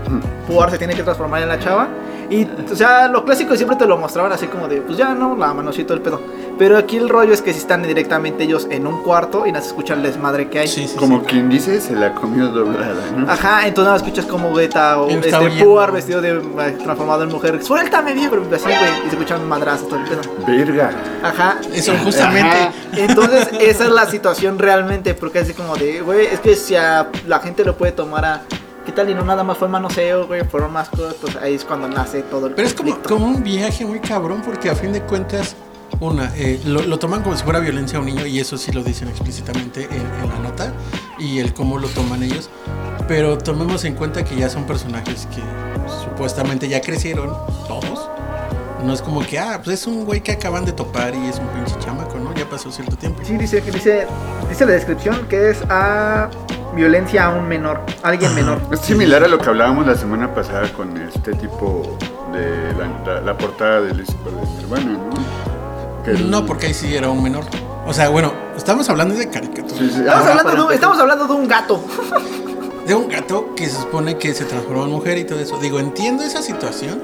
Puar 0.48 0.70
se 0.70 0.78
tiene 0.78 0.94
que 0.94 1.04
transformar 1.04 1.42
en 1.42 1.50
la 1.50 1.60
chava 1.60 1.88
y 2.30 2.48
o 2.72 2.76
sea, 2.76 3.08
lo 3.08 3.24
clásico 3.24 3.56
siempre 3.56 3.78
te 3.78 3.86
lo 3.86 3.98
mostraban 3.98 4.32
así 4.32 4.48
como 4.48 4.68
de, 4.68 4.82
pues 4.82 4.98
ya 4.98 5.14
no, 5.14 5.36
la 5.36 5.54
manosito 5.54 5.94
el 5.94 6.02
pedo. 6.02 6.22
Pero 6.58 6.78
aquí 6.78 6.96
el 6.98 7.10
rollo 7.10 7.34
es 7.34 7.42
que 7.42 7.52
si 7.52 7.60
están 7.60 7.84
directamente 7.84 8.44
ellos 8.44 8.68
en 8.72 8.88
un 8.88 9.04
cuarto 9.04 9.46
y 9.46 9.52
no 9.52 9.60
se 9.60 9.68
escucha 9.68 9.94
el 9.94 10.02
desmadre 10.02 10.50
que 10.50 10.60
hay. 10.60 10.68
Sí, 10.68 10.88
sí, 10.88 10.96
Como 10.98 11.20
sí. 11.20 11.26
quien 11.28 11.50
dice, 11.50 11.82
se 11.82 11.96
la 11.96 12.14
comió 12.14 12.48
doblada, 12.48 13.12
¿no? 13.16 13.30
Ajá, 13.30 13.68
entonces 13.68 13.86
nada, 13.86 13.98
escuchas 13.98 14.26
como 14.26 14.54
Beta 14.54 15.00
o 15.00 15.10
Él 15.10 15.22
este. 15.24 15.64
Puar 15.64 15.92
vestido 15.92 16.22
de 16.22 16.38
eh, 16.38 16.78
transformado 16.84 17.24
en 17.24 17.30
mujer, 17.30 17.64
suéltame 17.64 18.14
viejo, 18.14 18.36
así 18.54 18.66
güey, 18.66 18.76
y 19.06 19.10
se 19.10 19.16
escuchan 19.16 19.48
madrazos 19.48 19.90
todo 19.90 20.00
el 20.00 20.06
pedo. 20.06 20.22
Verga. 20.48 20.92
Ajá. 21.24 21.58
Eso 21.74 21.94
justamente. 22.04 22.56
Ajá. 22.56 22.72
Entonces, 22.94 23.50
esa 23.60 23.86
es 23.86 23.92
la 23.92 24.06
situación 24.06 24.58
realmente, 24.58 25.14
porque 25.14 25.40
así 25.40 25.54
como 25.54 25.76
de, 25.76 26.02
güey, 26.02 26.26
es 26.28 26.40
que 26.40 26.56
si 26.56 26.76
a 26.76 27.10
la 27.28 27.40
gente 27.40 27.66
lo 27.66 27.78
puede 27.78 27.92
tomar 27.92 28.26
a, 28.26 28.42
¿qué 28.86 28.92
tal? 28.92 29.10
Y 29.10 29.14
no 29.14 29.24
nada 29.24 29.44
más 29.44 29.58
fue 29.58 29.68
manoseo, 29.68 30.28
güey, 30.28 30.44
fueron 30.46 30.72
más 30.72 30.90
cosas, 30.90 31.16
pues 31.20 31.36
ahí 31.38 31.56
es 31.56 31.66
cuando 31.66 31.88
nace 31.88 32.22
todo 32.22 32.48
el 32.48 32.54
Pero 32.54 32.68
es 32.68 32.74
como, 32.74 33.26
un 33.26 33.44
viaje 33.44 33.86
muy 33.86 34.00
cabrón 34.00 34.42
porque 34.46 34.70
a 34.70 34.76
fin 34.76 34.94
de 34.94 35.02
cuentas, 35.02 35.56
una, 36.00 36.32
eh, 36.36 36.62
lo, 36.66 36.84
lo 36.84 37.00
toman 37.00 37.24
como 37.24 37.36
si 37.36 37.44
fuera 37.44 37.60
violencia 37.60 37.98
a 37.98 38.02
un 38.02 38.08
niño 38.08 38.26
y 38.26 38.40
eso 38.40 38.58
sí 38.58 38.72
lo 38.72 38.84
dicen 38.84 39.08
explícitamente 39.10 39.86
en, 39.86 40.24
en 40.24 40.30
la 40.30 40.40
nota 40.40 40.74
y 41.18 41.40
el 41.40 41.54
cómo 41.54 41.80
lo 41.80 41.88
toman 41.90 42.24
ellos. 42.24 42.50
Pero 43.08 43.38
tomemos 43.38 43.84
en 43.86 43.96
cuenta 43.96 44.24
que 44.24 44.36
ya 44.36 44.50
son 44.50 44.66
personajes 44.66 45.28
que 45.28 45.42
supuestamente 46.04 46.68
ya 46.68 46.82
crecieron, 46.82 47.30
todos. 47.68 48.10
No 48.84 48.94
es 48.94 49.02
como 49.02 49.26
que, 49.26 49.40
ah, 49.40 49.62
pues 49.64 49.82
es 49.82 49.88
un 49.88 50.06
güey 50.06 50.22
que 50.22 50.34
acaban 50.34 50.66
de 50.66 50.72
topar 50.72 51.16
y 51.16 51.28
es 51.28 51.40
un 51.40 51.48
pinche 51.48 51.76
chamaco, 51.80 52.20
¿no? 52.20 52.34
Ya 52.36 52.48
pasó 52.48 52.72
cierto 52.72 52.96
tiempo. 52.96 53.22
Sí, 53.24 53.38
dice, 53.38 53.62
que 53.62 53.72
dice, 53.72 54.06
dice 54.48 54.66
la 54.66 54.74
descripción 54.74 55.28
que 55.28 55.50
es 55.50 55.64
a 55.70 56.30
violencia 56.76 57.26
a 57.26 57.30
un 57.30 57.48
menor, 57.48 57.82
alguien 58.04 58.34
menor. 58.36 58.60
Es 58.72 58.82
similar 58.82 59.24
a 59.24 59.28
lo 59.28 59.38
que 59.40 59.50
hablábamos 59.50 59.88
la 59.88 59.96
semana 59.96 60.34
pasada 60.34 60.72
con 60.74 60.96
este 60.98 61.34
tipo 61.34 61.98
de 62.34 62.74
la, 62.74 63.14
la- 63.16 63.22
la 63.22 63.38
portada 63.38 63.82
del 63.82 63.98
disco 63.98 64.30
de 64.30 64.46
Nirvana, 64.58 64.92
¿no? 64.98 66.04
Que 66.04 66.12
el- 66.12 66.30
No, 66.30 66.46
porque 66.46 66.68
ahí 66.68 66.74
sí 66.74 66.94
era 66.96 67.10
un 67.10 67.24
menor. 67.24 67.46
O 67.88 67.94
sea, 67.94 68.10
bueno, 68.10 68.34
estamos 68.58 68.90
hablando 68.90 69.16
de 69.16 69.30
caricatura. 69.30 69.80
Sí, 69.80 69.90
sí. 69.90 70.00
Estamos, 70.02 70.28
hablando 70.28 70.52
de 70.56 70.62
un, 70.64 70.74
estamos 70.74 71.00
hablando 71.00 71.28
de 71.28 71.34
un 71.34 71.48
gato. 71.48 71.84
de 72.88 72.94
un 72.94 73.08
gato 73.10 73.56
que 73.56 73.66
se 73.68 73.78
supone 73.82 74.18
que 74.18 74.34
se 74.34 74.46
transformó 74.46 74.84
en 74.86 74.92
mujer 74.92 75.18
y 75.18 75.24
todo 75.24 75.40
eso. 75.40 75.58
Digo, 75.60 75.80
entiendo 75.80 76.24
esa 76.24 76.42
situación, 76.42 77.02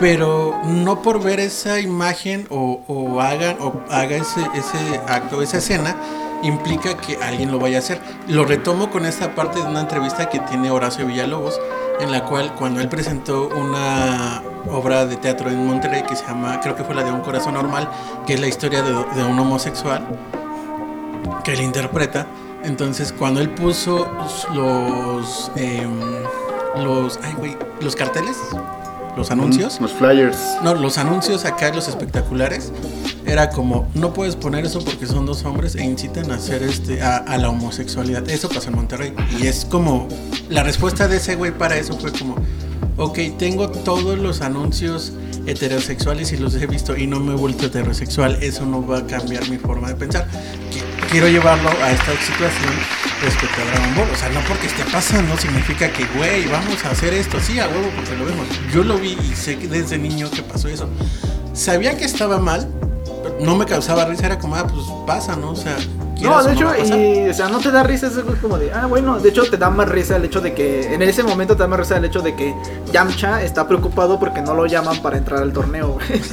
pero 0.00 0.58
no 0.64 1.02
por 1.02 1.22
ver 1.22 1.40
esa 1.40 1.78
imagen 1.78 2.46
o, 2.48 2.80
o 2.88 3.20
hagan 3.20 3.58
o 3.60 3.74
haga 3.90 4.16
ese, 4.16 4.40
ese 4.54 5.00
acto, 5.06 5.42
esa 5.42 5.58
escena, 5.58 5.94
implica 6.42 6.96
que 6.96 7.18
alguien 7.22 7.52
lo 7.52 7.58
vaya 7.58 7.76
a 7.76 7.80
hacer. 7.80 8.00
Lo 8.26 8.46
retomo 8.46 8.90
con 8.90 9.04
esta 9.04 9.34
parte 9.34 9.60
de 9.60 9.66
una 9.66 9.80
entrevista 9.80 10.30
que 10.30 10.40
tiene 10.40 10.70
Horacio 10.70 11.06
Villalobos, 11.06 11.60
en 12.00 12.10
la 12.10 12.24
cual 12.24 12.54
cuando 12.54 12.80
él 12.80 12.88
presentó 12.88 13.48
una 13.48 14.42
obra 14.70 15.04
de 15.04 15.16
teatro 15.16 15.50
en 15.50 15.66
Monterrey 15.66 16.02
que 16.02 16.16
se 16.16 16.24
llama, 16.24 16.60
creo 16.60 16.74
que 16.74 16.82
fue 16.82 16.94
la 16.94 17.04
de 17.04 17.12
Un 17.12 17.20
Corazón 17.20 17.52
Normal, 17.52 17.88
que 18.26 18.34
es 18.34 18.40
la 18.40 18.48
historia 18.48 18.82
de, 18.82 19.22
un 19.22 19.38
homosexual, 19.38 20.06
que 21.44 21.52
él 21.52 21.60
interpreta. 21.60 22.26
Entonces, 22.64 23.12
cuando 23.12 23.40
él 23.40 23.50
puso 23.50 24.10
los 24.54 25.52
em, 25.56 26.00
los 26.76 27.18
ay, 27.22 27.34
güey, 27.34 27.56
los 27.80 27.96
carteles, 27.96 28.36
los 29.20 29.30
anuncios, 29.30 29.80
Los 29.80 29.92
flyers. 29.92 30.36
no, 30.64 30.74
los 30.74 30.98
anuncios 30.98 31.44
acá, 31.44 31.72
los 31.72 31.88
espectaculares, 31.88 32.72
era 33.26 33.50
como 33.50 33.86
no 33.94 34.12
puedes 34.12 34.34
poner 34.34 34.64
eso 34.64 34.82
porque 34.84 35.06
son 35.06 35.26
dos 35.26 35.44
hombres 35.44 35.76
e 35.76 35.84
incitan 35.84 36.30
a 36.30 36.34
hacer 36.36 36.62
este 36.62 37.02
a, 37.02 37.18
a 37.18 37.38
la 37.38 37.48
homosexualidad. 37.50 38.28
Eso 38.28 38.48
pasó 38.48 38.70
en 38.70 38.76
Monterrey 38.76 39.14
y 39.38 39.46
es 39.46 39.64
como 39.64 40.08
la 40.48 40.62
respuesta 40.64 41.06
de 41.06 41.18
ese 41.18 41.36
güey 41.36 41.56
para 41.56 41.76
eso 41.76 41.96
fue 41.98 42.10
como 42.12 42.34
Ok, 42.96 43.18
tengo 43.38 43.68
todos 43.70 44.18
los 44.18 44.40
anuncios 44.42 45.12
heterosexuales 45.46 46.32
y 46.32 46.36
los 46.36 46.54
he 46.54 46.66
visto 46.66 46.96
y 46.96 47.06
no 47.06 47.20
me 47.20 47.32
he 47.32 47.36
vuelto 47.36 47.66
heterosexual. 47.66 48.38
Eso 48.42 48.64
no 48.66 48.86
va 48.86 48.98
a 48.98 49.06
cambiar 49.06 49.48
mi 49.48 49.56
forma 49.58 49.88
de 49.88 49.94
pensar. 49.94 50.26
Qui- 50.72 51.08
Quiero 51.10 51.26
llevarlo 51.28 51.68
a 51.82 51.90
esta 51.90 52.12
situación 52.12 52.72
respecto 53.22 53.56
a 53.60 53.64
Dragon 53.72 53.94
Ball. 53.96 54.08
O 54.12 54.16
sea, 54.16 54.28
no 54.28 54.40
porque 54.46 54.68
esté 54.68 54.84
pasando 54.92 55.36
significa 55.36 55.90
que, 55.92 56.04
güey, 56.16 56.46
vamos 56.46 56.84
a 56.84 56.90
hacer 56.90 57.12
esto. 57.14 57.38
Sí, 57.40 57.58
a 57.58 57.66
huevo, 57.66 57.90
porque 57.96 58.16
lo 58.16 58.24
vemos. 58.26 58.46
Yo 58.72 58.84
lo 58.84 58.96
vi 58.96 59.16
y 59.28 59.34
sé 59.34 59.58
que 59.58 59.66
desde 59.66 59.98
niño 59.98 60.30
que 60.30 60.42
pasó 60.42 60.68
eso. 60.68 60.88
Sabía 61.52 61.96
que 61.96 62.04
estaba 62.04 62.38
mal, 62.38 62.68
pero 63.24 63.38
no 63.40 63.56
me 63.56 63.66
causaba 63.66 64.04
risa. 64.04 64.26
Era 64.26 64.38
como, 64.38 64.54
ah, 64.54 64.66
pues 64.68 64.84
pasa, 65.04 65.34
¿no? 65.34 65.50
O 65.50 65.56
sea, 65.56 65.76
No, 66.22 66.42
de 66.42 66.50
o 66.50 66.52
hecho, 66.52 66.64
va 66.66 66.72
a 66.72 66.76
pasar. 66.76 66.98
y, 66.98 67.28
o 67.28 67.34
sea, 67.34 67.48
no 67.48 67.58
te 67.58 67.70
da 67.70 67.82
risa, 67.82 68.06
es 68.08 68.12
como 68.40 68.58
de, 68.58 68.72
ah, 68.72 68.86
bueno, 68.86 69.18
de 69.18 69.28
hecho 69.28 69.42
te 69.48 69.56
da 69.56 69.70
más 69.70 69.88
risa 69.88 70.16
el 70.16 70.24
hecho 70.24 70.40
de 70.40 70.52
que, 70.54 70.92
en 70.94 71.02
ese 71.02 71.22
momento 71.22 71.54
te 71.56 71.62
da 71.62 71.68
más 71.68 71.78
risa 71.80 71.96
el 71.96 72.04
hecho 72.04 72.20
de 72.20 72.34
que 72.34 72.54
Yamcha 72.92 73.42
está 73.42 73.66
preocupado 73.66 74.18
porque 74.18 74.40
no 74.42 74.54
lo 74.54 74.66
llaman 74.66 75.00
para 75.02 75.16
entrar 75.16 75.42
al 75.42 75.52
torneo, 75.52 75.92
güey. 75.92 76.06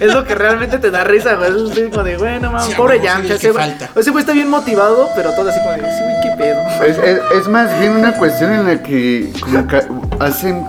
Es 0.00 0.14
lo 0.14 0.24
que 0.24 0.36
realmente 0.36 0.78
te 0.78 0.92
da 0.92 1.02
risa, 1.02 1.34
güey. 1.34 1.50
Es 1.72 1.90
como 1.90 2.04
de, 2.04 2.16
bueno, 2.16 2.52
mames, 2.52 2.68
Sí, 2.68 2.74
pobre 2.76 3.00
Yamcha. 3.00 3.30
que 3.30 3.34
Ese 3.34 3.50
güey, 3.50 3.74
ese 3.96 4.10
güey 4.12 4.20
está 4.22 4.32
bien 4.32 4.48
motivado, 4.48 5.08
pero 5.16 5.32
todo 5.32 5.48
así 5.50 5.58
como 5.58 5.72
de, 5.72 5.80
sí, 5.80 6.04
qué 6.22 6.36
pedo. 6.38 6.60
Es, 6.86 6.98
es- 6.98 7.20
es 7.40 7.48
más 7.48 7.76
bien 7.80 7.92
una 7.96 8.12
cuestión 8.16 8.52
en 8.52 8.66
la 8.66 8.80
que 8.82 9.32
como 9.40 9.66
ca- 9.66 9.88
hacen, 10.20 10.64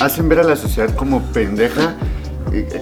hacen 0.00 0.28
ver 0.28 0.38
a 0.38 0.44
la 0.44 0.54
sociedad 0.54 0.94
como 0.94 1.20
pendeja, 1.32 1.94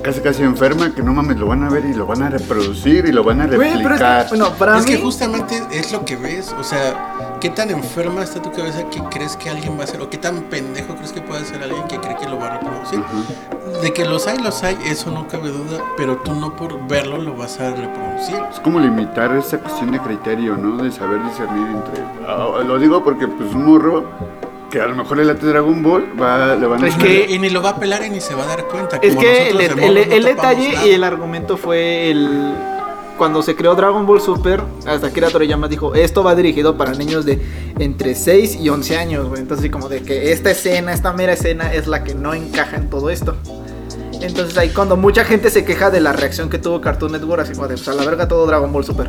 casi 0.03 0.21
casi 0.21 0.43
enferma, 0.43 0.95
que 0.95 1.03
no 1.03 1.13
mames, 1.13 1.37
lo 1.37 1.47
van 1.47 1.65
a 1.65 1.71
ver 1.71 1.85
y 1.85 1.95
lo 1.95 2.07
van 2.07 2.23
a 2.23 2.31
reproducir 2.31 3.07
y 3.07 3.13
lo 3.13 3.25
van 3.25 3.41
a 3.41 3.47
Güey, 3.47 3.59
pero 3.59 3.73
es 3.75 3.83
replicar. 3.85 4.25
que, 4.25 4.37
bueno, 4.37 4.55
para 4.59 4.79
es 4.79 4.87
mí, 4.87 4.93
que 4.93 4.99
justamente 4.99 5.63
es 5.73 5.93
lo 5.93 6.05
que 6.05 6.17
ves, 6.17 6.55
o 6.59 6.65
sea, 6.65 7.39
qué 7.41 7.51
tan 7.51 7.71
enferma 7.71 8.23
está 8.23 8.41
tu 8.41 8.53
cabeza 8.53 8.89
que 8.91 9.01
crees 9.11 9.37
que 9.37 9.51
alguien 9.51 9.77
va 9.77 9.83
a 9.83 9.85
hacer, 9.85 10.01
o 10.01 10.11
qué 10.11 10.19
tan 10.19 10.43
pendejo 10.45 10.95
crees 10.95 11.13
que 11.13 11.21
puede 11.21 11.45
ser 11.45 11.63
alguien 11.63 11.87
que 11.89 11.99
cree 11.99 12.17
que 12.17 12.29
lo 12.29 12.39
va 12.39 12.47
a 12.47 12.59
reproducir. 12.59 13.01
De 13.83 13.93
que 13.93 14.05
los 14.05 14.27
hay, 14.27 14.39
los 14.39 14.63
hay, 14.63 14.77
eso 14.87 15.11
no 15.11 15.27
cabe 15.29 15.51
duda, 15.51 15.83
pero 15.97 16.17
tú 16.19 16.35
no 16.35 16.55
por 16.57 16.87
verlo 16.87 17.19
lo 17.19 17.37
vas 17.37 17.59
a 17.61 17.71
reproducir. 17.71 18.37
Es 18.51 18.61
como 18.61 18.81
limitar 18.81 19.35
esa 19.37 19.59
cuestión 19.59 19.93
de 19.93 20.01
criterio, 20.01 20.57
¿no? 20.57 20.83
De 20.83 20.91
saber 20.91 21.23
discernir 21.25 21.67
entre... 21.67 22.03
Ah, 22.27 22.63
lo 22.67 22.79
digo 22.79 23.03
porque 23.05 23.29
pues 23.29 23.53
un 23.55 23.67
morro 23.67 24.09
que 24.77 24.83
a 24.83 24.87
lo 24.87 24.95
mejor 24.95 25.19
el 25.21 25.27
late 25.29 25.47
Dragon 25.47 25.83
Ball 25.83 26.05
va, 26.21 26.55
le 26.55 26.67
van 26.67 26.85
a... 26.85 26.89
Es 26.89 26.95
que- 26.97 27.27
ni- 27.29 27.35
y 27.35 27.39
ni 27.39 27.49
lo 27.51 27.63
va 27.63 27.71
a 27.71 27.77
pelar 27.81 28.05
y 28.05 28.11
ni 28.11 28.21
se 28.21 28.35
va 28.35 28.43
a 28.45 28.47
dar 28.47 28.65
cuenta. 28.67 28.97
es 29.01 29.11
como 29.15 29.21
que 29.23 29.49
el, 29.51 29.61
el- 29.97 30.25
detalle 30.25 30.73
nada. 30.75 30.87
y 30.87 30.91
el 30.91 31.03
argumento 31.05 31.57
fue 31.57 32.11
el... 32.11 32.53
Cuando 33.17 33.41
se 33.43 33.57
creó 33.57 33.75
Dragon 33.75 34.05
Ball 34.05 34.21
Super, 34.21 34.61
hasta 34.87 35.07
Akira 35.07 35.31
Toriyama 35.31 35.69
dijo, 35.69 35.95
esto 35.95 36.23
va 36.23 36.35
dirigido 36.35 36.77
para 36.77 36.93
niños 36.93 37.25
de 37.25 37.41
entre 37.79 38.15
6 38.15 38.57
y 38.61 38.69
11 38.69 38.99
años, 38.99 39.27
güey. 39.31 39.41
Entonces, 39.41 39.71
como 39.71 39.89
de 39.89 40.03
que 40.03 40.33
esta 40.33 40.51
escena, 40.51 40.93
esta 40.93 41.15
mera 41.15 41.33
escena 41.33 41.73
es 41.73 41.87
la 41.87 42.05
que 42.05 42.15
no 42.15 42.35
encaja 42.35 42.77
en 42.77 42.91
todo 42.91 43.09
esto. 43.09 43.35
Entonces, 44.21 44.59
ahí 44.59 44.69
cuando 44.69 44.99
mucha 44.99 45.25
gente 45.25 45.49
se 45.49 45.65
queja 45.65 45.91
de 45.91 46.01
la 46.03 46.13
reacción 46.13 46.51
que 46.51 46.59
tuvo 46.59 46.83
Cartoon 46.83 47.13
Network, 47.13 47.41
así 47.41 47.55
como 47.55 47.69
de, 47.69 47.77
pues 47.77 47.89
a 47.89 47.95
la 47.95 48.05
verga 48.05 48.29
todo 48.29 48.47
Dragon 48.47 48.71
Ball 48.71 48.85
Super. 48.85 49.09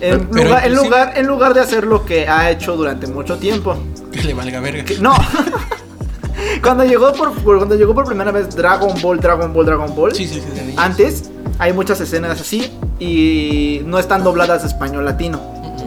En, 0.00 0.26
Pero 0.26 0.42
lugar, 0.48 0.66
en, 0.66 0.74
lugar, 0.74 1.12
en 1.16 1.26
lugar 1.28 1.54
de 1.54 1.60
hacer 1.60 1.86
lo 1.86 2.04
que 2.04 2.26
ha 2.26 2.50
hecho 2.50 2.76
durante 2.76 3.06
mucho 3.06 3.36
tiempo. 3.38 3.76
Que 4.22 4.28
le 4.28 4.34
valga 4.34 4.60
verga. 4.60 4.84
Que- 4.84 4.98
no. 4.98 5.12
cuando, 6.62 6.84
llegó 6.84 7.12
por, 7.12 7.32
por- 7.32 7.56
cuando 7.58 7.74
llegó 7.74 7.94
por 7.94 8.04
primera 8.04 8.30
vez 8.32 8.54
Dragon 8.54 8.94
Ball, 9.02 9.18
Dragon 9.20 9.52
Ball, 9.52 9.66
Dragon 9.66 9.94
Ball. 9.94 10.14
Sí, 10.14 10.26
sí, 10.26 10.40
sí. 10.40 10.74
Antes 10.76 11.30
hay 11.58 11.72
muchas 11.72 12.00
escenas 12.00 12.40
así 12.40 12.72
y 12.98 13.82
no 13.84 13.98
están 13.98 14.22
dobladas 14.24 14.64
español 14.64 15.04
latino. 15.04 15.40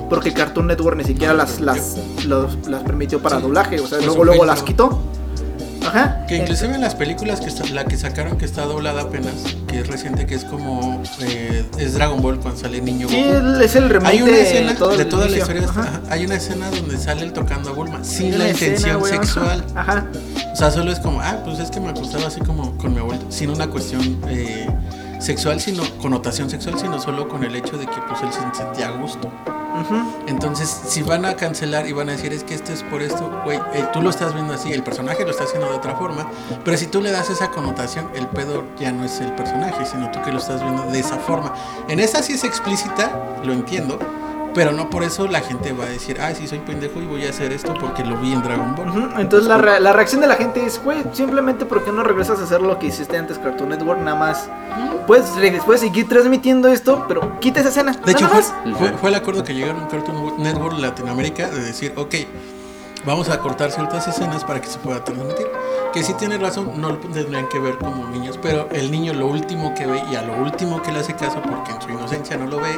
Porque 0.10 0.34
Cartoon 0.34 0.68
Network 0.68 0.98
ni 0.98 1.04
siquiera 1.04 1.34
No, 1.34 1.38
las, 1.40 1.60
las, 1.62 1.98
los- 2.28 2.68
las 2.68 2.84
permitió 2.84 3.20
para 3.22 3.38
Sí. 3.38 3.42
doblaje. 3.44 3.80
O 3.80 3.88
sea, 3.88 4.00
luego, 4.00 4.24
luego 4.24 4.46
las 4.46 4.62
quitó. 4.64 5.02
Ajá. 5.88 6.26
Que 6.28 6.38
inclusive 6.38 6.76
en 6.76 6.82
las 6.82 6.96
películas 6.96 7.40
que 7.42 7.48
está- 7.48 7.66
la 7.68 7.86
que 7.86 7.98
sacaron 7.98 8.38
que 8.38 8.46
está 8.46 8.66
doblada 8.66 9.04
apenas, 9.04 9.34
que 9.68 9.80
es 9.80 9.88
reciente, 9.88 10.26
que 10.26 10.36
es 10.36 10.44
como 10.46 11.02
eh, 11.22 11.66
es 11.78 11.94
Dragon 11.94 12.22
Ball 12.22 12.40
cuando 12.40 12.60
sale 12.60 12.82
niño 12.82 13.08
Sí, 13.10 13.24
Goku. 13.24 13.60
es 13.62 13.76
el 13.76 13.90
remake 13.90 14.12
Hay 14.14 14.22
una 14.22 14.32
de 14.32 14.74
todo 14.76 15.06
toda 15.08 15.28
la 15.30 15.38
historia, 15.38 15.68
Ajá. 15.70 16.02
hay 16.10 16.26
una 16.26 16.36
escena 16.36 16.70
donde 16.72 16.98
sale 16.98 17.24
él 17.24 17.34
tocando 17.34 17.70
a 17.70 17.74
Bulma 17.74 18.04
sin 18.04 18.38
la 18.38 18.50
intención 18.50 19.04
sexual. 19.06 19.64
Ajá. 19.76 20.06
O 20.52 20.56
sea, 20.56 20.72
solo 20.72 20.92
es 20.92 21.00
como, 21.00 21.22
ah, 21.22 21.38
pues 21.44 21.60
es 21.60 21.70
que 21.70 21.80
me 21.80 21.90
acostaba 21.90 22.28
así 22.28 22.40
como 22.42 22.78
con 22.78 22.94
mi 22.94 23.00
abuelo, 23.00 23.22
sin 23.30 23.50
una 23.50 23.68
cuestión 23.68 24.20
eh, 24.30 24.68
sexual, 25.20 25.60
sino 25.60 25.84
connotación 26.02 26.50
sexual, 26.50 26.76
sino 26.80 27.00
solo 27.00 27.28
con 27.28 27.44
el 27.44 27.56
hecho 27.56 27.78
de 27.78 27.86
que 27.86 27.98
pues 28.08 28.22
él 28.22 28.30
se 28.32 28.58
sentía 28.58 28.88
a 28.88 28.92
gusto. 28.92 29.32
Entonces, 30.28 30.70
si 30.70 31.02
van 31.04 31.26
a 31.26 31.36
cancelar 31.36 31.88
y 31.88 31.92
van 31.92 32.10
a 32.10 32.14
decir 32.14 32.34
es 32.34 32.44
que 32.44 32.56
esto 32.56 32.74
es 32.74 32.84
por 32.84 33.02
esto, 33.02 33.42
güey, 33.44 33.58
eh, 33.74 33.86
tú 33.94 34.02
lo 34.02 34.10
estás 34.10 34.34
viendo 34.34 34.54
así, 34.54 34.72
el 34.72 34.84
personaje 34.84 35.24
lo 35.24 35.32
está 35.32 35.44
haciendo 35.44 35.70
de 35.70 35.76
otra 35.76 35.96
forma, 35.96 36.30
pero 36.64 36.78
si 36.78 36.88
tú 36.88 37.02
le 37.02 37.12
das 37.12 37.30
esa 37.30 37.52
connotación, 37.52 38.10
el 38.16 38.28
pedo 38.28 38.64
ya 38.80 38.92
no 38.92 39.06
es 39.06 39.20
el 39.20 39.34
personaje, 39.34 39.86
sino 39.86 40.12
tú 40.12 40.22
que 40.22 40.32
lo 40.32 40.40
estás 40.40 40.62
viendo 40.62 40.84
de 40.84 41.00
esa 41.00 41.18
forma. 41.18 41.54
En 41.88 42.00
esta 42.00 42.22
sí 42.24 42.34
es 42.34 42.44
explícita, 42.44 43.12
lo 43.44 43.54
entiendo, 43.54 44.00
pero 44.56 44.72
no 44.72 44.90
por 44.90 45.04
eso 45.04 45.28
la 45.28 45.42
gente 45.42 45.74
va 45.74 45.84
a 45.84 45.90
decir, 45.90 46.18
ah, 46.22 46.34
sí 46.34 46.48
soy 46.48 46.60
pendejo 46.60 47.00
y 47.02 47.06
voy 47.06 47.26
a 47.26 47.30
hacer 47.30 47.52
esto 47.52 47.74
porque 47.80 48.04
lo 48.04 48.18
vi 48.18 48.32
en 48.34 48.42
Dragon 48.42 48.74
Ball. 48.74 49.14
Entonces 49.20 49.48
la, 49.48 49.58
re- 49.58 49.80
la 49.82 49.94
reacción 49.94 50.22
de 50.22 50.28
la 50.28 50.36
gente 50.36 50.66
es, 50.66 50.82
güey, 50.84 51.04
simplemente 51.12 51.66
porque 51.66 51.92
no 51.92 52.04
regresas 52.04 52.40
a 52.40 52.44
hacer 52.46 52.62
lo 52.62 52.80
que 52.80 52.88
hiciste 52.88 53.18
antes 53.18 53.38
Cartoon 53.38 53.70
Network, 53.70 54.00
nada 54.02 54.18
más. 54.18 54.50
Puedes, 55.06 55.30
puedes 55.66 55.82
seguir 55.82 56.08
transmitiendo 56.08 56.70
esto, 56.70 57.06
pero 57.08 57.40
quita 57.40 57.60
esa 57.60 57.70
escena. 57.70 57.92
De 57.92 58.12
hecho, 58.14 58.28
fue, 58.30 58.42
fue, 58.74 58.90
fue 58.98 59.10
el 59.10 59.16
acuerdo 59.16 59.44
que 59.44 59.54
llegaron 59.54 59.86
Cartoon 59.88 60.42
Network 60.42 60.80
Latinoamérica 60.80 61.50
de 61.50 61.62
decir, 61.62 61.94
ok, 61.96 62.16
vamos 63.06 63.30
a 63.30 63.38
cortar 63.40 63.72
ciertas 63.72 64.08
escenas 64.08 64.44
para 64.44 64.62
que 64.62 64.68
se 64.68 64.80
pueda 64.80 65.04
transmitir. 65.04 65.46
Que 65.94 66.02
sí 66.04 66.14
tiene 66.16 66.38
razón, 66.38 66.72
no 66.82 66.90
lo 66.90 66.98
tendrían 66.98 67.48
que 67.50 67.60
ver 67.60 67.78
como 67.78 68.08
niños, 68.10 68.40
pero 68.42 68.68
el 68.72 68.90
niño 68.92 69.14
lo 69.14 69.28
último 69.28 69.74
que 69.76 69.86
ve 69.86 70.02
y 70.12 70.16
a 70.16 70.22
lo 70.24 70.34
último 70.42 70.82
que 70.82 70.92
le 70.92 71.00
hace 71.00 71.14
caso, 71.14 71.42
porque 71.42 71.72
en 71.72 71.82
su 71.82 71.90
inocencia 71.90 72.36
no 72.36 72.48
lo 72.48 72.60
ve, 72.60 72.78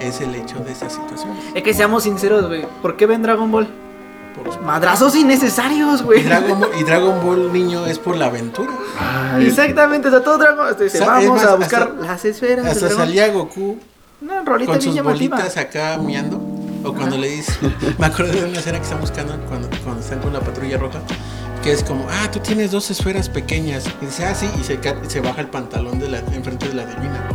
es 0.00 0.20
el 0.20 0.34
hecho 0.34 0.58
de 0.60 0.72
esas 0.72 0.92
situaciones. 0.94 1.44
Es 1.54 1.62
que 1.62 1.74
seamos 1.74 2.04
sinceros, 2.04 2.46
güey. 2.46 2.66
¿Por 2.82 2.96
qué 2.96 3.06
ven 3.06 3.22
Dragon 3.22 3.50
Ball? 3.50 3.68
Por 4.36 4.46
los- 4.46 4.60
Madrazos 4.62 5.16
innecesarios, 5.16 6.00
y, 6.00 6.04
güey. 6.04 6.22
Dragon 6.22 6.60
Ball, 6.60 6.70
y 6.80 6.84
Dragon 6.84 7.24
Ball 7.24 7.52
niño 7.52 7.86
es 7.86 7.98
por 7.98 8.16
la 8.16 8.26
aventura. 8.26 8.70
Ay, 8.98 9.46
Exactamente, 9.46 10.08
o 10.08 10.10
sea, 10.10 10.22
todo 10.22 10.38
Dragon 10.38 10.58
Ball. 10.66 10.76
dice, 10.78 10.98
Sa- 10.98 11.06
vamos 11.06 11.36
más, 11.36 11.44
a 11.44 11.54
buscar 11.56 11.82
hasta- 11.82 11.94
las 12.06 12.24
esferas. 12.24 12.66
Hasta 12.66 12.90
salía 12.90 13.28
Goku 13.32 13.78
Una 14.22 14.42
rolita 14.44 14.72
con 14.72 14.80
sus 14.82 14.94
llamativa. 14.94 15.36
bolitas 15.36 15.56
acá 15.56 15.98
miando. 15.98 16.36
O 16.82 16.94
cuando 16.94 17.18
le 17.18 17.28
dice, 17.28 17.52
me 17.98 18.06
acuerdo 18.06 18.32
de 18.32 18.44
una 18.48 18.58
escena 18.58 18.78
que 18.78 18.84
están 18.84 19.00
buscando 19.00 19.36
cuando, 19.48 19.68
cuando 19.84 20.00
están 20.00 20.20
con 20.20 20.32
la 20.32 20.40
patrulla 20.40 20.78
roja, 20.78 21.00
que 21.62 21.72
es 21.72 21.84
como, 21.84 22.06
ah, 22.08 22.30
tú 22.30 22.38
tienes 22.38 22.70
dos 22.70 22.90
esferas 22.90 23.28
pequeñas. 23.28 23.84
Y 24.00 24.06
dice, 24.06 24.24
ah, 24.24 24.34
sí, 24.34 24.48
y 24.58 24.64
se 24.64 25.20
baja 25.20 25.42
el 25.42 25.48
pantalón 25.48 25.98
de 25.98 26.08
la, 26.08 26.18
enfrente 26.20 26.68
de 26.68 26.74
la 26.74 26.86
divina. 26.86 27.28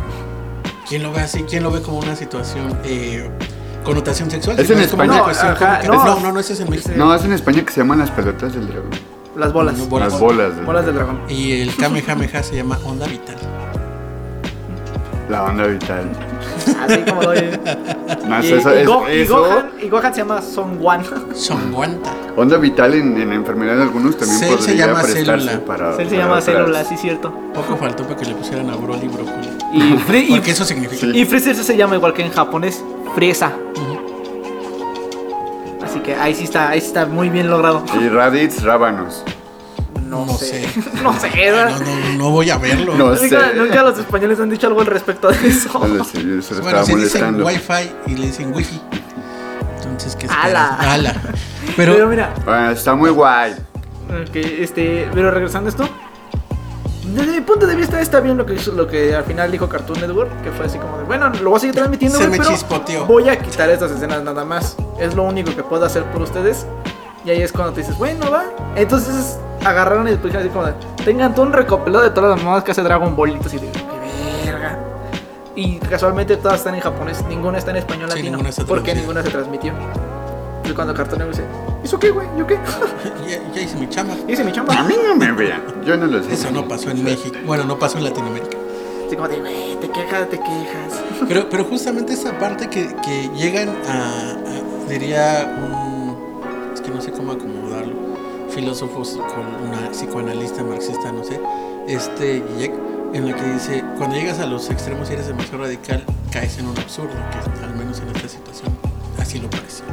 ¿Quién 0.87 1.03
lo 1.03 1.11
ve 1.11 1.21
así? 1.21 1.43
¿Quién 1.43 1.63
lo 1.63 1.71
ve 1.71 1.81
como 1.81 1.99
una 1.99 2.15
situación, 2.15 2.77
eh, 2.83 3.29
connotación 3.83 4.29
sexual? 4.29 4.59
Es 4.59 4.69
en 4.69 4.75
como 4.75 4.83
España. 4.85 5.13
una 5.13 5.23
cuestión 5.23 5.51
Ajá, 5.51 5.79
cómica. 5.79 5.93
no. 5.95 6.05
no, 6.05 6.19
no, 6.21 6.31
no, 6.33 6.39
ese 6.39 6.53
es 6.53 6.59
en 6.59 6.69
México. 6.69 6.91
No, 6.95 7.13
es 7.15 7.23
en 7.25 7.33
España 7.33 7.63
que 7.65 7.71
se 7.71 7.81
llaman 7.81 7.99
las 7.99 8.11
pelotas 8.11 8.53
del 8.53 8.67
dragón. 8.67 8.91
Las 9.35 9.51
bolas. 9.51 9.77
No, 9.77 9.85
bolas. 9.87 10.11
Las 10.11 10.21
bolas. 10.21 10.55
del 10.55 10.65
Bolas 10.65 10.85
del 10.85 10.95
dragón. 10.95 11.15
dragón. 11.17 11.31
Y 11.31 11.61
el 11.61 11.75
Kamehameha 11.75 12.43
se 12.43 12.55
llama 12.55 12.79
Onda 12.85 13.05
Vital. 13.07 13.35
La 15.29 15.43
onda 15.43 15.65
vital. 15.65 16.07
Así 16.87 16.99
como. 17.01 17.21
No, 18.27 18.43
y, 18.43 18.51
eso, 18.53 18.73
y 18.73 18.77
es- 18.79 18.87
Go- 18.87 19.05
y 19.09 19.19
eso- 19.21 19.39
Gohan, 19.39 19.69
y 19.81 19.89
Gohan 19.89 20.13
se 20.13 20.21
llama 20.21 20.41
Son 20.41 20.79
One. 20.83 21.03
Son 21.33 21.71
guanta. 21.71 22.11
onda 22.35 22.57
vital 22.57 22.93
en, 22.93 23.19
en 23.19 23.33
enfermedad 23.33 23.75
de 23.75 23.83
algunos 23.83 24.17
también 24.17 24.39
Cell 24.39 24.49
se 24.51 24.57
podría 24.57 24.87
llama 24.87 25.01
prestarse 25.01 25.45
célula. 25.47 25.65
para. 25.65 25.89
Él 25.89 25.95
se 25.97 26.03
para 26.05 26.17
llama 26.17 26.31
otras- 26.39 26.45
Célula, 26.45 26.83
sí, 26.85 26.97
cierto. 26.97 27.33
Poco 27.53 27.75
faltó 27.77 28.03
para 28.03 28.15
que 28.17 28.25
le 28.25 28.35
pusieran 28.35 28.69
a 28.69 28.75
Broly 28.75 29.07
brócoli. 29.07 29.49
Y, 29.73 29.79
Fri- 30.07 30.25
y, 30.29 30.31
Porque 30.35 30.51
eso 30.51 30.65
significa. 30.65 31.05
Y 31.07 31.25
Freezer 31.25 31.55
se 31.55 31.75
llama 31.77 31.95
igual 31.95 32.13
que 32.13 32.23
en 32.23 32.31
japonés, 32.31 32.83
Friesa. 33.15 33.53
Ujú. 33.75 33.99
Así 35.83 35.99
que 35.99 36.15
ahí 36.15 36.33
sí 36.35 36.43
está, 36.45 36.69
ahí 36.69 36.81
sí 36.81 36.87
está 36.87 37.05
muy 37.05 37.29
bien 37.29 37.49
logrado. 37.49 37.83
Y 37.99 38.07
Raditz 38.09 38.61
Rábanos. 38.63 39.23
No, 40.07 40.25
No 40.25 40.33
sé. 40.37 40.67
no 41.03 41.13
sé. 41.19 41.29
No, 41.51 41.79
no, 41.79 42.17
no 42.17 42.29
voy 42.31 42.49
a 42.49 42.57
verlo. 42.57 42.95
No 42.95 43.09
Nunca, 43.15 43.17
sé. 43.49 43.55
nunca 43.55 43.83
los 43.83 43.97
españoles 43.99 44.39
han 44.39 44.49
dicho 44.49 44.67
algo 44.67 44.81
al 44.81 44.87
respecto 44.87 45.29
de 45.29 45.47
eso. 45.47 45.79
No 45.87 46.03
sé, 46.03 46.23
yo 46.23 46.41
se 46.41 46.55
Bueno, 46.61 46.79
estaba 46.81 46.85
si 46.85 46.95
dicen 46.95 47.33
molestando. 47.35 47.45
Wi-Fi 47.45 47.91
y 48.07 48.15
le 48.15 48.27
dicen 48.27 48.53
Wi-Fi. 48.53 48.81
Entonces, 49.83 50.15
¿qué 50.15 50.27
Ala. 50.27 50.69
esperas? 50.71 50.93
Ala. 50.93 51.15
Pero, 51.75 51.93
Pero, 51.93 52.07
mira, 52.07 52.33
Ah, 52.45 52.71
está 52.71 52.93
muy 52.95 53.09
guay. 53.09 53.53
ok, 53.53 54.35
este, 54.35 55.09
pero 55.13 55.31
regresando 55.31 55.67
a 55.67 55.71
esto. 55.71 55.89
Desde 57.13 57.31
mi 57.33 57.41
punto 57.41 57.67
de 57.67 57.75
vista 57.75 58.01
está 58.01 58.19
bien 58.19 58.35
lo 58.37 58.45
que 58.45 58.55
hizo, 58.55 58.71
lo 58.71 58.87
que 58.87 59.15
al 59.15 59.23
final 59.23 59.51
dijo 59.51 59.69
Cartoon 59.69 60.01
Network, 60.01 60.41
que 60.41 60.51
fue 60.51 60.65
así 60.65 60.77
como 60.79 60.97
de, 60.97 61.03
bueno, 61.03 61.29
lo 61.29 61.51
voy 61.51 61.57
a 61.57 61.59
seguir 61.59 61.75
transmitiendo, 61.75 62.17
Se 62.17 62.25
güey, 62.27 62.39
me 62.39 62.43
pero 62.43 62.55
chispoteó. 62.55 63.05
voy 63.05 63.29
a 63.29 63.37
quitar 63.37 63.69
estas 63.69 63.91
escenas 63.91 64.23
nada 64.23 64.43
más. 64.43 64.75
Es 64.99 65.13
lo 65.15 65.23
único 65.23 65.55
que 65.55 65.61
puedo 65.63 65.85
hacer 65.85 66.03
por 66.05 66.21
ustedes. 66.23 66.65
Y 67.23 67.29
ahí 67.29 67.41
es 67.41 67.51
cuando 67.51 67.73
te 67.73 67.81
dices, 67.81 67.97
bueno, 67.97 68.29
va. 68.31 68.45
Entonces 68.75 69.37
agarraron 69.63 70.07
y 70.07 70.11
después 70.11 70.33
así 70.35 70.49
como 70.49 70.65
de, 70.65 70.73
tengan 71.03 71.33
todo 71.35 71.45
un 71.45 71.53
recopilado 71.53 72.03
de 72.03 72.09
todas 72.11 72.31
las 72.31 72.39
mamadas 72.43 72.63
que 72.63 72.71
hace 72.71 72.81
Dragon 72.83 73.15
Ball. 73.15 73.31
Y 73.31 73.35
así 73.45 73.57
de, 73.57 73.69
qué 73.71 74.45
verga. 74.51 74.79
Y 75.55 75.77
casualmente 75.79 76.37
todas 76.37 76.57
están 76.59 76.75
en 76.75 76.81
japonés, 76.81 77.23
ninguna 77.29 77.57
está 77.59 77.71
en 77.71 77.77
español 77.77 78.09
Sí, 78.11 78.17
latino. 78.17 78.37
ninguna 78.37 78.65
porque 78.67 78.93
ninguna 78.95 79.23
se 79.23 79.29
transmitió. 79.29 79.73
Entonces 80.65 80.75
cuando 80.75 80.93
Cartoon 80.95 81.19
Network 81.19 81.37
dice, 81.37 81.47
¿eso 81.83 81.99
qué, 81.99 82.09
güey? 82.09 82.27
¿Yo 82.37 82.47
qué? 82.47 82.55
ya, 83.29 83.53
ya 83.53 83.61
hice 83.61 83.75
mi 83.77 83.87
chamba. 83.87 84.15
Hice 84.27 84.43
mi 84.43 84.49
A 84.49 84.53
chamba. 84.53 84.83
mí 84.83 84.95
no 85.03 85.15
me 85.15 85.31
vean. 85.31 85.61
Yo 85.85 85.95
no 85.95 86.07
lo 86.07 86.23
sé. 86.23 86.33
Eso 86.33 86.49
no 86.51 86.67
pasó 86.67 86.89
en 86.89 87.03
México. 87.03 87.37
Bueno, 87.45 87.65
no 87.65 87.77
pasó 87.77 87.99
en 87.99 88.05
Latinoamérica. 88.05 88.57
Así 89.05 89.15
como 89.15 89.27
de, 89.27 89.39
güey, 89.39 89.79
te 89.79 89.89
quejas, 89.89 90.27
te 90.29 90.37
quejas. 90.39 91.03
Pero, 91.27 91.47
pero 91.49 91.65
justamente 91.65 92.13
esa 92.13 92.37
parte 92.39 92.67
que, 92.67 92.87
que 93.03 93.29
llegan 93.35 93.69
a, 93.69 94.31
a- 94.31 94.89
diría 94.89 95.55
un, 95.61 96.17
es 96.73 96.81
que 96.81 96.89
no 96.89 96.99
sé 97.01 97.11
cómo 97.11 97.33
acomodarlo, 97.33 97.93
filósofos 98.49 99.17
con 99.35 99.67
una 99.69 99.91
psicoanalista 99.91 100.63
marxista, 100.63 101.11
no 101.11 101.23
sé, 101.23 101.39
este 101.87 102.43
en 103.13 103.27
la 103.29 103.35
que 103.35 103.43
dice, 103.53 103.83
cuando 103.97 104.15
llegas 104.15 104.39
a 104.39 104.47
los 104.47 104.69
extremos 104.71 105.09
y 105.11 105.13
eres 105.13 105.27
demasiado 105.27 105.59
radical, 105.63 106.03
caes 106.31 106.57
en 106.57 106.65
un 106.67 106.77
absurdo, 106.77 107.11
que 107.59 107.63
al 107.63 107.75
menos 107.75 107.99
en 107.99 108.09
esta 108.09 108.27
situación 108.27 108.75
así 109.19 109.39
lo 109.39 109.49
parecía. 109.49 109.85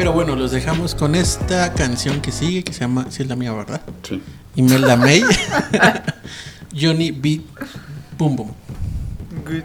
Pero 0.00 0.14
bueno, 0.14 0.34
los 0.34 0.50
dejamos 0.50 0.94
con 0.94 1.14
esta 1.14 1.74
canción 1.74 2.22
que 2.22 2.32
sigue, 2.32 2.64
que 2.64 2.72
se 2.72 2.80
llama, 2.80 3.08
si 3.10 3.22
es 3.22 3.28
la 3.28 3.36
mía, 3.36 3.52
¿verdad? 3.52 3.82
Sí. 4.02 4.22
Imelda 4.56 4.96
May, 4.96 5.22
Johnny 6.74 7.10
B. 7.10 7.42
Boom 8.16 8.34
Boom. 8.34 8.50
Good. 9.44 9.64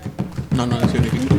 No, 0.54 0.66
no, 0.66 0.78
es 0.78 0.92
Johnny 0.92 1.08
B. 1.08 1.35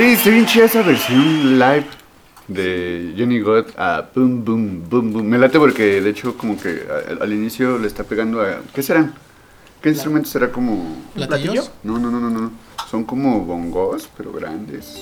Oye, 0.00 0.14
está 0.14 0.30
bien 0.30 0.46
chida 0.46 0.64
esa 0.64 0.80
versión 0.82 1.58
live 1.58 1.84
de 2.48 3.14
Johnny 3.18 3.38
God 3.40 3.66
a 3.76 4.08
Boom 4.14 4.42
Boom 4.42 4.82
Boom 4.88 5.12
Boom. 5.12 5.26
Me 5.28 5.36
late 5.36 5.58
porque 5.58 6.00
de 6.00 6.08
hecho 6.08 6.38
como 6.38 6.58
que 6.58 6.86
a- 6.90 7.22
al, 7.22 7.32
inicio 7.34 7.76
le 7.78 7.86
está 7.86 8.02
pegando 8.04 8.40
a... 8.40 8.60
¿Qué 8.74 8.82
serán? 8.82 9.12
¿Qué 9.82 9.90
instrumento 9.90 10.28
será 10.30 10.50
como...? 10.50 10.96
¿Platillos? 11.14 11.70
No, 11.82 11.98
no, 11.98 12.10
no, 12.10 12.18
no, 12.18 12.30
no. 12.30 12.50
Son 12.90 13.04
como 13.04 13.44
bongos, 13.44 14.08
pero 14.16 14.32
grandes. 14.32 14.96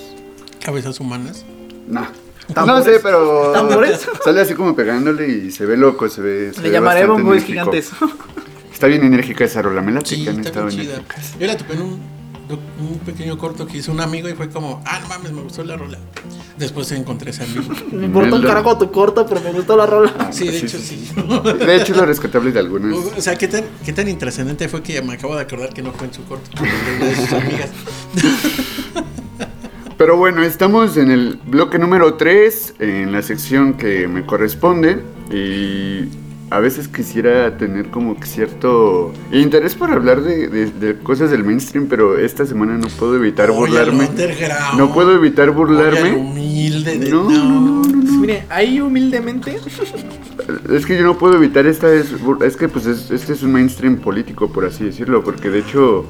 Cabezas 0.65 0.99
humanas. 0.99 1.45
Nah. 1.87 2.07
No 2.49 2.55
¿Tambores? 2.55 2.85
sé, 2.85 3.01
pero... 3.01 3.53
¿Tambores? 3.53 4.09
Sale 4.25 4.41
así 4.41 4.55
como 4.55 4.75
pegándole 4.75 5.29
y 5.29 5.51
se 5.53 5.65
ve 5.65 5.77
loco, 5.77 6.09
se 6.09 6.23
ve... 6.23 6.53
se 6.53 6.61
Le 6.61 6.71
ve 6.71 6.75
llamaré 6.75 7.07
bongos 7.07 7.45
gigantes. 7.45 7.93
Está 8.73 8.89
bien 8.89 9.05
enérgica 9.05 9.45
esa 9.45 9.63
rola, 9.63 9.81
me 9.81 9.93
late 9.93 10.07
Sí, 10.17 10.25
que 10.25 10.31
han 10.31 10.37
está 10.39 10.49
estado 10.49 10.67
muy 10.67 10.75
chida. 10.75 10.95
enérgicas. 10.95 11.35
Yo 11.39 11.47
la 11.47 11.57
topé 11.57 11.75
en 11.75 11.83
un, 11.83 12.01
un 12.49 12.99
pequeño 13.01 13.37
corto 13.39 13.67
que 13.67 13.79
hizo 13.79 13.93
un 13.93 14.01
amigo 14.01 14.29
y 14.29 14.35
fue 14.35 14.49
como, 14.49 14.83
ah, 14.87 14.99
no 15.03 15.09
mames, 15.09 15.33
me 15.33 15.43
gustó 15.43 15.63
la 15.65 15.77
rola. 15.77 15.99
Después 16.57 16.91
encontré 16.93 17.31
ese 17.31 17.45
amigo. 17.45 17.63
Me 17.93 18.07
importa 18.07 18.29
un 18.35 18.41
Meldo. 18.41 18.49
carajo 18.49 18.79
tu 18.79 18.91
corto, 18.91 19.27
pero 19.27 19.41
me 19.41 19.53
gustó 19.53 19.77
la 19.77 19.87
rola. 19.87 20.29
Sí, 20.33 20.47
de 20.47 20.53
Sí, 20.53 20.67
hecho 20.67 20.79
sí, 20.79 21.07
sí. 21.07 21.55
De 21.65 21.77
hecho, 21.77 21.95
lo 21.95 22.05
rescatable 22.07 22.51
de 22.53 22.59
algunas. 22.59 22.95
O 23.17 23.21
sea, 23.21 23.37
¿qué 23.37 23.47
tan, 23.49 23.65
qué 23.85 23.93
tan 23.93 24.09
intrascendente 24.09 24.69
fue 24.69 24.83
que 24.83 25.01
me 25.03 25.15
acabo 25.15 25.37
de 25.37 25.43
acordar 25.43 25.73
que 25.73 25.83
no 25.83 25.93
fue 25.93 26.09
en 26.09 26.15
su 26.15 26.25
corto, 26.25 26.51
fue 26.57 26.67
de 26.69 26.97
una 26.97 27.07
de 27.07 27.17
sus 27.17 27.33
amigas. 27.33 27.71
Pero 29.97 30.17
bueno, 30.17 30.43
estamos 30.45 30.97
en 30.97 31.11
el 31.11 31.41
bloque 31.47 31.79
número 31.79 32.15
3, 32.15 32.75
en 32.79 33.13
la 33.13 33.21
sección 33.23 33.75
que 33.75 34.07
me 34.07 34.25
corresponde. 34.25 35.03
Y 35.33 36.09
a 36.51 36.61
veces 36.61 36.89
quisiera 36.89 37.57
tener 37.59 37.89
como 37.91 38.19
que 38.19 38.27
cierto 38.27 39.13
interés 39.33 39.75
por 39.75 39.91
hablar 39.91 40.23
de, 40.23 40.49
de- 40.49 40.71
de 40.71 40.99
cosas 40.99 41.31
del 41.31 41.45
mainstream, 41.45 41.87
pero 41.89 42.17
esta 42.19 42.47
semana 42.47 42.79
no 42.79 42.89
puedo 42.89 43.17
evitar 43.17 43.51
Oye, 43.51 43.59
burlarme. 43.59 44.09
No 44.77 44.93
puedo 44.95 45.15
evitar 45.15 45.49
Oye, 45.51 45.57
burlarme. 45.57 46.13
humilde 46.15 46.99
de... 46.99 47.11
No, 47.11 47.29
no. 47.31 47.83
Mire, 48.21 48.45
ahí 48.49 48.81
humildemente. 48.81 49.59
Es 50.73 50.87
que 50.87 50.97
yo 50.97 51.05
no 51.05 51.19
puedo 51.19 51.35
evitar 51.37 51.67
esta 51.67 51.93
es, 51.93 52.15
es 52.43 52.57
que 52.57 52.69
pues 52.69 52.87
es- 52.87 53.11
este 53.11 53.35
es 53.35 53.43
un 53.43 53.53
mainstream 53.53 53.97
político 53.99 54.51
por 54.51 54.65
así 54.65 54.85
decirlo, 54.85 55.23
porque 55.23 55.51
de 55.51 55.59
hecho 55.61 56.07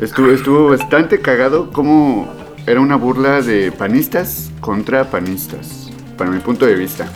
estuvo, 0.00 0.30
estuvo 0.30 0.68
bastante 0.70 1.20
cagado 1.20 1.70
como 1.70 2.28
era 2.66 2.80
una 2.80 2.96
burla 2.96 3.40
de 3.40 3.70
panistas 3.72 4.50
contra 4.60 5.10
panistas, 5.10 5.90
para 6.16 6.30
mi 6.30 6.40
punto 6.40 6.66
de 6.66 6.74
vista. 6.74 7.10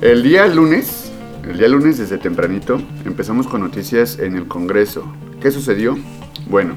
El 0.00 0.22
día 0.22 0.46
lunes, 0.46 1.05
el 1.48 1.58
día 1.58 1.68
lunes 1.68 1.98
desde 1.98 2.18
tempranito, 2.18 2.80
empezamos 3.04 3.46
con 3.46 3.60
noticias 3.60 4.18
en 4.18 4.36
el 4.36 4.46
Congreso. 4.46 5.04
¿Qué 5.40 5.50
sucedió? 5.50 5.96
Bueno, 6.48 6.74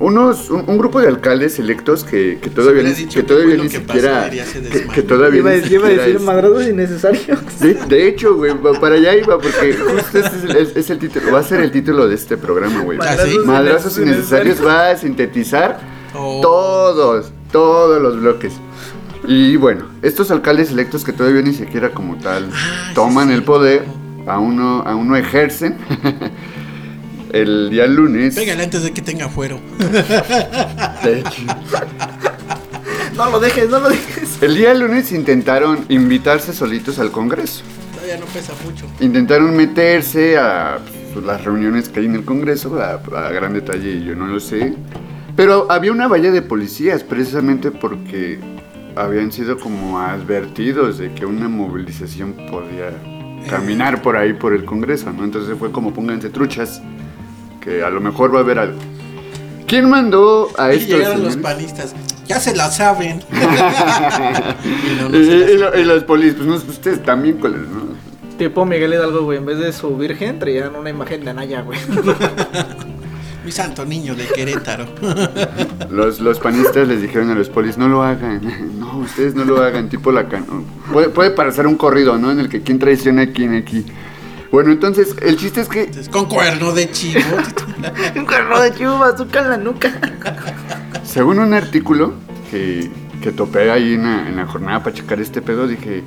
unos, 0.00 0.50
un, 0.50 0.64
un 0.68 0.76
grupo 0.78 1.00
de 1.00 1.08
alcaldes 1.08 1.58
electos 1.58 2.04
que, 2.04 2.38
que 2.42 2.50
todavía, 2.50 2.82
ni, 2.82 2.94
que 3.06 3.22
todavía 3.22 3.56
ni 3.56 3.62
que 3.62 3.68
siquiera... 3.78 4.28
que- 4.94 5.02
todavía 5.02 5.40
Iba, 5.40 5.50
a- 5.50 5.54
ni 5.54 5.58
iba 5.58 5.86
a 5.86 5.90
siquiera 5.90 6.04
decir 6.04 6.20
madrazos 6.20 6.66
innecesarios. 6.68 7.38
de, 7.60 7.74
de 7.74 8.08
hecho, 8.08 8.34
güey, 8.36 8.52
para 8.80 8.96
allá 8.96 9.14
iba 9.16 9.38
porque 9.38 9.74
justo 9.74 10.18
este 10.18 10.36
es, 10.36 10.44
el- 10.44 10.56
es- 10.56 10.76
es 10.76 10.90
el 10.90 10.98
título, 10.98 11.32
va 11.32 11.40
a 11.40 11.44
ser 11.44 11.60
el 11.60 11.70
título 11.70 12.08
de 12.08 12.14
este 12.16 12.36
programa, 12.36 12.82
güey. 12.82 12.98
¿Ah, 13.02 13.16
sí? 13.24 13.38
Madrazos 13.44 13.96
innecesarios 13.98 14.64
va 14.64 14.90
a 14.90 14.96
sintetizar 14.96 15.80
Oh. 16.16 16.40
todos, 16.42 17.32
todos 17.50 18.00
los 18.00 18.20
bloques. 18.20 18.52
Y 19.26 19.56
bueno, 19.56 19.86
estos 20.02 20.30
alcaldes 20.30 20.70
electos 20.70 21.04
que 21.04 21.12
todavía 21.12 21.42
ni 21.42 21.54
siquiera 21.54 21.90
como 21.90 22.16
tal 22.18 22.50
Ah, 22.52 22.92
toman 22.94 23.30
el 23.30 23.42
poder, 23.42 23.84
aún 24.26 24.56
no, 24.56 24.80
aún 24.82 25.08
no 25.08 25.16
ejercen. 25.16 25.76
el 27.32 27.70
día 27.70 27.86
lunes. 27.86 28.34
Pégale 28.34 28.64
antes 28.64 28.82
de 28.82 28.92
que 28.92 29.02
tenga 29.02 29.28
fuero. 29.28 29.60
No 33.16 33.30
lo 33.30 33.38
dejes, 33.38 33.70
no 33.70 33.78
lo 33.78 33.90
dejes. 33.90 34.42
el 34.42 34.56
día 34.56 34.74
lunes 34.74 35.12
intentaron 35.12 35.84
invitarse 35.88 36.52
solitos 36.52 36.98
al 36.98 37.12
Congreso. 37.12 37.62
Todavía 37.94 38.16
no 38.18 38.26
pesa 38.26 38.52
mucho. 38.64 38.86
intentaron 38.98 39.54
meterse 39.56 40.36
a 40.36 40.78
pues, 41.12 41.24
las 41.24 41.44
reuniones 41.44 41.88
que 41.88 42.00
hay 42.00 42.06
en 42.06 42.16
el 42.16 42.24
Congreso, 42.24 42.76
a, 42.82 42.94
a 42.94 43.30
gran 43.30 43.52
detalle 43.54 44.02
yo 44.04 44.16
no 44.16 44.26
lo 44.26 44.40
sé. 44.40 44.74
Pero 45.36 45.70
había 45.70 45.92
una 45.92 46.08
valla 46.08 46.32
de 46.32 46.42
policías 46.42 47.04
precisamente 47.04 47.70
porque 47.70 48.40
habían 48.96 49.32
sido 49.32 49.58
como 49.58 49.98
advertidos 50.00 50.98
de 50.98 51.12
que 51.14 51.26
una 51.26 51.48
movilización 51.48 52.34
podía 52.50 52.90
caminar 53.48 54.00
por 54.02 54.16
ahí 54.16 54.32
por 54.32 54.54
el 54.54 54.64
Congreso, 54.64 55.12
¿no? 55.12 55.24
Entonces 55.24 55.56
fue 55.58 55.70
como 55.70 55.92
pónganse 55.92 56.30
truchas, 56.30 56.80
que 57.60 57.82
a 57.82 57.90
lo 57.90 58.00
mejor 58.00 58.34
va 58.34 58.38
a 58.38 58.42
haber 58.42 58.58
algo. 58.58 58.78
¿Quién 59.66 59.88
mandó 59.88 60.48
a 60.58 60.72
Y 60.72 60.76
estos 60.78 60.98
llegaron 60.98 61.22
los 61.24 61.36
panistas. 61.36 61.94
Ya 62.26 62.38
se 62.40 62.54
la 62.56 62.70
saben. 62.70 63.20
Y 64.64 65.00
no, 65.00 65.08
no 65.10 65.18
Y, 65.18 65.24
se 65.24 65.38
la 65.38 65.50
y 65.50 65.58
lo- 65.58 65.80
y 65.80 65.84
los 65.84 66.04
polis, 66.04 66.34
pues 66.34 66.46
no, 66.46 66.54
ustedes 66.54 67.02
también, 67.02 67.38
¿cuáles, 67.38 67.60
no? 67.60 67.94
Tipo 68.38 68.64
Miguel 68.66 68.94
Hidalgo, 68.94 69.22
güey. 69.24 69.38
En 69.38 69.46
vez 69.46 69.58
de 69.58 69.72
su 69.72 69.96
virgen, 69.96 70.38
traían 70.38 70.74
una 70.74 70.90
imagen 70.90 71.24
de 71.24 71.30
Anaya, 71.30 71.60
güey. 71.62 71.78
Mi 73.44 73.52
santo 73.52 73.84
niño 73.84 74.14
de 74.14 74.26
Querétaro. 74.26 74.86
Los, 75.90 76.18
los 76.20 76.38
panistas 76.40 76.88
les 76.88 77.02
dijeron 77.02 77.30
a 77.30 77.34
los 77.34 77.48
polis, 77.48 77.78
no 77.78 77.88
lo 77.88 78.02
hagan, 78.02 78.40
no, 78.80 78.98
ustedes 78.98 79.34
no 79.34 79.44
lo 79.44 79.62
hagan, 79.62 79.88
tipo 79.88 80.10
la 80.10 80.28
can... 80.28 80.44
Puede, 80.92 81.08
puede 81.10 81.30
parecer 81.30 81.66
un 81.66 81.76
corrido, 81.76 82.18
¿no? 82.18 82.32
En 82.32 82.40
el 82.40 82.48
que 82.48 82.62
quién 82.62 82.78
traiciona 82.78 83.22
a 83.22 83.26
quién 83.26 83.54
aquí. 83.54 83.84
Bueno, 84.50 84.72
entonces, 84.72 85.14
el 85.22 85.36
chiste 85.36 85.60
es 85.60 85.68
que... 85.68 85.90
Con 86.10 86.26
cuerno 86.26 86.72
de 86.72 86.90
chivo. 86.90 87.20
Un 88.16 88.24
cuerno 88.24 88.60
de 88.60 88.72
chivo, 88.72 89.04
azúcar 89.04 89.44
en 89.44 89.50
la 89.50 89.56
nuca. 89.58 89.92
Según 91.04 91.38
un 91.38 91.52
artículo 91.54 92.14
que, 92.50 92.90
que 93.20 93.32
topé 93.32 93.70
ahí 93.70 93.94
en 93.94 94.04
la, 94.04 94.28
en 94.28 94.36
la 94.36 94.46
jornada 94.46 94.82
para 94.82 94.94
checar 94.94 95.20
este 95.20 95.42
pedo, 95.42 95.66
dije, 95.66 96.02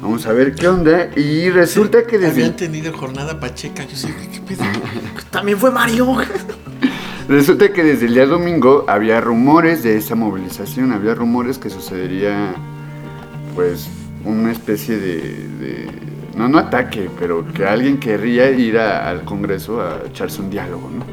Vamos 0.00 0.26
a 0.26 0.32
ver 0.32 0.54
qué 0.54 0.68
onda. 0.68 1.08
Y 1.16 1.50
resulta 1.50 2.04
que 2.06 2.18
desde... 2.18 2.42
Habían 2.42 2.56
tenido 2.56 2.92
jornada 2.96 3.38
pacheca. 3.40 3.84
Yo 3.84 3.96
sé, 3.96 4.08
¿qué 4.32 4.40
pedo? 4.40 4.64
También 5.30 5.58
fue 5.58 5.70
Mario. 5.70 6.16
Resulta 7.28 7.72
que 7.72 7.82
desde 7.84 8.06
el 8.06 8.14
día 8.14 8.26
domingo 8.26 8.84
había 8.88 9.20
rumores 9.20 9.82
de 9.82 9.96
esa 9.98 10.14
movilización, 10.14 10.92
había 10.92 11.14
rumores 11.14 11.58
que 11.58 11.68
sucedería 11.68 12.54
pues 13.54 13.88
una 14.24 14.50
especie 14.50 14.96
de, 14.98 15.16
de- 15.60 15.90
no 16.36 16.48
no 16.48 16.58
ataque, 16.58 17.10
pero 17.18 17.44
que 17.52 17.66
alguien 17.66 17.98
querría 17.98 18.50
ir 18.50 18.78
a- 18.78 19.10
al 19.10 19.24
Congreso 19.24 19.82
a 19.82 20.00
echarse 20.06 20.40
un 20.40 20.48
diálogo, 20.48 20.88
¿no? 20.90 21.04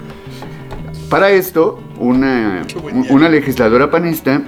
Para 1.10 1.32
esto, 1.32 1.82
una 1.98 2.64
legisladora 3.30 3.92
panista 3.92 4.42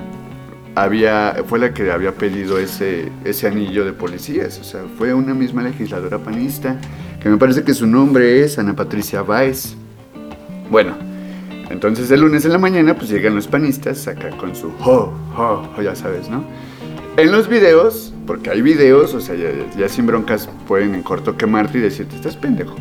había, 0.84 1.43
fue 1.47 1.59
la 1.59 1.73
que 1.73 1.91
había 1.91 2.13
pedido 2.13 2.57
ese, 2.59 3.11
ese 3.25 3.47
anillo 3.47 3.84
de 3.86 3.93
policías, 3.93 4.59
o 4.59 4.63
sea, 4.63 4.82
fue 4.97 5.13
una 5.13 5.34
misma 5.34 5.63
legisladora 5.63 6.19
panista, 6.19 6.78
que 7.21 7.30
me 7.30 7.38
parece 7.38 7.63
que 7.63 7.73
su 7.73 7.88
nombre 7.88 8.43
es 8.43 8.59
Ana 8.59 8.75
Patricia 8.75 9.21
Báez. 9.21 9.75
Bueno, 10.69 10.95
entonces 11.69 12.09
el 12.11 12.21
lunes 12.21 12.45
en 12.45 12.51
la 12.51 12.57
mañana 12.59 12.95
pues 12.95 13.09
llegan 13.09 13.36
los 13.36 13.47
panistas 13.47 14.07
acá 14.07 14.30
con 14.38 14.55
su 14.55 14.67
ho, 14.84 15.13
ho, 15.36 15.69
ho, 15.78 15.82
ya 15.82 15.95
sabes, 15.95 16.30
¿no? 16.30 16.43
En 17.17 17.32
los 17.32 17.47
videos, 17.47 18.13
porque 18.28 18.51
hay 18.51 18.61
videos, 18.61 19.13
o 19.15 19.21
sea, 19.21 19.36
ya, 19.36 19.49
ya 19.78 19.89
sin 19.89 20.05
broncas 20.05 20.47
pueden 20.67 20.93
en 20.93 21.01
corto 21.01 21.36
quemarte 21.38 21.80
y 21.80 21.82
decirte, 21.82 22.15
estás 22.15 22.36
pendejo. 22.38 22.75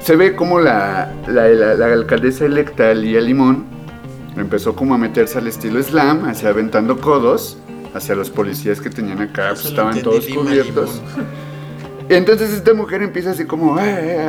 Se 0.00 0.14
ve 0.16 0.36
como 0.36 0.60
la, 0.60 1.12
la, 1.26 1.48
la- 1.48 1.74
la 1.74 1.86
alcaldesa 1.86 2.44
electa, 2.46 2.94
Lía 2.94 3.20
Limón, 3.20 3.64
empezó 4.36 4.74
como 4.76 4.94
a 4.94 4.98
meterse 4.98 5.38
al 5.38 5.46
estilo 5.46 5.82
slam, 5.82 6.24
hacia 6.26 6.48
aventando 6.50 7.00
codos 7.00 7.56
hacia 7.94 8.14
los 8.14 8.30
policías 8.30 8.80
que 8.80 8.88
tenían 8.90 9.20
acá, 9.20 9.48
pues, 9.50 9.66
estaban 9.66 10.00
todos 10.00 10.24
cubiertos. 10.26 11.00
Entonces 12.08 12.50
esta 12.50 12.74
mujer 12.74 13.02
empieza 13.02 13.30
así 13.30 13.44
como, 13.44 13.78
"Eh, 13.78 13.84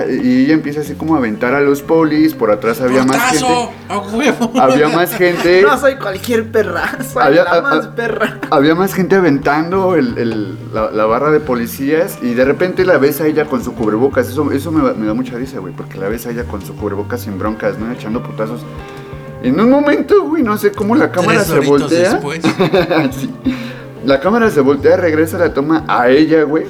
eh", 0.07 0.21
y 0.23 0.45
ella 0.45 0.53
empieza 0.53 0.81
así 0.81 0.93
como 0.93 1.15
a 1.15 1.17
aventar 1.17 1.55
a 1.55 1.61
los 1.61 1.81
polis, 1.81 2.35
por 2.35 2.51
atrás 2.51 2.79
había 2.79 3.03
más 3.03 3.17
gente. 3.31 3.43
¡Portazo! 3.43 3.71
¡A 3.89 3.97
huevo! 4.15 4.51
Había 4.61 4.87
más 4.89 5.15
gente. 5.15 5.61
No 5.67 5.75
soy 5.79 5.95
cualquier 5.95 6.51
perra, 6.51 7.03
soy 7.11 7.23
Había- 7.23 7.43
la 7.43 7.51
a- 7.53 7.61
más 7.61 7.87
perra. 7.87 8.39
Había 8.51 8.75
más 8.75 8.93
gente 8.93 9.15
aventando 9.15 9.95
el- 9.95 10.15
el- 10.19 10.57
la, 10.71 10.91
la 10.91 11.05
barra 11.05 11.31
de 11.31 11.39
policías 11.39 12.19
y 12.21 12.35
de 12.35 12.45
repente 12.45 12.85
la 12.85 12.99
ves 12.99 13.19
a 13.19 13.25
ella 13.25 13.45
con 13.45 13.63
su 13.63 13.73
cubrebocas. 13.73 14.29
Eso, 14.29 14.51
eso 14.51 14.71
me, 14.71 14.93
me 14.93 15.07
da 15.07 15.15
mucha 15.15 15.35
risa, 15.37 15.57
güey, 15.57 15.73
porque 15.73 15.97
la 15.97 16.07
ves 16.07 16.27
a 16.27 16.31
ella 16.31 16.43
con 16.43 16.61
su 16.63 16.75
cubrebocas 16.75 17.21
sin 17.21 17.39
broncas, 17.39 17.79
¿no? 17.79 17.91
Echando 17.91 18.21
putazos. 18.21 18.61
En 19.43 19.59
un 19.59 19.69
momento, 19.69 20.23
güey, 20.23 20.43
no 20.43 20.57
sé 20.57 20.71
cómo 20.71 20.95
la 20.95 21.11
cámara 21.11 21.43
Tres 21.43 21.63
se 21.63 21.67
voltea. 21.69 22.13
después. 22.13 22.41
Sí. 23.11 23.29
La 24.05 24.19
cámara 24.19 24.49
se 24.49 24.61
voltea, 24.61 24.97
regresa 24.97 25.37
la 25.37 25.53
toma 25.53 25.83
a 25.87 26.09
ella, 26.09 26.43
güey, 26.43 26.65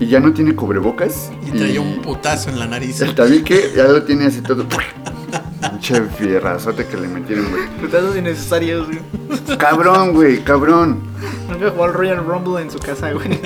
y 0.00 0.06
ya 0.06 0.20
no 0.20 0.32
tiene 0.32 0.54
cubrebocas. 0.54 1.30
Y 1.46 1.50
traía 1.50 1.80
un 1.80 2.02
putazo 2.02 2.50
en 2.50 2.58
la 2.58 2.66
nariz. 2.66 3.00
El 3.00 3.14
tabique 3.14 3.72
ya 3.74 3.84
lo 3.84 4.02
tiene 4.02 4.26
así 4.26 4.40
todo. 4.42 4.66
Pinche 5.60 6.02
fierrazote 6.16 6.86
que 6.86 6.96
le 6.96 7.08
metieron, 7.08 7.50
güey. 7.50 7.66
Putazos 7.80 8.16
innecesarios, 8.16 8.86
güey. 8.86 9.00
Cabrón, 9.58 10.12
güey, 10.12 10.38
cabrón. 10.44 11.00
Nunca 11.50 11.70
jugó 11.70 11.84
al 11.84 11.92
Royal 11.94 12.24
Rumble 12.24 12.62
en 12.62 12.70
su 12.70 12.78
casa, 12.78 13.12
güey. 13.12 13.28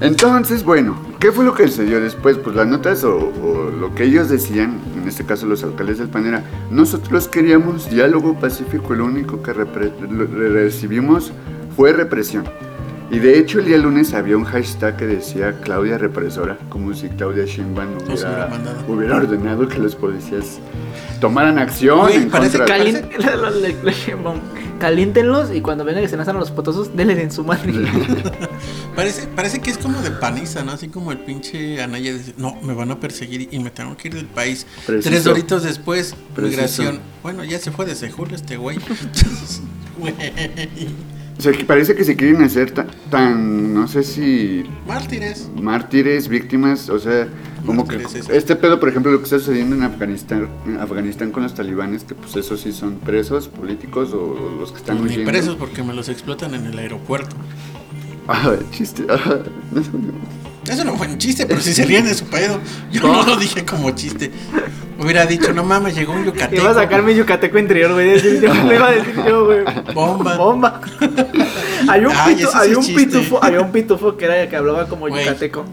Entonces, 0.00 0.62
bueno, 0.62 0.94
¿qué 1.18 1.32
fue 1.32 1.44
lo 1.44 1.54
que 1.54 1.68
sucedió 1.68 2.00
después? 2.00 2.36
Pues 2.36 2.54
las 2.54 2.66
notas 2.66 3.02
o, 3.04 3.70
lo 3.70 3.94
que 3.94 4.04
ellos 4.04 4.28
decían, 4.28 4.78
en 4.94 5.08
este 5.08 5.24
caso 5.24 5.46
los 5.46 5.64
alcaldes 5.64 5.98
del 5.98 6.08
PAN 6.08 6.26
era, 6.26 6.44
nosotros 6.70 7.28
queríamos 7.28 7.88
diálogo 7.88 8.38
pacífico, 8.38 8.94
lo 8.94 9.06
único 9.06 9.42
que 9.42 9.54
recibimos 9.54 11.32
fue 11.74 11.94
represión. 11.94 12.44
Y 13.10 13.18
de 13.20 13.38
hecho 13.38 13.60
el 13.60 13.66
día 13.66 13.78
lunes 13.78 14.12
había 14.14 14.36
un 14.36 14.44
hashtag 14.44 14.96
que 14.96 15.06
decía 15.06 15.60
Claudia 15.62 15.96
represora, 15.96 16.58
como 16.68 16.92
si 16.92 17.08
Claudia 17.08 17.44
Sheinbaum 17.44 17.96
hubiera, 17.98 18.12
hubiera 18.14 18.46
mandado. 18.48 18.84
hubiera 18.88 19.16
ordenado 19.16 19.68
que 19.68 19.78
los 19.78 19.94
policías 19.94 20.58
tomaran 21.20 21.58
acción 21.58 22.10
en 22.10 22.28
parece 22.30 22.58
contra 22.58 22.76
Calien- 22.78 23.08
Caliéntenlos 24.80 25.54
y 25.54 25.62
cuando 25.62 25.84
vengan 25.84 26.02
que 26.02 26.08
se 26.08 26.16
lanzan 26.18 26.36
a 26.36 26.38
los 26.40 26.50
potazos, 26.50 26.94
denle 26.94 27.22
en 27.22 27.30
su 27.32 27.44
madre. 27.44 27.72
Parece, 28.94 29.26
parece 29.28 29.60
que 29.60 29.70
es 29.70 29.76
como 29.78 30.00
de 30.00 30.10
paniza, 30.10 30.64
¿no? 30.64 30.72
Así 30.72 30.88
como 30.88 31.12
el 31.12 31.18
pinche 31.18 31.82
Anaya 31.82 32.14
dice, 32.14 32.32
no, 32.38 32.54
me 32.62 32.72
van 32.72 32.90
a 32.90 32.98
perseguir 32.98 33.46
y 33.50 33.58
me 33.58 33.70
tengo 33.70 33.94
que 33.94 34.08
ir 34.08 34.14
del 34.14 34.24
país. 34.26 34.66
Preciso. 34.86 35.10
Tres 35.10 35.24
doritos 35.24 35.62
después, 35.64 36.14
Preciso. 36.34 36.56
migración. 36.82 37.00
Bueno, 37.22 37.44
ya 37.44 37.58
se 37.58 37.70
fue 37.70 37.84
de 37.84 37.94
Sejul 37.94 38.32
este 38.32 38.56
güey. 38.56 38.78
O 41.38 41.42
sea, 41.42 41.52
que 41.52 41.64
parece 41.64 41.94
que 41.94 42.02
se 42.04 42.16
quieren 42.16 42.40
hacer 42.42 42.70
ta- 42.70 42.86
tan, 43.10 43.74
no 43.74 43.86
sé 43.88 44.02
si 44.02 44.64
Mártires. 44.86 45.50
mártires, 45.60 46.28
víctimas, 46.28 46.88
o 46.88 46.98
sea, 46.98 47.28
como 47.66 47.86
que 47.86 48.00
este 48.30 48.56
pedo, 48.56 48.80
por 48.80 48.88
ejemplo, 48.88 49.12
lo 49.12 49.18
que 49.18 49.24
está 49.24 49.38
sucediendo 49.38 49.76
en 49.76 49.82
Afganistán, 49.82 50.48
en 50.66 50.78
Afganistán 50.78 51.30
con 51.32 51.42
los 51.42 51.54
talibanes, 51.54 52.04
que 52.04 52.14
pues 52.14 52.34
esos 52.36 52.60
sí 52.62 52.72
son 52.72 52.94
presos 53.00 53.48
políticos 53.48 54.12
o 54.14 54.56
los 54.58 54.72
que 54.72 54.78
están 54.78 54.96
Ni 55.04 55.10
huyendo. 55.10 55.30
presos 55.30 55.56
porque 55.56 55.82
me 55.82 55.92
los 55.92 56.08
explotan 56.08 56.54
en 56.54 56.64
el 56.66 56.78
aeropuerto. 56.78 57.36
Ah, 58.28 58.54
chiste. 58.70 59.04
ah, 59.10 59.38
no 59.72 59.82
sé. 59.82 59.90
Eso 60.68 60.84
no 60.84 60.96
fue 60.96 61.06
un 61.06 61.18
chiste, 61.18 61.46
pero 61.46 61.60
si 61.60 61.72
se 61.72 61.84
ríen 61.84 62.04
de 62.04 62.14
su 62.14 62.24
pedo. 62.26 62.58
Yo 62.90 63.02
no 63.02 63.22
lo 63.22 63.36
dije 63.36 63.64
como 63.64 63.90
chiste. 63.92 64.30
Hubiera 64.98 65.26
dicho, 65.26 65.52
no 65.52 65.62
mames, 65.62 65.94
llegó 65.94 66.12
un 66.12 66.24
yucateco. 66.24 66.62
Iba 66.62 66.70
a 66.70 66.74
sacar 66.74 67.02
mi 67.02 67.14
yucateco 67.14 67.58
interior, 67.58 67.92
güey. 67.92 68.18
yo, 68.40 68.54
Lo 68.54 68.74
iba 68.74 68.88
a 68.88 68.92
decir 68.92 69.14
yo, 69.26 69.44
güey. 69.44 69.64
Bomba. 69.94 70.36
Bomba. 70.36 70.80
hay 71.88 72.04
un, 72.04 72.12
Ay, 72.14 72.44
hay 72.54 72.74
un 72.74 72.86
pitufo, 72.86 73.42
había 73.42 73.60
un 73.60 73.72
pitufo 73.72 74.16
que 74.16 74.24
era 74.24 74.42
el 74.42 74.48
que 74.48 74.56
hablaba 74.56 74.86
como 74.88 75.08
yucateco. 75.08 75.64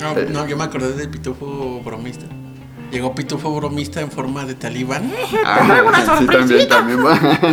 No, 0.00 0.14
no, 0.30 0.48
yo 0.48 0.56
me 0.56 0.64
acordé 0.64 0.92
del 0.94 1.08
pitufo 1.08 1.80
bromista. 1.84 2.26
Llegó 2.94 3.12
pitufo 3.12 3.52
bromista 3.56 4.00
en 4.00 4.08
forma 4.08 4.44
de 4.44 4.54
talibán. 4.54 5.12
Ah, 5.44 6.16
sí, 6.16 6.26
también, 6.68 7.00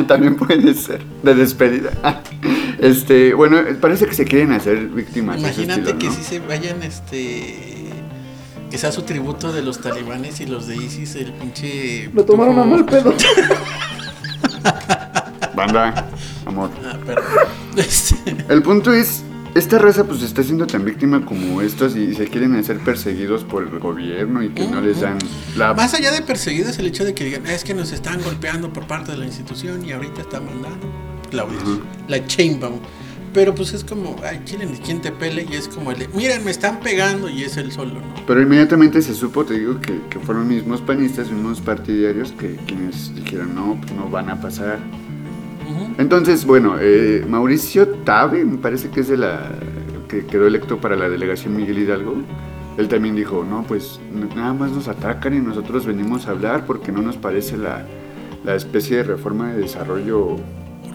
también, 0.08 0.36
puede 0.36 0.76
ser. 0.76 1.02
De 1.24 1.34
despedida. 1.34 1.92
Este, 2.78 3.36
bueno, 3.36 3.60
parece 3.80 4.08
que 4.08 4.16
se 4.16 4.26
quieren 4.26 4.54
hacer 4.54 4.88
víctimas. 4.88 5.38
Imagínate 5.38 5.82
estilo, 5.82 6.00
que 6.00 6.08
¿no? 6.08 6.14
si 6.14 6.24
se 6.24 6.40
vayan, 6.40 6.82
este. 6.82 7.92
Que 8.72 8.78
sea 8.80 8.92
su 8.92 9.04
tributo 9.04 9.54
de 9.54 9.62
los 9.62 9.82
talibanes 9.82 10.42
y 10.42 10.48
los 10.48 10.66
de 10.66 10.78
ISIS, 10.78 11.14
el 11.16 11.32
pinche. 11.34 12.10
Lo 12.12 12.26
tomaron 12.26 12.58
a 12.58 12.64
mal 12.64 12.86
pedo. 12.86 13.14
Banda, 15.56 16.08
amor. 16.48 16.72
Ah, 16.84 16.98
perdón. 17.06 17.26
Este, 17.78 18.36
El 18.50 18.64
punto 18.64 18.92
es, 18.94 19.24
esta 19.54 19.78
raza 19.78 20.06
pues 20.06 20.22
está 20.22 20.44
siendo 20.44 20.66
tan 20.66 20.86
víctima 20.86 21.26
como 21.26 21.62
estos 21.62 21.96
y 21.96 22.16
se 22.16 22.28
quieren 22.28 22.56
hacer 22.56 22.80
perseguidos 22.80 23.44
por 23.44 23.64
el 23.64 23.80
gobierno 23.80 24.42
y 24.44 24.50
que 24.50 24.66
no 24.68 24.80
les 24.82 25.02
dan 25.02 25.18
la... 25.58 25.74
Más 25.74 25.94
allá 25.94 26.12
de 26.12 26.22
perseguidos, 26.22 26.80
el 26.80 26.88
hecho 26.88 27.04
de 27.04 27.14
que 27.14 27.26
digan, 27.26 27.46
es 27.48 27.64
que 27.64 27.74
nos 27.74 27.92
están 27.92 28.22
golpeando 28.24 28.72
por 28.72 28.88
parte 28.88 29.12
de 29.12 29.18
la 29.18 29.26
institución 29.26 29.86
y 29.86 29.92
ahorita 29.92 30.22
está 30.22 30.40
mandando 30.40 30.88
Claudia, 31.30 31.60
la 32.08 32.26
Chainbaum. 32.26 32.80
Pero 33.34 33.56
pues 33.56 33.74
es 33.74 33.86
como, 33.86 34.18
ay, 34.26 34.42
Chile 34.44 34.66
ni 34.66 34.78
quien 34.78 35.02
te 35.02 35.12
pele 35.12 35.48
y 35.50 35.56
es 35.56 35.70
como 35.70 35.92
el 35.92 36.00
de, 36.00 36.08
miren, 36.10 36.44
me 36.44 36.52
están 36.52 36.82
pegando 36.82 37.30
y 37.30 37.44
es 37.44 37.56
el 37.56 37.72
solo, 37.72 37.94
¿no? 37.94 38.26
Pero 38.28 38.42
inmediatamente 38.42 39.02
se 39.02 39.14
supo, 39.16 39.46
te 39.46 39.58
digo, 39.58 39.80
que, 39.80 40.02
que 40.10 40.20
fueron 40.20 40.50
mismos 40.50 40.82
panistas, 40.82 41.32
mismos 41.32 41.62
partidarios 41.62 42.34
que 42.34 42.58
quienes 42.68 43.16
dijeron, 43.16 43.56
no, 43.56 43.80
pues 43.80 43.94
no 43.94 44.10
van 44.10 44.30
a 44.30 44.42
pasar. 44.42 44.80
Entonces, 45.98 46.46
bueno, 46.46 46.76
eh, 46.80 47.26
Mauricio 47.28 47.88
Tabe, 47.88 48.44
me 48.46 48.58
parece 48.58 48.90
que 48.90 49.02
es 49.02 49.08
de 49.08 49.18
la 49.18 49.52
que 50.08 50.26
quedó 50.26 50.48
electo 50.48 50.80
para 50.80 50.96
la 50.96 51.10
delegación 51.10 51.56
Miguel 51.56 51.80
Hidalgo. 51.80 52.16
Él 52.78 52.88
también 52.88 53.16
dijo, 53.16 53.46
no, 53.48 53.64
pues 53.64 54.00
nada 54.36 54.54
más 54.54 54.72
nos 54.72 54.88
atacan 54.88 55.34
y 55.34 55.40
nosotros 55.40 55.86
venimos 55.86 56.28
a 56.28 56.32
hablar 56.32 56.66
porque 56.66 56.92
no 56.92 57.02
nos 57.02 57.18
parece 57.18 57.58
la, 57.58 57.86
la 58.44 58.56
especie 58.56 58.98
de 58.98 59.04
reforma 59.04 59.54
de 59.54 59.62
desarrollo 59.62 60.38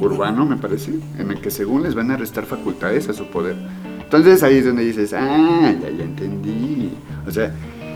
urbano, 0.00 0.44
me 0.44 0.56
parece, 0.56 0.92
en 1.18 1.30
el 1.30 1.40
que 1.40 1.50
según 1.50 1.82
les 1.82 1.94
van 1.94 2.10
a 2.10 2.16
restar 2.16 2.44
facultades 2.44 3.08
a 3.08 3.12
su 3.12 3.26
poder. 3.26 3.56
Entonces 4.02 4.42
ahí 4.42 4.58
es 4.58 4.66
donde 4.66 4.84
dices, 4.84 5.12
ah, 5.12 5.74
ya, 5.80 5.90
ya 5.90 6.04
entendí. 6.04 6.92
O 7.26 7.30
sea, 7.30 7.52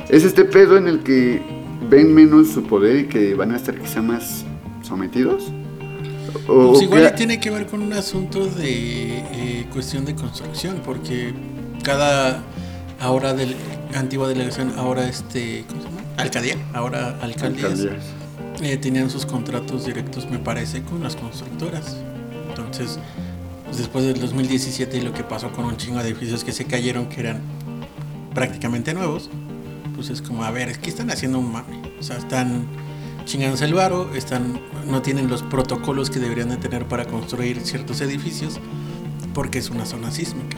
es 0.09 0.25
este 0.25 0.45
pedo 0.45 0.77
en 0.77 0.89
el 0.89 1.01
que 1.01 1.41
ven 1.89 2.15
menos 2.15 2.49
su 2.49 2.63
poder 2.65 2.97
y 2.97 3.05
que 3.05 3.35
van 3.35 3.53
a 3.53 3.57
estar 3.57 3.79
quizá 3.79 4.03
más 4.03 4.45
sometidos. 4.83 5.53
O- 6.49 6.71
Pues 6.71 6.83
igual 6.83 7.15
tiene 7.15 7.41
que 7.41 7.51
ver 7.51 7.67
con 7.67 7.83
un 7.83 7.93
asunto 7.93 8.47
de 8.47 9.19
eh, 9.19 9.67
cuestión 9.73 10.05
de 10.05 10.15
construcción, 10.15 10.81
porque 10.85 11.35
cada 11.83 12.43
ahora 13.01 13.33
del 13.35 13.57
antigua 13.95 14.29
delegación, 14.29 14.73
ahora 14.77 15.09
este, 15.09 15.65
¿cómo 15.69 15.83
se 15.83 15.89
llama? 15.89 16.01
Alcaldía, 16.17 16.57
ahora 16.75 17.19
alcaldías, 17.23 17.71
Alcaldías. 17.81 18.05
eh, 18.63 18.77
tenían 18.77 19.09
sus 19.11 19.25
contratos 19.27 19.87
directos, 19.87 20.29
me 20.31 20.39
parece, 20.39 20.83
con 20.83 21.03
las 21.03 21.17
constructoras. 21.17 21.97
Entonces, 22.49 22.99
pues, 23.65 23.79
después 23.79 24.05
del 24.05 24.21
2017 24.21 24.99
y 24.99 25.01
lo 25.01 25.13
que 25.15 25.25
pasó 25.25 25.51
con 25.53 25.65
un 25.65 25.77
chingo 25.77 26.03
de 26.03 26.09
edificios 26.11 26.45
que 26.45 26.53
se 26.53 26.65
cayeron, 26.67 27.09
que 27.09 27.21
eran 27.21 27.41
prácticamente 28.35 28.95
nuevos, 28.95 29.31
pues 29.95 30.11
es 30.11 30.23
como, 30.23 30.45
a 30.45 30.51
ver, 30.51 30.69
es 30.69 30.79
que 30.79 30.91
están 30.91 31.11
haciendo 31.11 31.39
un 31.39 31.51
mame. 31.53 31.81
O 31.99 32.03
sea, 32.03 32.17
están 32.17 32.65
chingándose 33.25 33.65
el 33.65 33.75
varo, 33.75 34.11
están, 34.15 34.61
no 34.87 35.03
tienen 35.03 35.29
los 35.29 35.43
protocolos 35.43 36.11
que 36.11 36.19
deberían 36.19 36.49
de 36.51 36.57
tener 36.57 36.87
para 36.87 37.05
construir 37.07 37.61
ciertos 37.61 38.01
edificios, 38.01 38.59
porque 39.35 39.59
es 39.59 39.71
una 39.71 39.87
zona 39.87 40.11
sísmica. 40.11 40.57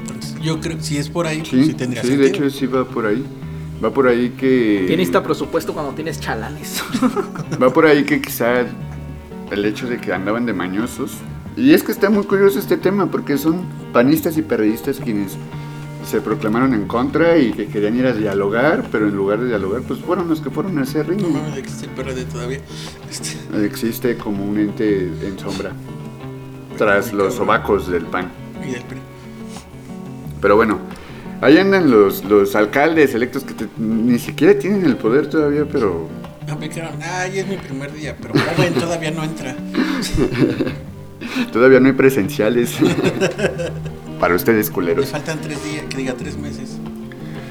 Entonces. 0.00 0.36
Yo 0.40 0.60
creo 0.60 0.76
que 0.76 0.82
si 0.82 0.98
es 0.98 1.08
por 1.08 1.26
ahí, 1.26 1.38
pues 1.38 1.50
Sí, 1.50 1.64
sí 1.64 1.74
tendría 1.74 2.02
sí, 2.02 2.16
de 2.16 2.24
sentido. 2.24 2.46
hecho 2.46 2.58
sí 2.58 2.66
va 2.66 2.84
por 2.84 3.06
ahí. 3.06 3.24
Va 3.84 3.92
por 3.92 4.06
ahí 4.06 4.30
que... 4.30 4.84
Tienes 4.86 5.08
este 5.08 5.20
presupuesto 5.20 5.74
cuando 5.74 5.92
tienes 5.92 6.20
chalanes. 6.20 6.82
Va 7.62 7.70
por 7.72 7.84
ahí 7.86 8.04
que 8.04 8.20
quizá 8.22 8.64
el 9.50 9.64
hecho 9.64 9.86
de 9.88 9.98
que 9.98 10.12
andaban 10.12 10.46
de 10.46 10.52
mañosos. 10.54 11.12
Y 11.56 11.72
es 11.74 11.82
que 11.82 11.92
está 11.92 12.08
muy 12.08 12.24
curioso 12.24 12.58
este 12.60 12.76
tema 12.76 13.10
porque 13.10 13.36
son 13.36 13.62
panistas 13.92 14.38
y 14.38 14.42
periodistas 14.42 15.00
quienes 15.00 15.32
se 16.06 16.20
proclamaron 16.20 16.74
en 16.74 16.86
contra 16.86 17.36
y 17.38 17.52
que 17.52 17.66
querían 17.66 17.96
ir 17.96 18.06
a 18.06 18.12
dialogar, 18.12 18.84
pero 18.92 19.08
en 19.08 19.16
lugar 19.16 19.40
de 19.40 19.46
dialogar, 19.48 19.82
pues 19.82 20.00
fueron 20.00 20.28
los 20.28 20.40
que 20.40 20.50
fueron 20.50 20.78
a 20.78 20.82
hacer 20.82 21.06
No 21.08 21.14
ring. 21.14 21.26
mames, 21.32 21.56
existe 21.56 21.86
el 21.86 21.92
PRD 21.92 22.24
todavía. 22.26 22.58
Este, 23.10 23.64
Existe 23.64 24.16
como 24.16 24.44
un 24.44 24.58
ente 24.58 25.06
en 25.22 25.38
sombra 25.38 25.72
tras 26.76 27.12
los 27.12 27.34
sobacos 27.34 27.88
del 27.90 28.04
pan. 28.06 28.30
y 28.66 28.72
del 28.72 28.82
PRI. 28.82 28.98
Pero 30.40 30.56
bueno, 30.56 30.78
ahí 31.40 31.56
andan 31.58 31.90
los, 31.90 32.24
los 32.24 32.54
alcaldes 32.56 33.14
electos 33.14 33.44
que 33.44 33.54
te- 33.54 33.68
ni 33.78 34.18
siquiera 34.18 34.58
tienen 34.58 34.84
el 34.84 34.96
poder 34.96 35.28
todavía, 35.28 35.64
pero 35.70 36.08
No 36.46 36.56
me 36.58 36.68
quedaron, 36.68 37.00
ay, 37.02 37.38
es 37.38 37.46
mi 37.46 37.56
primer 37.56 37.92
día, 37.92 38.16
pero 38.20 38.34
joven 38.34 38.74
todavía 38.78 39.10
no 39.10 39.24
entra. 39.24 39.54
todavía 41.52 41.80
no 41.80 41.86
hay 41.86 41.92
presenciales. 41.94 42.76
Para 44.20 44.34
ustedes, 44.34 44.68
Me 44.68 44.74
culeros. 44.74 45.06
faltan 45.08 45.40
tres 45.40 45.62
días, 45.64 45.84
que 45.88 45.96
diga 45.96 46.14
tres 46.14 46.36
meses. 46.38 46.78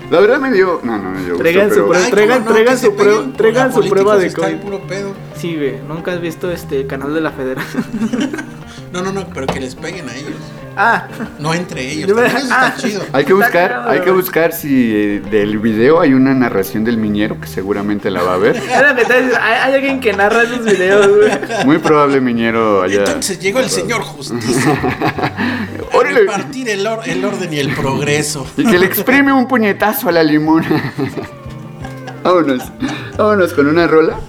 La 0.09 0.19
verdad 0.19 0.39
me 0.39 0.51
dio. 0.51 0.79
No, 0.83 0.97
no 0.97 1.09
me 1.11 1.19
dio. 1.19 1.29
gusto, 1.29 1.43
Traigan 1.43 1.69
su 1.69 1.75
pero-. 1.87 1.93
Ay, 1.93 2.11
traigan- 2.11 2.45
no, 2.45 2.51
traigan 2.51 2.77
su 2.77 2.95
prueba- 2.95 3.33
traigan 3.37 3.73
su 3.73 3.89
prueba 3.89 4.17
de 4.17 4.33
COVID. 4.33 4.55
puro 4.57 4.81
pedo. 4.87 5.13
Sí, 5.35 5.55
güey. 5.55 5.79
¿Nunca 5.87 6.11
has 6.13 6.21
visto 6.21 6.51
este 6.51 6.85
canal 6.87 7.13
de 7.13 7.21
la 7.21 7.31
Federación? 7.31 7.83
No, 8.93 9.01
no, 9.01 9.11
no, 9.11 9.25
pero 9.33 9.47
que 9.47 9.59
les 9.59 9.73
peguen 9.73 10.07
a 10.07 10.15
ellos. 10.15 10.35
ah, 10.77 11.07
No 11.39 11.51
entre 11.55 11.91
ellos. 11.91 12.11
Eso 12.11 12.37
está 12.37 12.67
ah. 12.67 12.75
chido. 12.77 13.01
Hay 13.11 13.25
que 13.25 13.33
buscar, 13.33 13.85
hay 13.87 14.01
que 14.01 14.11
buscar 14.11 14.53
si 14.53 14.91
eh, 14.95 15.19
del 15.31 15.57
video 15.57 15.99
hay 15.99 16.13
una 16.13 16.35
narración 16.35 16.83
del 16.83 16.97
miñero 16.97 17.41
que 17.41 17.47
seguramente 17.47 18.11
la 18.11 18.21
va 18.21 18.35
a 18.35 18.37
ver. 18.37 18.55
hay, 19.41 19.73
alguien 19.73 19.99
que 19.99 20.13
narra 20.13 20.43
esos 20.43 20.63
videos, 20.63 21.07
güey. 21.07 21.65
Muy 21.65 21.79
probable 21.79 22.21
miñero 22.21 22.83
allá. 22.83 22.99
Entonces 22.99 23.39
llegó 23.39 23.61
el 23.61 23.69
señor 23.69 24.01
justicia. 24.03 24.73
a 25.91 26.03
repartir 26.03 26.69
el, 26.69 26.85
or- 26.85 27.01
el 27.09 27.25
orden 27.25 27.51
y 27.51 27.57
el 27.57 27.73
progreso. 27.73 28.45
Y 28.55 28.63
que 28.63 28.77
le 28.77 28.85
exprime 28.85 29.33
un 29.33 29.47
puñetazo 29.47 30.09
a 30.09 30.11
la 30.11 30.21
limona. 30.21 30.93
vámonos, 32.23 32.61
vámonos 33.17 33.53
con 33.53 33.65
una 33.65 33.87
rola. 33.87 34.19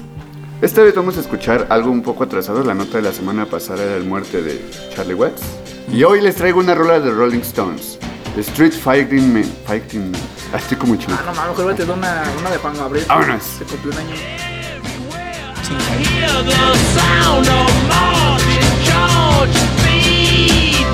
Esta 0.63 0.83
vez 0.83 0.95
vamos 0.95 1.17
a 1.17 1.21
escuchar 1.21 1.67
algo 1.71 1.91
un 1.91 2.03
poco 2.03 2.25
atrasado. 2.25 2.63
La 2.63 2.75
nota 2.75 2.97
de 2.99 3.03
la 3.03 3.13
semana 3.13 3.47
pasada 3.47 3.83
era 3.83 3.97
el 3.97 4.05
muerte 4.05 4.41
de 4.43 4.65
Charlie 4.95 5.15
Watts. 5.15 5.43
Y 5.93 6.03
hoy 6.05 6.21
les 6.23 6.37
traigo 6.37 6.61
una 6.61 6.75
rola 6.75 7.01
de 7.01 7.11
Rolling 7.11 7.41
Stones. 7.41 7.99
The 8.35 8.41
Street 8.41 8.73
Fighting 8.73 9.33
Man. 9.33 9.45
Fighting 9.67 10.11
Man. 10.11 10.21
Ah, 10.53 10.57
Estoy 10.59 10.77
como 10.79 10.97
chido. 10.97 11.15
Ah, 11.19 11.23
no 11.27 11.35
mames, 11.35 11.59
mejor 11.59 11.75
te 11.75 11.85
da 11.85 11.93
una, 11.95 12.23
una 12.41 12.51
de 12.51 12.57
Juan 12.59 12.77
Gabriel. 12.77 13.07
Vámonos. 13.09 13.43
Se 13.43 13.65
cumplió 13.65 13.93
un 13.93 13.99
año. 13.99 14.15
Hear 15.99 16.45
the 16.45 16.77
sound 16.95 17.49
of 17.49 17.73
marching 17.89 18.75
George 18.85 19.59
feet, 19.83 20.87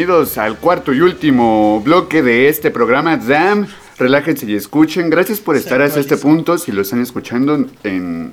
Bienvenidos 0.00 0.38
al 0.38 0.56
cuarto 0.56 0.94
y 0.94 1.02
último 1.02 1.82
bloque 1.84 2.22
de 2.22 2.48
este 2.48 2.70
programa 2.70 3.18
DAM. 3.18 3.66
Relájense 3.98 4.46
y 4.46 4.54
escuchen. 4.54 5.10
Gracias 5.10 5.40
por 5.40 5.56
estar 5.56 5.82
hasta 5.82 6.00
este 6.00 6.16
punto. 6.16 6.56
Si 6.56 6.72
lo 6.72 6.80
están 6.80 7.02
escuchando 7.02 7.66
en, 7.84 8.32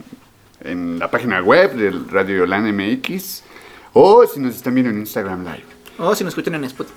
en 0.62 0.98
la 0.98 1.12
página 1.12 1.42
web 1.42 1.74
del 1.76 2.08
Radio 2.08 2.38
Yolanda 2.38 2.72
MX 2.72 3.44
o 3.92 4.26
si 4.26 4.40
nos 4.40 4.56
están 4.56 4.76
viendo 4.76 4.92
en 4.92 5.00
Instagram 5.00 5.44
Live. 5.44 5.66
O 5.98 6.16
si 6.16 6.24
nos 6.24 6.32
escuchan 6.32 6.56
en 6.56 6.64
Spotify. 6.64 6.96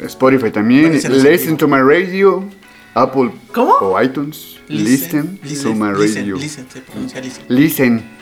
Spotify 0.00 0.50
también. 0.50 0.92
Listen 0.92 1.56
to 1.56 1.68
my 1.68 1.78
radio. 1.78 2.44
Apple 2.94 3.30
¿Cómo? 3.52 3.74
o 3.74 4.02
iTunes. 4.02 4.58
Listen, 4.66 5.38
to 5.38 5.72
my 5.72 5.92
listen, 5.92 6.22
radio. 6.22 6.36
Listen, 6.36 6.66
se 6.68 6.80
pronuncia 6.80 7.20
listen. 7.20 7.44
Listen. 7.46 8.19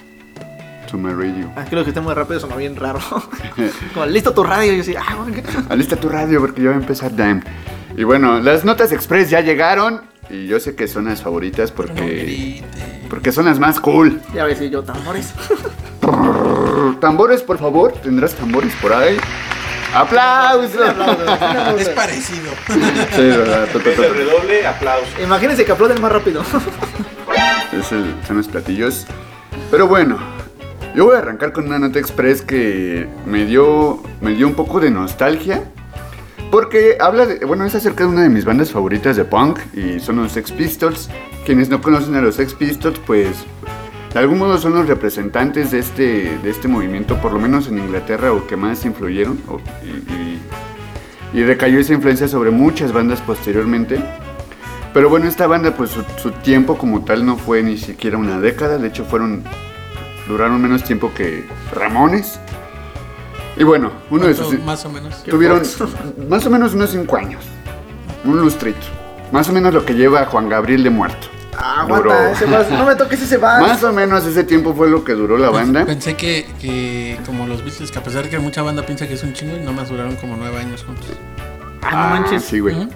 To 0.90 0.96
my 0.96 1.12
radio. 1.12 1.50
Lo 1.70 1.84
que 1.84 1.90
esté 1.90 2.00
muy 2.00 2.14
rápido 2.14 2.40
sonó 2.40 2.56
bien 2.56 2.74
raro. 2.76 2.98
Como, 3.94 4.06
listo 4.06 4.32
tu 4.32 4.42
radio. 4.42 4.72
Y 4.72 4.76
yo 4.76 4.82
decía, 4.84 5.02
ah. 5.06 5.26
Alista 5.68 5.96
tu 5.96 6.08
radio 6.08 6.40
porque 6.40 6.62
ya 6.62 6.70
va 6.70 6.76
a 6.76 6.78
empezar 6.78 7.14
Damn. 7.14 7.42
Y 7.96 8.04
bueno, 8.04 8.38
las 8.40 8.64
notas 8.64 8.92
express 8.92 9.28
ya 9.30 9.40
llegaron. 9.40 10.02
Y 10.30 10.46
yo 10.46 10.60
sé 10.60 10.74
que 10.76 10.86
son 10.88 11.06
las 11.06 11.22
favoritas 11.22 11.70
porque, 11.72 12.62
porque 13.08 13.32
son 13.32 13.46
las 13.46 13.58
más 13.58 13.80
cool. 13.80 14.20
Ya 14.34 14.44
ves, 14.44 14.60
y 14.60 14.68
yo, 14.68 14.82
tambores. 14.82 15.32
Tambores, 17.00 17.42
por 17.42 17.58
favor. 17.58 17.92
¿Tendrás 17.92 18.34
tambores 18.34 18.74
por 18.76 18.92
ahí? 18.92 19.16
¡Aplausos! 19.94 20.80
Es 21.78 21.88
parecido. 21.88 22.50
Sí, 22.68 23.22
¿verdad? 23.22 23.68
Redoble, 23.74 24.66
aplauso. 24.66 25.06
Imagínense 25.22 25.64
que 25.64 25.72
aplauden 25.72 26.00
más 26.02 26.12
rápido. 26.12 26.42
Es 27.72 27.90
el- 27.92 28.14
son 28.26 28.36
los 28.36 28.48
platillos. 28.48 29.06
Pero 29.70 29.86
bueno, 29.86 30.18
yo 30.98 31.04
voy 31.04 31.14
a 31.14 31.18
arrancar 31.20 31.52
con 31.52 31.66
una 31.66 31.78
nota 31.78 32.00
express 32.00 32.42
que 32.42 33.06
me 33.24 33.44
dio, 33.44 34.02
me 34.20 34.34
dio 34.34 34.48
un 34.48 34.54
poco 34.54 34.80
de 34.80 34.90
nostalgia. 34.90 35.62
Porque 36.50 36.96
habla 36.98 37.24
de, 37.24 37.44
bueno, 37.44 37.64
es 37.64 37.76
acerca 37.76 38.02
de 38.02 38.10
una 38.10 38.22
de 38.24 38.28
mis 38.28 38.44
bandas 38.44 38.72
favoritas 38.72 39.14
de 39.14 39.24
punk 39.24 39.60
y 39.74 40.00
son 40.00 40.16
los 40.16 40.32
Sex 40.32 40.50
Pistols. 40.50 41.08
Quienes 41.46 41.68
no 41.68 41.80
conocen 41.80 42.16
a 42.16 42.20
los 42.20 42.34
Sex 42.34 42.52
Pistols, 42.52 42.98
pues 43.06 43.36
de 44.12 44.18
algún 44.18 44.38
modo 44.38 44.58
son 44.58 44.74
los 44.74 44.88
representantes 44.88 45.70
de 45.70 45.78
este, 45.78 46.36
de 46.36 46.50
este 46.50 46.66
movimiento, 46.66 47.16
por 47.18 47.32
lo 47.32 47.38
menos 47.38 47.68
en 47.68 47.78
Inglaterra, 47.78 48.32
o 48.32 48.48
que 48.48 48.56
más 48.56 48.84
influyeron. 48.84 49.38
y, 51.32 51.42
recayó 51.44 51.78
esa 51.78 51.94
influencia 51.94 52.26
sobre 52.26 52.50
muchas 52.50 52.92
bandas 52.92 53.20
posteriormente. 53.20 54.02
Pero 54.92 55.08
bueno, 55.10 55.28
esta 55.28 55.46
banda, 55.46 55.76
pues 55.76 55.90
su 56.16 56.32
tiempo 56.42 56.76
como 56.76 57.04
tal 57.04 57.24
no 57.24 57.36
fue 57.36 57.62
ni 57.62 57.78
siquiera 57.78 58.18
una 58.18 58.40
década. 58.40 58.78
De 58.78 58.88
hecho, 58.88 59.04
fueron. 59.04 59.44
Duraron 60.28 60.60
menos 60.60 60.84
tiempo 60.84 61.12
que 61.14 61.46
Ramones. 61.74 62.38
Y 63.56 63.64
bueno, 63.64 63.90
uno 64.10 64.26
de. 64.26 64.34
¿Cuánto 64.34 64.62
Más 64.64 64.84
o 64.84 64.90
menos. 64.90 65.24
Tuvieron 65.24 65.62
más 66.28 66.46
o 66.46 66.50
menos 66.50 66.74
unos 66.74 66.90
5 66.90 67.16
años. 67.16 67.44
Un 68.24 68.40
lustrito. 68.40 68.86
Más 69.32 69.48
o 69.48 69.52
menos 69.52 69.74
lo 69.74 69.84
que 69.84 69.94
lleva 69.94 70.24
Juan 70.26 70.48
Gabriel 70.48 70.82
de 70.84 70.90
muerto. 70.90 71.26
Ah, 71.60 71.84
Duró. 71.88 72.12
aguanta, 72.12 72.32
ese 72.32 72.46
vas. 72.46 72.70
No 72.70 72.86
me 72.86 72.94
toques 72.94 73.20
ese 73.20 73.36
vas. 73.36 73.60
Más 73.60 73.82
o 73.82 73.92
menos 73.92 74.24
ese 74.24 74.44
tiempo 74.44 74.74
fue 74.74 74.88
lo 74.88 75.02
que 75.02 75.14
duró 75.14 75.36
la 75.38 75.50
banda. 75.50 75.84
Pensé 75.84 76.14
que, 76.14 76.46
que 76.60 77.18
como 77.26 77.46
los 77.46 77.64
Beatles, 77.64 77.90
que 77.90 77.98
a 77.98 78.02
pesar 78.02 78.22
de 78.22 78.30
que 78.30 78.38
mucha 78.38 78.62
banda 78.62 78.86
piensa 78.86 79.08
que 79.08 79.14
es 79.14 79.22
un 79.24 79.32
chingo, 79.32 79.56
y 79.56 79.60
nomás 79.60 79.88
duraron 79.88 80.14
como 80.16 80.36
nueve 80.36 80.56
años 80.58 80.84
juntos. 80.84 81.06
Ah, 81.82 82.10
no 82.14 82.20
manches. 82.20 82.44
Sí, 82.44 82.60
güey. 82.60 82.76
Ujú. 82.76 82.88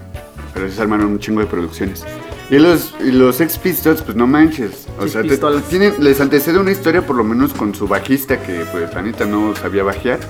Pero 0.54 0.70
se 0.70 0.80
armaron 0.80 1.06
un 1.06 1.18
chingo 1.18 1.40
de 1.40 1.46
producciones. 1.46 2.04
Y 2.50 2.58
los, 2.58 2.94
y 3.02 3.10
los 3.12 3.36
Sex 3.36 3.56
Pistols, 3.58 4.02
pues 4.02 4.16
no 4.16 4.26
manches. 4.26 4.86
O 5.00 5.08
sea, 5.08 5.22
te- 5.22 5.38
tienen, 5.68 5.94
les 6.00 6.20
antecede 6.20 6.58
una 6.58 6.70
historia 6.70 7.06
por 7.06 7.16
lo 7.16 7.24
menos 7.24 7.52
con 7.54 7.74
su 7.74 7.88
bajista 7.88 8.40
que 8.42 8.64
pues 8.70 8.92
la 8.94 9.00
neta 9.02 9.24
no 9.24 9.54
sabía 9.56 9.82
bajear. 9.82 10.20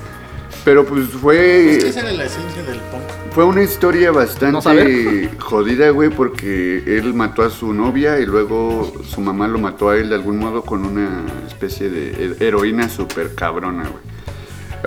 Pero 0.64 0.84
pues 0.86 1.06
Es 1.06 1.10
que 1.10 1.18
fue, 1.18 1.76
esa 1.88 2.00
era 2.00 2.12
la 2.12 2.24
esencia 2.24 2.62
del 2.62 2.78
punk. 2.78 3.02
fue 3.32 3.44
una 3.44 3.62
historia 3.64 4.08
No 4.12 4.18
bastante 4.18 4.60
saber. 4.62 5.30
jodida, 5.40 5.90
güey, 5.90 6.10
porque 6.10 6.84
él 6.86 7.12
mató 7.14 7.42
a 7.42 7.50
su 7.50 7.72
novia 7.72 8.20
y 8.20 8.26
luego 8.26 8.92
su 9.08 9.20
mamá 9.20 9.48
lo 9.48 9.58
mató 9.58 9.88
a 9.90 9.96
él 9.96 10.10
de 10.10 10.14
algún 10.14 10.38
modo 10.38 10.62
con 10.62 10.84
una 10.84 11.24
especie 11.48 11.90
de 11.90 12.36
he- 12.38 12.46
heroína 12.46 12.88
súper 12.88 13.34
cabrona, 13.34 13.82
güey. 13.88 14.12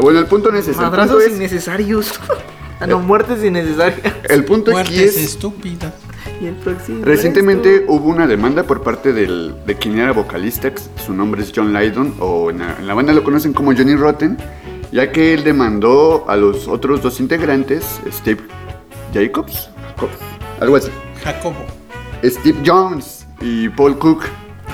Bueno, 0.02 0.20
el 0.20 0.28
punto 0.28 0.50
no 0.52 0.58
punto 0.78 0.92
Madrazos 0.92 1.24
es, 1.24 1.36
innecesarios. 1.36 2.14
Ah, 2.78 2.88
no, 2.88 3.00
muertes 3.00 3.42
innecesarias. 3.42 4.02
el 4.30 4.44
punto 4.44 4.78
aquí 4.78 4.96
Muertes 4.96 5.16
es 5.16 5.24
estúpidas. 5.24 5.94
Y 6.42 6.48
el 6.48 6.56
próximo. 6.56 7.04
Recientemente 7.06 7.78
resto. 7.80 7.92
hubo 7.94 8.10
una 8.10 8.28
demanda 8.28 8.64
por 8.64 8.82
parte 8.84 9.14
del, 9.14 9.56
de 9.66 9.76
quien 9.76 9.98
era 10.00 10.12
vocalista, 10.12 10.72
su 11.06 11.14
nombre 11.14 11.42
es 11.44 11.52
John 11.56 11.74
Lydon, 11.74 12.16
o 12.20 12.50
en 12.50 12.60
la, 12.60 12.76
en 12.78 12.88
la 12.88 12.94
banda 12.94 13.14
lo 13.14 13.24
conocen 13.24 13.54
como 13.54 13.74
Johnny 13.74 13.96
Rotten, 13.96 14.38
ya 14.92 15.12
que 15.12 15.34
él 15.34 15.44
demandó 15.44 16.26
a 16.30 16.36
los 16.36 16.68
otros 16.68 17.02
dos 17.02 17.20
integrantes, 17.20 18.02
Steve 18.12 18.42
Jacobs, 19.14 19.70
Co- 19.98 20.10
algo 20.60 20.76
así, 20.76 20.90
Jacobo. 21.24 21.56
Steve 22.24 22.60
Jones 22.66 23.26
y 23.42 23.70
Paul 23.70 23.98
Cook, 23.98 24.24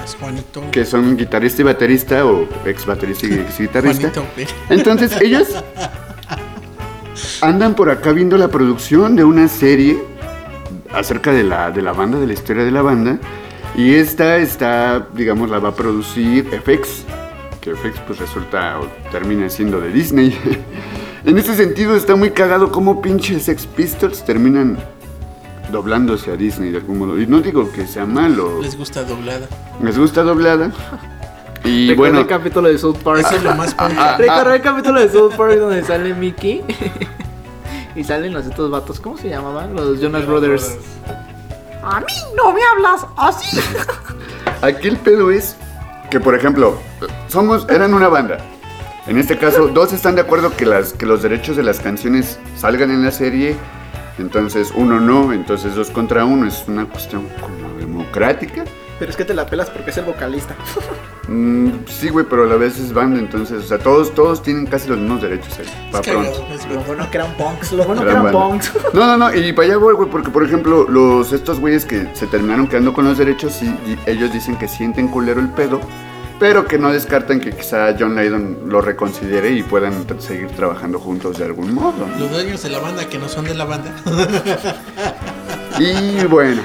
Es 0.04 0.16
Juanito. 0.16 0.64
que 0.72 0.84
son 0.86 1.16
guitarrista 1.18 1.62
y 1.62 1.66
baterista, 1.66 2.26
o 2.26 2.48
ex 2.66 2.86
baterista 2.86 3.28
y 3.28 3.34
ex 3.34 3.60
guitarrista. 3.60 4.10
Juanito. 4.10 4.54
Entonces 4.70 5.12
ellos 5.22 5.48
andan 7.42 7.76
por 7.76 7.90
acá 7.90 8.12
viendo 8.14 8.38
la 8.38 8.48
producción 8.48 9.16
de 9.16 9.24
una 9.24 9.48
serie 9.48 10.00
acerca 10.94 11.32
de 11.32 11.44
la, 11.44 11.72
de 11.72 11.82
la 11.82 11.94
banda, 11.94 12.20
de 12.20 12.28
la 12.28 12.34
historia 12.34 12.64
de 12.64 12.72
la 12.72 12.82
banda. 12.82 13.18
Y 13.76 13.96
esta 13.96 14.38
está, 14.38 15.08
digamos, 15.14 15.50
la 15.50 15.60
va 15.60 15.70
a 15.70 15.76
producir 15.76 16.46
FX, 16.50 17.06
que 17.62 17.74
FX 17.76 18.00
pues 18.06 18.20
resulta 18.20 18.80
o 18.80 18.88
termina 19.12 19.50
siendo 19.50 19.80
de 19.80 19.92
Disney. 19.92 20.38
en 21.26 21.38
ese 21.38 21.56
sentido 21.56 21.96
está 21.96 22.16
muy 22.16 22.32
cagado 22.32 22.72
cómo 22.72 23.02
pinches 23.02 23.44
Sex 23.44 23.66
Pistols 23.68 24.26
terminan 24.26 24.78
doblándose 25.72 26.32
a 26.32 26.36
Disney 26.36 26.72
de 26.72 26.80
algún 26.80 27.00
modo. 27.00 27.20
Y 27.20 27.28
no 27.28 27.40
digo 27.40 27.72
que 27.72 27.88
sea 27.88 28.06
malo, 28.06 28.62
Les 28.62 28.78
gusta 28.78 29.04
doblada. 29.04 29.48
les 29.82 29.98
gusta 29.98 30.22
doblada. 30.24 30.72
Y 31.64 31.90
Recordé 31.90 31.96
bueno, 31.96 32.20
el 32.22 32.28
capítulo 32.28 32.68
de 32.68 32.78
South 32.78 32.98
Park. 33.04 33.20
Eso 33.20 33.36
es 33.38 33.44
lo 33.44 33.56
más 33.56 33.74
punk. 33.76 33.92
ah, 33.98 34.16
Recordé 34.18 34.56
el 34.56 34.62
capítulo 34.62 35.00
de 35.00 35.10
South 35.10 35.34
Park 35.38 35.54
donde 35.60 35.84
sale 35.84 36.14
Mickey. 36.14 36.64
y 37.96 38.04
salen 38.04 38.34
los 38.34 38.46
estos 38.46 38.70
vatos. 38.70 39.00
¿Cómo 39.00 39.18
se 39.18 39.30
llamaban? 39.30 39.76
Los 39.76 40.00
Jonas 40.00 40.26
Brothers. 40.26 40.78
A 41.84 42.00
mí 42.00 42.14
no 42.36 42.52
me 42.54 42.62
hablas 42.64 43.06
así. 43.18 43.60
Aquí 44.62 44.88
el 44.88 44.98
pedo 44.98 45.32
es 45.32 45.56
que, 46.10 46.20
por 46.20 46.36
ejemplo, 46.36 46.78
somos, 47.28 47.68
eran 47.70 47.94
una 47.94 48.08
banda. 48.08 48.38
En 49.08 49.18
este 49.18 49.38
caso, 49.38 49.68
dos 49.68 49.94
están 49.94 50.16
de 50.16 50.22
acuerdo 50.22 50.56
que, 50.56 50.66
las, 50.66 50.94
que 50.94 51.06
los 51.06 51.24
derechos 51.24 51.58
de 51.58 51.64
las 51.64 51.80
canciones 51.80 52.40
salgan 52.56 52.92
en 52.92 53.04
la 53.04 53.12
serie. 53.12 53.56
Entonces, 54.20 54.72
uno 54.76 55.00
no. 55.00 55.34
Entonces, 55.34 55.76
dos 55.76 55.90
contra 55.90 56.24
uno. 56.26 56.48
Es 56.48 56.66
una 56.68 56.86
cuestión 56.86 57.28
como 57.42 57.80
democrática. 57.80 58.64
Pero 59.02 59.10
es 59.10 59.18
que 59.18 59.26
te 59.26 59.34
la 59.34 59.48
pelas 59.48 59.68
porque 59.72 59.90
es 59.90 59.98
el 59.98 60.06
vocalista. 60.06 60.54
Mm, 61.28 61.70
sí, 61.88 62.10
güey, 62.10 62.24
pero 62.30 62.44
a 62.44 62.46
la 62.46 62.56
vez 62.56 62.78
es 62.78 62.94
banda. 62.94 63.18
Entonces, 63.20 63.64
o 63.64 63.68
sea, 63.68 63.80
todos, 63.80 64.14
todos 64.14 64.44
tienen 64.44 64.68
casi 64.68 64.90
los 64.90 65.00
mismos 65.00 65.24
derechos 65.24 65.58
ahí. 65.58 65.66
Es 65.66 65.92
Pa' 65.92 66.02
pronto. 66.04 66.46
es 66.54 66.64
Lo 66.66 66.70
verdad. 66.70 66.86
bueno 66.86 67.10
que 67.10 67.18
eran 67.18 67.34
punks. 67.36 67.72
Lo 67.72 67.84
bueno 67.86 68.04
que 68.04 68.10
Eran 68.12 68.32
punks. 68.32 68.72
No, 68.94 69.08
no, 69.08 69.18
no, 69.18 69.36
y 69.36 69.52
para 69.54 69.70
allá 69.70 69.78
voy, 69.78 69.96
güey, 69.96 70.08
porque 70.08 70.30
por 70.30 70.44
ejemplo, 70.44 70.88
los 70.88 71.34
estos 71.34 71.60
güeyes 71.60 71.84
que 71.86 72.10
se 72.14 72.28
terminaron 72.28 72.68
quedando 72.68 72.94
con 72.94 73.06
los 73.06 73.18
derechos, 73.18 73.64
y 73.64 73.98
ellos 74.06 74.32
dicen 74.32 74.56
que 74.60 74.68
sienten 74.68 75.08
culero 75.08 75.40
el 75.42 75.50
pedo, 75.50 75.82
pero 76.40 76.68
que 76.68 76.78
no 76.78 76.92
descartan 76.92 77.40
que 77.40 77.50
quizá 77.54 77.96
John 78.00 78.16
Lydon 78.16 78.60
lo 78.68 78.82
reconsidere 78.82 79.50
y 79.50 79.64
puedan 79.64 80.06
seguir 80.20 80.50
trabajando 80.50 81.00
juntos 81.00 81.40
de 81.40 81.46
algún 81.46 81.74
modo. 81.74 82.06
¿no? 82.08 82.20
Los 82.20 82.30
dueños 82.30 82.62
de 82.62 82.70
la 82.70 82.78
banda 82.78 83.10
que 83.10 83.18
no 83.18 83.28
son 83.28 83.46
de 83.46 83.56
la 83.56 83.66
banda. 83.66 83.96
Y 85.80 86.24
bueno, 86.26 86.62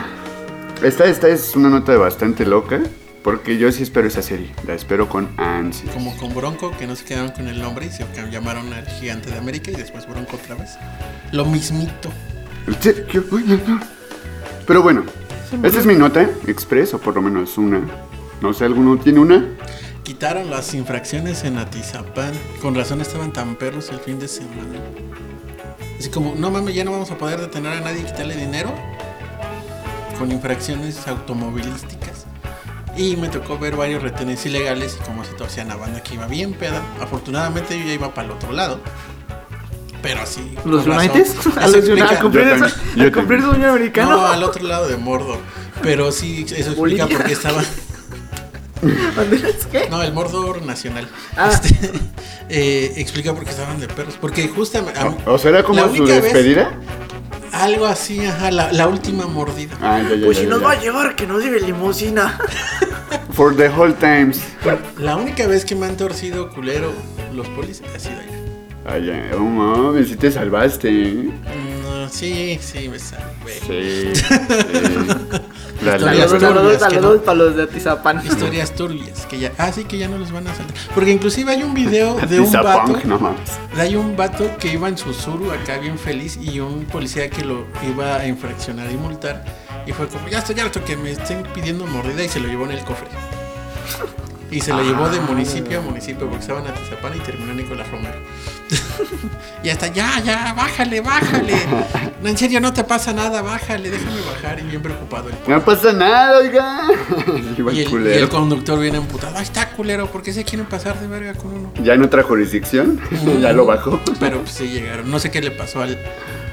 esta, 0.82 1.04
esta 1.06 1.28
es 1.28 1.54
una 1.56 1.68
nota 1.68 1.96
bastante 1.96 2.44
loca, 2.44 2.80
porque 3.22 3.58
yo 3.58 3.70
sí 3.72 3.82
espero 3.82 4.06
esa 4.08 4.22
serie, 4.22 4.54
la 4.66 4.74
espero 4.74 5.08
con 5.08 5.28
ansias. 5.36 5.92
Como 5.92 6.16
con 6.16 6.34
Bronco, 6.34 6.70
que 6.78 6.86
no 6.86 6.94
se 6.94 7.04
quedaron 7.04 7.30
con 7.30 7.48
el 7.48 7.60
nombre 7.60 7.86
y 7.86 7.90
se 7.90 8.04
llamaron 8.30 8.72
al 8.72 8.86
gigante 8.86 9.30
de 9.30 9.38
América 9.38 9.70
y 9.70 9.74
después 9.74 10.06
Bronco 10.06 10.36
otra 10.36 10.54
vez. 10.54 10.70
Lo 11.32 11.44
mismito. 11.44 12.10
Pero 14.66 14.82
bueno, 14.82 15.04
esta 15.62 15.78
es 15.78 15.86
mi 15.86 15.94
nota, 15.94 16.28
express, 16.46 16.94
o 16.94 16.98
por 16.98 17.14
lo 17.14 17.22
menos 17.22 17.56
una. 17.58 17.80
No 18.40 18.52
sé, 18.52 18.64
¿alguno 18.64 18.98
tiene 18.98 19.20
una? 19.20 19.44
Quitaron 20.02 20.50
las 20.50 20.74
infracciones 20.74 21.42
en 21.44 21.58
Atizapán. 21.58 22.32
Con 22.60 22.74
razón 22.74 23.00
estaban 23.00 23.32
tan 23.32 23.56
perros 23.56 23.90
el 23.90 23.98
fin 23.98 24.18
de 24.18 24.28
semana. 24.28 24.78
Así 25.98 26.10
como, 26.10 26.34
no 26.36 26.50
mames, 26.50 26.74
ya 26.74 26.84
no 26.84 26.92
vamos 26.92 27.10
a 27.10 27.18
poder 27.18 27.40
detener 27.40 27.72
a 27.72 27.80
nadie 27.80 28.02
y 28.02 28.04
quitarle 28.04 28.36
dinero. 28.36 28.72
Con 30.18 30.32
infracciones 30.32 31.06
automovilísticas. 31.06 32.24
Y 32.96 33.16
me 33.16 33.28
tocó 33.28 33.58
ver 33.58 33.76
varios 33.76 34.02
retenes 34.02 34.44
ilegales 34.46 34.96
y 35.00 35.04
cómo 35.04 35.24
se 35.24 35.32
torcían 35.34 35.70
a 35.70 35.76
banda 35.76 36.02
que 36.02 36.14
iba 36.14 36.26
bien 36.26 36.54
peda. 36.54 36.82
Afortunadamente 37.02 37.78
yo 37.78 37.84
ya 37.86 37.92
iba 37.92 38.14
para 38.14 38.28
el 38.28 38.32
otro 38.32 38.52
lado. 38.52 38.80
Pero 40.02 40.22
así. 40.22 40.54
¿Los. 40.64 40.86
United? 40.86 41.26
¿A 41.60 41.66
los 41.66 41.74
explica- 41.76 42.10
¿A 42.10 42.18
cumplir, 42.20 42.44
Yo 42.46 42.54
eso- 42.66 42.76
yo 42.96 43.08
a 43.08 43.12
cumplir 43.12 43.40
su 43.42 43.50
sueño 43.50 43.68
americano? 43.70 44.10
No, 44.12 44.26
al 44.26 44.42
otro 44.44 44.62
lado 44.66 44.88
de 44.88 44.96
Mordor. 44.96 45.38
Pero 45.82 46.10
sí, 46.12 46.44
eso 46.44 46.54
explica 46.54 46.74
Bolivia. 47.04 47.06
por 47.08 47.24
qué 47.26 47.32
estaban. 47.34 47.64
¿Banderas 49.16 49.66
qué? 49.70 49.88
No, 49.90 50.02
el 50.02 50.12
Mordor 50.12 50.62
nacional. 50.62 51.08
Ah. 51.36 51.50
Este, 51.52 51.90
eh, 52.48 52.94
explica 52.96 53.34
por 53.34 53.44
qué 53.44 53.50
estaban 53.50 53.78
de 53.80 53.88
perros. 53.88 54.16
Porque 54.20 54.48
justamente. 54.48 54.98
O, 55.26 55.34
o 55.34 55.38
será 55.38 55.62
como 55.62 55.80
la 55.84 55.94
su 55.94 56.04
vez- 56.04 56.22
despedida? 56.22 56.70
Algo 57.64 57.86
así, 57.86 58.24
ajá, 58.24 58.50
la, 58.50 58.72
la 58.72 58.88
última 58.88 59.26
mordida. 59.26 59.76
Ah, 59.80 60.00
ya, 60.02 60.14
ya, 60.16 60.24
Pues 60.26 60.36
ya, 60.38 60.42
si 60.42 60.48
ya, 60.48 60.50
nos 60.50 60.60
ya. 60.60 60.66
va 60.66 60.72
a 60.72 60.80
llevar, 60.80 61.16
que 61.16 61.26
nos 61.26 61.42
lleve 61.42 61.60
limusina. 61.60 62.38
For 63.32 63.54
the 63.54 63.68
whole 63.68 63.92
times. 63.94 64.40
La 64.98 65.16
única 65.16 65.46
vez 65.46 65.64
que 65.64 65.74
me 65.74 65.86
han 65.86 65.96
torcido 65.96 66.50
culero 66.50 66.92
los 67.34 67.46
polis 67.48 67.82
ha 67.94 67.98
sido. 67.98 68.16
Ay, 68.86 69.06
ya, 69.06 69.30
oh, 69.36 69.40
mames, 69.40 70.08
si 70.08 70.16
te 70.16 70.30
salvaste. 70.30 70.88
¿eh? 70.88 71.30
Sí, 72.10 72.58
sí, 72.62 72.88
me 72.88 72.98
salvé. 72.98 74.12
Sí. 74.14 74.20
sí. 74.20 74.36
La- 75.84 75.98
Saludos, 75.98 76.40
saludos, 76.40 76.72
que 76.72 76.78
saludos 76.94 77.16
no- 77.18 77.22
para 77.22 77.36
los 77.38 77.54
de 77.56 77.62
Atizapán. 77.64 78.24
Historias 78.26 78.74
turbias, 78.74 79.26
que 79.26 79.38
ya, 79.38 79.52
ah, 79.58 79.70
sí, 79.70 79.84
que 79.84 79.98
ya 79.98 80.08
no 80.08 80.16
los 80.16 80.32
van 80.32 80.46
a 80.48 80.54
saltar. 80.54 80.74
Porque 80.94 81.10
inclusive 81.10 81.52
hay 81.52 81.62
un 81.62 81.74
video 81.74 82.14
de 82.14 82.40
un 82.40 82.50
vato, 82.50 82.98
no 83.04 83.18
mames. 83.18 83.40
hay 83.78 83.94
un 83.94 84.16
vato 84.16 84.50
que 84.58 84.72
iba 84.72 84.88
en 84.88 84.96
su 84.96 85.12
suru 85.12 85.50
acá 85.52 85.76
bien 85.78 85.98
feliz 85.98 86.38
y 86.40 86.60
un 86.60 86.86
policía 86.86 87.28
que 87.28 87.44
lo 87.44 87.66
iba 87.86 88.16
a 88.16 88.26
infraccionar 88.26 88.90
y 88.90 88.96
multar. 88.96 89.44
Y 89.86 89.92
fue 89.92 90.08
como, 90.08 90.26
ya 90.28 90.38
estoy 90.38 90.58
harto 90.60 90.82
que 90.82 90.96
me 90.96 91.10
estén 91.12 91.42
pidiendo 91.54 91.86
mordida 91.86 92.24
y 92.24 92.28
se 92.30 92.40
lo 92.40 92.48
llevó 92.48 92.64
en 92.64 92.72
el 92.72 92.80
cofre. 92.80 93.08
Y 94.50 94.60
se 94.62 94.72
lo 94.72 94.82
llevó 94.82 95.08
de 95.10 95.20
municipio 95.20 95.78
a 95.80 95.82
municipio 95.82 96.20
porque 96.26 96.40
estaban 96.40 96.66
a 96.66 96.70
Atizapán 96.70 97.12
y 97.16 97.20
terminó 97.20 97.52
Nicolás 97.52 97.88
Romero. 97.90 98.16
y 99.62 99.68
hasta, 99.68 99.88
ya, 99.88 100.20
ya, 100.20 100.52
bájale, 100.54 101.00
bájale. 101.00 101.54
No, 102.22 102.30
en 102.30 102.38
serio, 102.38 102.60
no 102.60 102.72
te 102.72 102.82
pasa 102.82 103.12
nada, 103.12 103.42
bájale, 103.42 103.90
déjame 103.90 104.20
bajar. 104.22 104.58
Y 104.58 104.62
bien 104.62 104.80
preocupado 104.82 105.28
el 105.28 105.34
No 105.46 105.62
pasa 105.64 105.92
nada, 105.92 106.38
oiga. 106.38 106.80
Y 107.72 107.82
el 107.82 108.24
y 108.24 108.26
conductor 108.28 108.80
viene 108.80 108.96
emputado. 108.98 109.36
Ahí 109.36 109.42
está, 109.42 109.68
culero, 109.70 110.10
¿por 110.10 110.22
qué 110.22 110.32
se 110.32 110.42
quieren 110.42 110.66
pasar 110.66 110.98
de 110.98 111.06
verga 111.06 111.34
con 111.34 111.52
uno? 111.52 111.72
Ya 111.82 111.94
en 111.94 112.02
otra 112.02 112.22
jurisdicción, 112.22 113.00
ya 113.40 113.52
lo 113.52 113.66
bajó. 113.66 114.00
Pero 114.18 114.40
pues, 114.40 114.52
sí 114.52 114.68
llegaron. 114.68 115.10
No 115.10 115.18
sé 115.18 115.30
qué 115.30 115.42
le 115.42 115.50
pasó 115.50 115.82
al, 115.82 115.98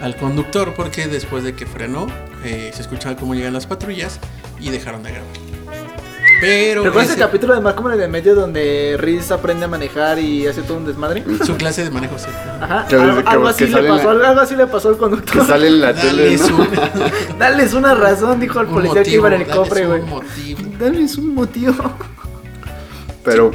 al 0.01 0.15
conductor 0.17 0.73
porque 0.75 1.07
después 1.07 1.43
de 1.43 1.55
que 1.55 1.65
frenó, 1.65 2.07
eh, 2.43 2.71
se 2.73 2.81
escuchaba 2.81 3.15
cómo 3.15 3.33
llegan 3.33 3.53
las 3.53 3.65
patrullas 3.65 4.19
y 4.59 4.69
dejaron 4.69 5.01
de 5.01 5.11
grabar. 5.11 5.52
Pero 6.43 6.83
¿Recuerdas 6.83 7.11
el 7.11 7.15
ese- 7.17 7.25
capítulo 7.25 7.53
de 7.55 7.61
Malcolm 7.61 7.93
en 7.93 8.01
el 8.01 8.09
medio 8.09 8.35
donde 8.35 8.95
Riz 8.99 9.31
aprende 9.31 9.65
a 9.65 9.67
manejar 9.67 10.19
y 10.19 10.45
hace 10.45 10.61
todo 10.61 10.77
un 10.77 10.85
desmadre? 10.85 11.23
su 11.45 11.55
clase 11.55 11.83
de 11.85 11.89
manejo 11.89 12.17
sí. 12.19 12.27
Ajá. 12.61 12.85
Que 12.87 12.95
Algo, 12.95 13.23
que- 13.23 13.49
así 13.49 13.65
le 13.67 13.83
pasó, 13.83 14.13
la- 14.13 14.29
algo 14.29 14.41
así 14.41 14.55
le 14.55 14.67
pasó 14.67 14.89
al 14.89 14.97
conductor. 14.97 15.39
Que 15.41 15.47
sale 15.47 15.67
en 15.67 15.79
la 15.81 15.93
tele, 15.93 16.23
Dales 16.37 16.49
¿no? 16.51 16.57
un, 17.31 17.39
Dales 17.39 17.73
una 17.73 17.93
razón, 17.95 18.39
dijo 18.39 18.59
el 18.59 18.67
policía 18.67 19.03
que 19.03 19.11
iba 19.11 19.33
en 19.33 19.41
el 19.41 19.47
cofre, 19.47 19.85
dales 19.85 19.87
güey. 19.87 20.01
un 20.03 20.09
motivo. 20.09 20.59
Dales 20.79 21.17
un 21.17 21.33
motivo. 21.35 21.73
Pero 23.23 23.51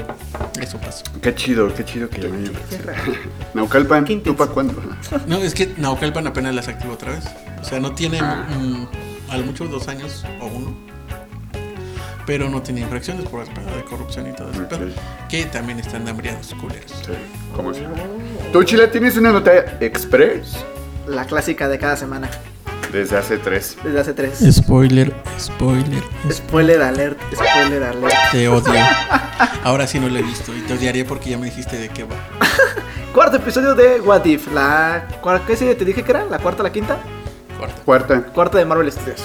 Eso 0.61 0.79
pasó. 0.79 1.05
qué 1.21 1.35
chido, 1.35 1.73
qué 1.75 1.85
chido 1.85 2.09
que 2.09 2.23
ya 2.23 2.29
me 2.31 2.39
Naucalpan, 3.55 4.05
Qué 4.07 4.17
¿tú 4.17 4.35
para 4.35 4.51
cuándo? 4.51 4.75
No, 5.27 5.37
es 5.39 5.55
que 5.55 5.75
Naucalpan 5.77 6.27
apenas 6.27 6.55
las 6.55 6.69
activó 6.69 6.95
otra 6.95 7.13
vez. 7.13 7.25
O 7.61 7.65
sea, 7.65 7.79
no 7.79 7.93
tiene 7.95 8.19
Ah. 8.23 8.47
mm, 8.59 8.87
a 9.31 9.37
lo 9.37 9.45
mucho 9.45 9.67
dos 9.67 9.89
años 9.89 10.25
o 10.41 10.47
uno. 10.47 10.89
Pero 12.29 12.51
no 12.51 12.61
tenía 12.61 12.83
infracciones 12.85 13.25
por 13.27 13.41
el 13.43 13.49
pedo 13.55 13.75
de 13.75 13.83
corrupción 13.85 14.29
y 14.29 14.33
todo 14.35 14.51
ese 14.51 14.61
Ok. 14.61 14.69
pedo. 14.69 14.87
Que 15.31 15.47
también 15.47 15.79
están 15.81 16.07
hambriados, 16.07 16.55
culeros. 16.61 16.93
Sí, 16.93 17.13
¿cómo 17.57 17.73
se 17.73 17.87
¿Tú, 18.53 18.63
Chila, 18.65 18.91
tienes 18.91 19.17
una 19.17 19.33
nota 19.33 19.51
express? 19.81 20.59
La 21.07 21.25
clásica 21.25 21.69
de 21.71 21.79
cada 21.79 21.97
semana, 21.97 22.29
Desde 22.93 23.17
hace 23.17 23.39
tres. 23.39 23.79
desde 23.83 24.01
hace 24.01 24.13
tres. 24.13 24.41
Spoiler, 24.53 25.11
spoiler, 25.41 26.03
Spoiler 26.31 26.83
alert, 26.83 27.19
spoiler 27.33 27.83
alert. 27.83 28.15
te 28.31 28.47
odio. 28.47 28.75
Ahora 29.65 29.87
sí 29.87 29.99
no 29.99 30.11
lo 30.11 30.19
he 30.19 30.23
visto 30.23 30.55
y 30.55 30.61
te 30.61 30.75
odiaría 30.75 31.07
porque 31.07 31.31
ya 31.31 31.39
me 31.39 31.47
dijiste 31.47 31.79
de 31.79 31.89
qué 31.89 32.05
va. 32.05 32.17
Cuarto 33.15 33.39
episodio 33.39 33.75
de 33.75 34.03
What 34.03 34.27
If. 34.27 34.53
La, 34.53 35.09
¿cuál- 35.23 35.41
¿Qué 35.47 35.57
serie 35.57 35.75
te 35.75 35.87
dije 35.87 36.03
que 36.03 36.11
era? 36.11 36.25
¿La 36.27 36.39
cuarta, 36.39 36.63
la 36.63 36.71
quinta? 36.73 36.99
Cuarta. 37.57 37.83
Cuarta. 37.87 38.23
Cuarta 38.35 38.59
de 38.59 38.67
Marvel 38.67 38.93
Studios. 38.93 39.23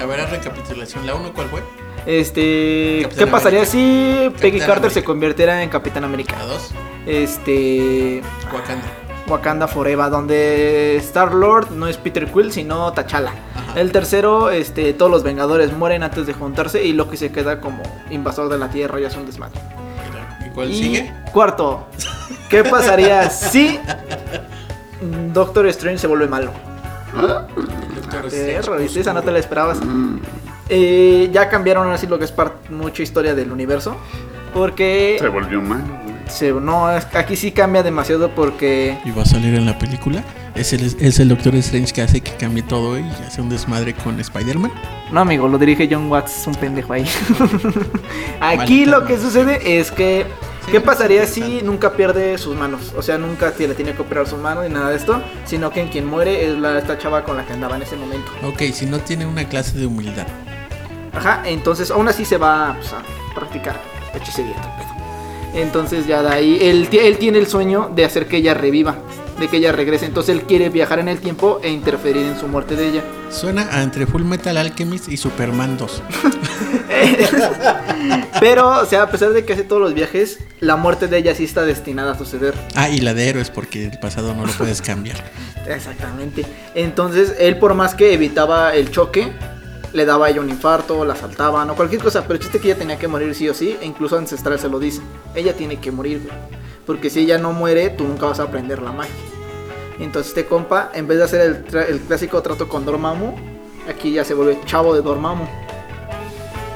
A 0.00 0.06
ver, 0.06 0.20
a 0.20 0.26
recapitulación. 0.26 1.04
¿La 1.06 1.16
uno 1.16 1.32
cuál 1.34 1.48
fue? 1.48 1.60
Este, 2.06 3.00
Capitán 3.02 3.24
¿qué 3.24 3.30
pasaría 3.30 3.58
América. 3.60 3.72
si 3.72 4.30
Peggy 4.40 4.58
Capitán 4.58 4.66
Carter 4.66 4.90
se 4.90 5.04
convirtiera 5.04 5.62
en 5.62 5.68
Capitán 5.68 6.04
América? 6.04 6.36
Dos. 6.46 6.70
Este, 7.06 8.22
Wakanda. 8.52 8.84
Wakanda 9.28 9.68
Forever, 9.68 10.10
donde 10.10 10.96
Star 10.96 11.32
Lord 11.34 11.70
no 11.70 11.86
es 11.86 11.96
Peter 11.96 12.26
Quill, 12.30 12.52
sino 12.52 12.92
T'Challa. 12.92 13.32
El 13.76 13.92
tercero, 13.92 14.50
este, 14.50 14.92
todos 14.94 15.10
los 15.10 15.22
Vengadores 15.22 15.72
mueren 15.72 16.02
antes 16.02 16.26
de 16.26 16.32
juntarse 16.32 16.84
y 16.84 16.92
Loki 16.92 17.16
se 17.16 17.30
queda 17.30 17.60
como 17.60 17.82
invasor 18.10 18.48
de 18.48 18.58
la 18.58 18.68
Tierra 18.68 19.00
y 19.00 19.04
hace 19.04 19.18
un 19.18 19.26
desmadre. 19.26 19.60
¿Y 20.44 20.50
cuál 20.50 20.70
Y 20.70 20.74
sigue? 20.74 21.14
Cuarto, 21.32 21.86
¿qué 22.48 22.64
pasaría 22.64 23.30
si 23.30 23.78
Doctor 25.32 25.66
Strange 25.68 25.98
se 25.98 26.06
vuelve 26.08 26.26
malo? 26.26 26.50
Doctor 27.14 28.26
Strange. 28.26 29.00
Esa 29.00 29.12
no 29.12 29.22
te 29.22 29.30
la 29.30 29.38
esperabas. 29.38 29.78
Eh, 30.70 31.28
ya 31.32 31.48
cambiaron 31.48 31.90
así 31.92 32.06
lo 32.06 32.18
que 32.18 32.24
es 32.24 32.32
mucha 32.70 33.02
historia 33.02 33.34
del 33.34 33.50
universo. 33.52 33.96
Porque 34.54 35.16
Se 35.20 35.28
volvió 35.28 35.60
malo, 35.60 35.84
güey. 36.02 36.14
se- 36.28 36.52
no, 36.52 36.90
es- 36.96 37.06
aquí 37.14 37.36
sí 37.36 37.52
cambia 37.52 37.82
demasiado 37.84 38.30
porque 38.34 38.98
¿Y 39.04 39.10
va 39.12 39.22
a 39.22 39.24
salir 39.26 39.54
en 39.54 39.64
la 39.66 39.78
película? 39.78 40.24
¿Es 40.56 40.72
el, 40.72 40.84
es 41.00 41.20
el 41.20 41.28
Doctor 41.28 41.54
Strange 41.56 41.92
que 41.92 42.02
hace 42.02 42.20
que 42.20 42.32
cambie 42.32 42.64
todo 42.64 42.98
y 42.98 43.04
hace 43.24 43.40
un 43.40 43.48
desmadre 43.48 43.94
con 43.94 44.18
Spider-Man? 44.18 44.72
No, 45.12 45.20
amigo, 45.20 45.46
lo 45.46 45.56
dirige 45.58 45.88
John 45.90 46.10
Watts, 46.10 46.40
es 46.40 46.46
un 46.48 46.56
pendejo 46.56 46.92
ahí. 46.92 47.06
Aquí 48.40 48.86
lo 48.86 49.04
que 49.06 49.18
sucede 49.18 49.78
es 49.78 49.90
que. 49.90 50.26
Sí, 50.66 50.72
¿Qué 50.72 50.80
pasaría 50.80 51.26
sí, 51.26 51.40
si 51.42 51.58
sí. 51.60 51.64
nunca 51.64 51.92
pierde 51.92 52.36
sus 52.36 52.54
manos? 52.56 52.92
O 52.96 53.02
sea, 53.02 53.16
nunca 53.18 53.50
te- 53.52 53.66
le 53.66 53.74
tiene 53.74 53.92
que 53.94 54.02
operar 54.02 54.26
sus 54.26 54.38
manos 54.38 54.64
ni 54.68 54.74
nada 54.74 54.90
de 54.90 54.96
esto, 54.96 55.22
sino 55.46 55.70
que 55.70 55.80
en 55.80 55.88
quien 55.88 56.06
muere 56.06 56.48
es 56.50 56.58
la, 56.58 56.78
esta 56.78 56.98
chava 56.98 57.24
con 57.24 57.36
la 57.36 57.46
que 57.46 57.54
andaba 57.54 57.76
en 57.76 57.82
ese 57.82 57.96
momento. 57.96 58.30
Ok, 58.44 58.62
si 58.72 58.84
no 58.86 58.98
tiene 58.98 59.26
una 59.26 59.44
clase 59.48 59.78
de 59.78 59.86
humildad. 59.86 60.26
Ajá, 61.12 61.42
entonces 61.46 61.90
aún 61.90 62.08
así 62.08 62.24
se 62.24 62.36
va 62.38 62.76
pues, 62.78 62.92
a 62.92 63.02
practicar 63.34 63.80
hechicería. 64.14 64.54
pedo. 64.54 65.60
Entonces 65.62 66.06
ya 66.06 66.22
de 66.22 66.28
ahí, 66.28 66.58
él, 66.62 66.88
ti- 66.88 66.98
él 66.98 67.18
tiene 67.18 67.38
el 67.38 67.46
sueño 67.46 67.90
de 67.94 68.04
hacer 68.04 68.26
que 68.28 68.36
ella 68.36 68.54
reviva, 68.54 68.96
de 69.38 69.48
que 69.48 69.56
ella 69.56 69.72
regrese. 69.72 70.06
Entonces 70.06 70.36
él 70.36 70.42
quiere 70.42 70.68
viajar 70.68 71.00
en 71.00 71.08
el 71.08 71.18
tiempo 71.18 71.60
e 71.62 71.70
interferir 71.70 72.24
en 72.26 72.38
su 72.38 72.46
muerte 72.46 72.76
de 72.76 72.88
ella. 72.88 73.02
Suena 73.30 73.68
a 73.72 73.82
entre 73.82 74.06
Full 74.06 74.22
Metal 74.22 74.56
Alchemist 74.56 75.08
y 75.08 75.16
Superman 75.16 75.76
2. 75.76 76.02
Pero, 78.40 78.80
o 78.80 78.86
sea, 78.86 79.02
a 79.02 79.10
pesar 79.10 79.30
de 79.30 79.44
que 79.44 79.52
hace 79.52 79.64
todos 79.64 79.82
los 79.82 79.94
viajes, 79.94 80.38
la 80.60 80.76
muerte 80.76 81.08
de 81.08 81.18
ella 81.18 81.34
sí 81.34 81.44
está 81.44 81.62
destinada 81.64 82.12
a 82.12 82.18
suceder. 82.18 82.54
Ah, 82.74 82.88
y 82.88 82.98
la 83.00 83.14
de 83.14 83.28
héroes 83.28 83.50
porque 83.50 83.86
el 83.86 83.98
pasado 83.98 84.34
no 84.34 84.46
lo 84.46 84.52
puedes 84.52 84.80
cambiar. 84.82 85.16
Exactamente. 85.66 86.44
Entonces, 86.74 87.34
él 87.38 87.58
por 87.58 87.74
más 87.74 87.94
que 87.94 88.12
evitaba 88.14 88.74
el 88.74 88.90
choque, 88.90 89.32
le 89.92 90.04
daba 90.04 90.26
a 90.26 90.30
ella 90.30 90.40
un 90.40 90.48
infarto, 90.50 91.04
la 91.04 91.14
asaltaban 91.14 91.68
o 91.70 91.74
cualquier 91.74 92.02
cosa, 92.02 92.22
pero 92.22 92.34
el 92.34 92.40
chiste 92.40 92.58
es 92.58 92.62
que 92.62 92.70
ella 92.70 92.78
tenía 92.78 92.98
que 92.98 93.08
morir 93.08 93.34
sí 93.34 93.48
o 93.48 93.54
sí, 93.54 93.76
e 93.80 93.86
incluso 93.86 94.16
Ancestral 94.16 94.58
se 94.58 94.68
lo 94.68 94.78
dice. 94.78 95.00
Ella 95.34 95.54
tiene 95.54 95.78
que 95.80 95.90
morir, 95.90 96.20
güey. 96.24 96.34
Porque 96.86 97.10
si 97.10 97.20
ella 97.20 97.38
no 97.38 97.52
muere, 97.52 97.90
tú 97.90 98.04
nunca 98.04 98.26
vas 98.26 98.40
a 98.40 98.44
aprender 98.44 98.80
la 98.82 98.92
magia. 98.92 99.12
Entonces 99.98 100.28
este 100.30 100.46
compa, 100.46 100.90
en 100.94 101.06
vez 101.06 101.18
de 101.18 101.24
hacer 101.24 101.40
el, 101.42 101.66
tra- 101.66 101.98
clásico 102.06 102.40
trato 102.42 102.68
con 102.68 102.84
Dormammu, 102.86 103.34
aquí 103.88 104.12
ya 104.12 104.24
se 104.24 104.34
vuelve 104.34 104.58
chavo 104.64 104.94
de 104.94 105.02
Dormammu. 105.02 105.44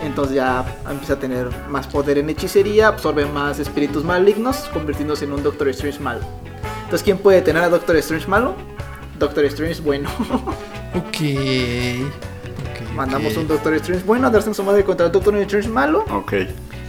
Entonces 0.03 0.35
ya 0.37 0.65
empieza 0.91 1.15
a 1.15 1.19
tener 1.19 1.49
más 1.69 1.87
poder 1.87 2.19
en 2.19 2.29
hechicería, 2.29 2.89
absorbe 2.89 3.25
más 3.25 3.59
espíritus 3.59 4.05
malignos, 4.05 4.69
convirtiéndose 4.75 5.25
en 5.25 5.33
un 5.33 5.43
Doctor 5.43 5.69
Strange 5.69 5.99
malo. 6.01 6.21
Entonces, 6.85 7.03
¿quién 7.03 7.17
puede 7.17 7.41
tener 7.41 7.63
a 7.63 7.71
Doctor 7.71 7.97
Strange 7.97 8.27
malo? 8.29 8.55
Doctor 9.19 9.45
Strange 9.47 9.81
bueno. 9.81 10.11
Ok. 10.95 11.17
Mandamos 12.95 13.37
un 13.37 13.49
Doctor 13.49 13.75
Strange 13.75 14.05
bueno 14.05 14.27
a 14.29 14.31
darse 14.31 14.49
en 14.49 14.55
su 14.55 14.63
madre 14.63 14.85
contra 14.85 15.07
el 15.07 15.13
Doctor 15.13 15.37
Strange 15.39 15.69
malo. 15.69 16.05
Ok. 16.11 16.33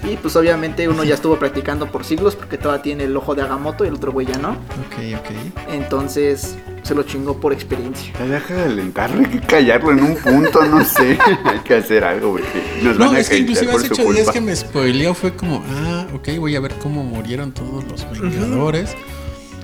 Y 0.03 0.17
pues 0.17 0.35
obviamente 0.35 0.87
uno 0.87 1.03
ya 1.03 1.15
estuvo 1.15 1.37
practicando 1.37 1.87
por 1.91 2.03
siglos 2.05 2.35
porque 2.35 2.57
todavía 2.57 2.83
tiene 2.83 3.03
el 3.05 3.17
ojo 3.17 3.33
de 3.33 3.41
Agamotto 3.41 3.85
y 3.85 3.87
el 3.87 3.95
otro 3.95 4.11
güey 4.11 4.27
ya 4.27 4.37
no. 4.37 4.51
Ok, 4.51 5.19
ok. 5.19 5.69
Entonces 5.69 6.55
se 6.83 6.93
lo 6.93 7.01
chingó 7.01 7.39
por 7.39 7.51
experiencia. 7.51 8.13
Ya 8.19 8.25
deja 8.27 8.53
de 8.53 8.63
alentarlo, 8.65 9.21
hay 9.21 9.25
que 9.25 9.39
callarlo 9.39 9.91
en 9.91 10.03
un 10.03 10.15
punto, 10.17 10.63
no 10.65 10.85
sé. 10.85 11.17
hay 11.43 11.59
que 11.59 11.73
hacer 11.75 12.03
algo, 12.03 12.33
porque 12.33 12.83
nos 12.83 12.99
No, 12.99 13.07
van 13.07 13.15
a 13.15 13.19
es 13.19 13.29
que 13.29 13.39
inclusive 13.39 13.71
hace 13.71 13.87
ocho 13.91 14.11
días 14.13 14.29
que 14.29 14.41
me 14.41 14.55
spoileó 14.55 15.15
fue 15.15 15.33
como, 15.33 15.63
ah, 15.67 16.05
ok, 16.13 16.37
voy 16.37 16.55
a 16.55 16.59
ver 16.59 16.73
cómo 16.75 17.03
murieron 17.03 17.51
todos 17.51 17.83
los 17.85 18.21
Vengadores. 18.21 18.95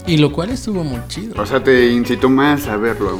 Y 0.08 0.18
lo 0.18 0.32
cual 0.32 0.50
estuvo 0.50 0.84
muy 0.84 1.00
chido. 1.08 1.40
O 1.40 1.46
sea, 1.46 1.64
te 1.64 1.90
incitó 1.90 2.28
más 2.28 2.68
a 2.68 2.78
verlo. 2.78 3.20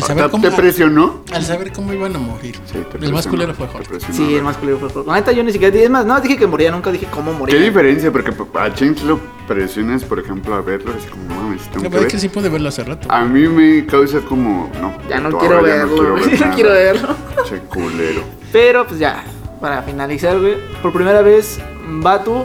¿Te, 0.00 0.06
saber 0.06 0.30
cómo, 0.30 0.48
te 0.48 0.56
presionó? 0.56 1.22
al 1.32 1.44
saber 1.44 1.72
cómo 1.72 1.92
iban 1.92 2.14
a 2.16 2.18
morir. 2.18 2.58
Sí, 2.66 2.78
te 2.90 3.04
el 3.04 3.12
más 3.12 3.26
culero 3.26 3.54
fue 3.54 3.66
Hulk. 3.66 4.02
a 4.02 4.12
Sí, 4.12 4.34
el 4.34 4.42
más 4.42 4.56
culero 4.56 4.78
fue 4.78 4.88
Hulk. 4.88 5.06
La 5.06 5.14
neta 5.14 5.32
yo 5.32 5.42
ni 5.44 5.52
siquiera 5.52 5.76
es 5.76 5.90
más, 5.90 6.04
no 6.06 6.20
dije 6.20 6.36
que 6.36 6.46
moría, 6.46 6.70
nunca 6.70 6.90
dije 6.90 7.06
cómo 7.10 7.32
moría. 7.32 7.56
¿Qué 7.56 7.62
diferencia? 7.64 8.10
Porque 8.10 8.30
a 8.30 8.70
James 8.76 9.02
lo 9.02 9.18
presionas, 9.46 10.04
por 10.04 10.18
ejemplo, 10.18 10.54
a 10.54 10.60
verlo, 10.60 10.92
así 10.98 11.08
como, 11.08 11.24
no 11.24 11.42
mames, 11.42 11.66
La 11.66 11.72
tengo 11.72 11.82
que 11.82 11.88
verdad 11.88 11.98
ver. 12.00 12.06
es 12.06 12.12
que 12.12 12.18
sí 12.18 12.28
pude 12.28 12.48
verlo 12.48 12.68
hace 12.68 12.84
rato. 12.84 13.08
A 13.10 13.24
mí 13.24 13.48
me 13.48 13.84
causa 13.86 14.20
como, 14.20 14.70
no. 14.80 14.94
Ya 15.08 15.20
no 15.20 15.28
ahora 15.28 15.38
quiero 15.40 15.66
ya 15.66 15.74
verlo, 15.74 15.86
No 15.86 15.94
quiero 15.96 16.16
güey, 16.16 16.30
ver 16.30 16.46
no 16.46 16.54
quiero 16.54 16.70
verlo. 16.70 17.16
Che 17.48 17.58
culero. 17.58 18.22
Pero 18.52 18.86
pues 18.86 18.98
ya, 18.98 19.24
para 19.60 19.82
finalizar, 19.82 20.38
güey, 20.38 20.56
por 20.82 20.92
primera 20.92 21.22
vez 21.22 21.58
Batu 21.86 22.44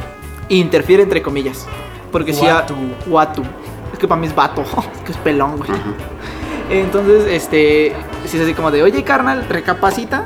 interfiere 0.50 1.04
entre 1.04 1.22
comillas. 1.22 1.66
Porque 2.12 2.34
si 2.34 2.46
Watu. 2.46 2.76
Watu. 3.08 3.44
Es 3.94 4.00
que 4.00 4.08
para 4.08 4.20
mí 4.20 4.28
es 4.28 4.36
vato, 4.36 4.62
es 4.96 5.02
que 5.04 5.12
es 5.12 5.18
pelón, 5.20 5.58
güey. 5.58 5.70
Ajá. 5.72 5.94
Entonces, 6.70 7.26
este, 7.30 7.94
si 8.26 8.38
es 8.38 8.44
así 8.44 8.54
como 8.54 8.72
de, 8.72 8.84
oye, 8.84 9.04
carnal, 9.04 9.46
recapacita. 9.48 10.26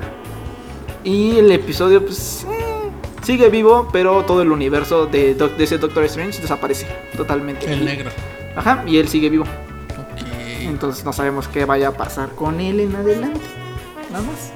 Y 1.04 1.38
el 1.38 1.52
episodio, 1.52 2.04
pues, 2.06 2.46
eh, 2.50 2.89
sigue 3.24 3.50
vivo, 3.50 3.88
pero 3.92 4.24
todo 4.26 4.42
el 4.42 4.52
universo 4.52 5.06
de, 5.08 5.36
Doc- 5.36 5.56
de 5.56 5.64
ese 5.64 5.78
Doctor 5.78 6.04
Strange 6.06 6.42
desaparece 6.42 6.88
totalmente. 7.16 7.72
El 7.72 7.86
negro. 7.86 8.10
Ajá, 8.56 8.84
y 8.88 8.98
él 8.98 9.08
sigue 9.08 9.30
vivo. 9.30 9.44
Ok. 9.46 10.22
Entonces 10.62 11.04
no 11.06 11.14
sabemos 11.14 11.48
qué 11.48 11.66
vaya 11.66 11.89
a 11.89 11.92
pasar 11.92 12.30
con 12.30 12.60
él 12.60 12.80
en 12.80 12.96
adelante. 12.96 13.39
Nada 14.12 14.24
más. 14.24 14.52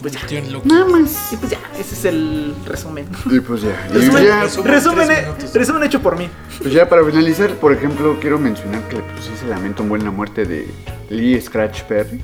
Pues 0.00 0.12
ya. 0.14 0.20
Nada 0.64 0.84
más. 0.86 1.32
Y 1.32 1.36
pues 1.36 1.50
ya, 1.52 1.58
ese 1.78 1.94
es 1.94 2.04
el 2.04 2.54
resumen. 2.66 3.06
Y 3.30 3.40
pues 3.40 3.62
ya. 3.62 3.86
Y 3.90 3.94
Resumen, 3.94 4.24
ya, 4.24 4.42
resumen. 4.64 5.10
he- 5.10 5.58
resumen 5.58 5.82
hecho 5.84 6.00
por 6.00 6.16
mí. 6.18 6.28
pues 6.60 6.72
ya 6.72 6.88
para 6.88 7.04
finalizar, 7.04 7.50
por 7.56 7.72
ejemplo, 7.72 8.16
quiero 8.20 8.38
mencionar 8.38 8.82
que 8.88 8.96
pues 8.96 9.24
sí 9.24 9.30
se 9.38 9.46
lamenta 9.46 9.82
un 9.82 9.88
buen 9.88 10.04
la 10.04 10.10
muerte 10.10 10.44
de 10.44 10.66
Lee 11.10 11.40
Scratch 11.40 11.82
Perry. 11.82 12.20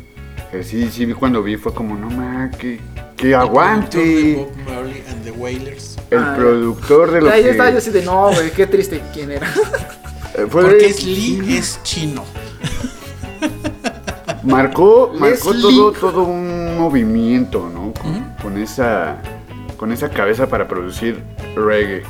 Que 0.51 0.65
sí, 0.65 0.89
sí, 0.91 1.05
vi 1.05 1.13
cuando 1.13 1.43
vi 1.43 1.57
fue 1.57 1.75
como, 1.75 1.95
no 1.95 2.09
ma, 2.09 2.51
que, 2.59 2.81
que 3.19 3.35
aguante. 3.35 3.99
El 4.01 4.47
productor 4.47 4.57
de 4.57 4.65
Bob 4.65 4.75
Marley 4.75 5.03
and 5.11 5.25
the 5.25 5.31
Wailers. 5.33 5.97
El 6.11 6.19
Ah. 6.19 6.35
productor 6.39 7.11
de 7.11 7.21
lo 7.21 7.31
Ahí 7.31 7.43
que... 7.43 7.51
estaba 7.51 7.71
yo 7.71 7.79
así 7.79 7.91
de 7.91 8.03
no, 8.03 8.31
güey, 8.33 8.51
qué 8.53 8.67
triste 8.67 9.03
quién 9.13 9.31
era. 9.31 9.47
eh, 10.35 10.47
Porque 10.51 10.87
es 10.87 11.05
Lee, 11.05 11.57
es 11.59 11.79
chino. 11.83 12.25
marcó, 14.43 15.13
marcó 15.19 15.53
todo, 15.53 15.93
todo 15.93 16.23
un 16.23 16.58
movimiento, 16.79 17.69
¿no? 17.73 17.93
Con, 18.01 18.35
con 18.43 18.57
esa 18.63 19.17
con 19.77 19.93
esa 19.93 20.09
cabeza 20.11 20.47
para 20.49 20.67
producir 20.67 21.23
reggae. 21.55 22.03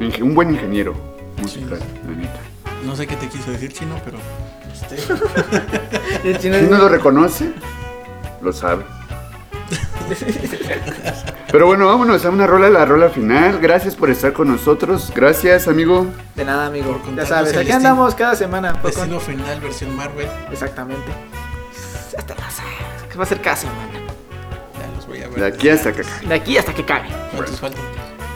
Inge- 0.00 0.22
Un 0.22 0.34
buen 0.34 0.50
ingeniero 0.50 0.94
musical, 1.40 1.78
la 2.06 2.14
neta. 2.16 2.40
No 2.84 2.94
sé 2.94 3.06
qué 3.06 3.16
te 3.16 3.28
quiso 3.28 3.50
decir 3.50 3.72
chino, 3.72 3.96
pero. 4.04 4.18
El 6.24 6.38
chino- 6.38 6.58
Si 6.58 6.66
no 6.66 6.78
lo 6.78 6.88
reconoce, 6.88 7.52
lo 8.42 8.52
sabe. 8.52 8.84
Pero 11.50 11.66
bueno, 11.66 11.86
vámonos 11.86 12.24
a 12.24 12.30
una 12.30 12.46
rola, 12.46 12.68
la 12.70 12.84
rola 12.84 13.08
final. 13.10 13.58
Gracias 13.58 13.94
por 13.94 14.10
estar 14.10 14.32
con 14.32 14.48
nosotros. 14.48 15.12
Gracias, 15.14 15.66
amigo. 15.68 16.06
De 16.34 16.44
nada, 16.44 16.66
amigo. 16.66 16.98
Por 16.98 17.14
Ya 17.14 17.26
sabes, 17.26 17.56
aquí 17.56 17.70
andamos 17.72 18.14
cada 18.14 18.34
semana. 18.36 18.72
con- 18.74 18.82
Destino 18.90 19.18
final, 19.20 19.60
versión 19.60 19.94
Marvel. 19.96 20.28
Exactamente. 20.52 21.10
Hasta 22.16 22.34
la 22.34 22.50
va 23.18 23.24
a 23.24 23.26
ser 23.26 23.40
cada 23.40 23.56
semana. 23.56 23.88
Ya 24.78 24.96
los 24.96 25.06
voy 25.06 25.22
a 25.22 25.28
ver. 25.28 25.40
De 25.40 25.46
aquí 25.46 25.68
hasta 25.68 25.88
acá. 25.90 26.02
De 26.26 26.34
aquí 26.34 26.56
hasta 26.56 26.72
que 26.72 26.84
cabe. 26.84 27.08
¿Cuántos 27.34 27.58
faltan? 27.58 27.82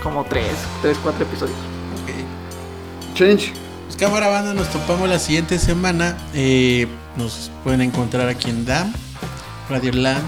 Como 0.03 0.25
tres, 0.25 0.53
tres, 0.81 0.99
cuatro 1.03 1.25
episodios. 1.25 1.57
Ok. 2.03 3.15
Change. 3.15 3.53
Pues 3.87 3.97
cámara 3.97 4.29
banda, 4.29 4.55
nos 4.55 4.69
topamos 4.71 5.09
la 5.09 5.19
siguiente 5.19 5.59
semana. 5.59 6.17
Eh, 6.35 6.89
nos 7.17 7.51
pueden 7.63 7.83
encontrar 7.83 8.29
aquí 8.29 8.51
en 8.51 8.65
DAM, 8.65 8.93
Radio 9.69 9.93
Land, 9.93 10.23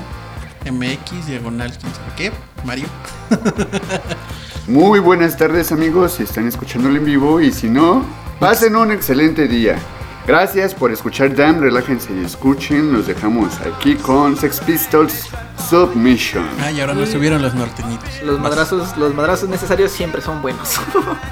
MX, 0.71 1.27
Diagonal, 1.27 1.73
quién 1.79 1.93
sabe 1.95 2.13
qué, 2.17 2.33
Mario. 2.65 2.87
Muy 4.67 5.01
buenas 5.01 5.37
tardes, 5.37 5.73
amigos. 5.73 6.13
Si 6.13 6.23
están 6.23 6.47
escuchándolo 6.47 6.97
en 6.97 7.05
vivo 7.05 7.41
y 7.41 7.53
si 7.53 7.69
no, 7.69 8.05
pasen 8.39 8.77
un 8.77 8.93
excelente 8.93 9.49
día. 9.49 9.79
Gracias 10.27 10.75
por 10.75 10.91
escuchar 10.91 11.35
Damn, 11.35 11.61
relájense 11.61 12.13
y 12.15 12.25
escuchen. 12.25 12.93
Los 12.93 13.07
dejamos 13.07 13.61
aquí 13.61 13.95
con 13.97 14.37
Sex 14.37 14.61
Pistols 14.61 15.29
Submission. 15.69 16.49
Ah, 16.61 16.71
y 16.71 16.81
ahora 16.81 16.95
nos 16.95 17.11
subieron 17.11 17.43
los 17.43 17.55
norteñitos. 17.55 18.23
Los 18.23 18.41
madrazos, 18.41 18.97
los 18.97 19.15
madrazos 19.15 19.49
necesarios 19.49 19.93
siempre 19.93 20.23
son 20.23 20.41
buenos. 20.41 20.81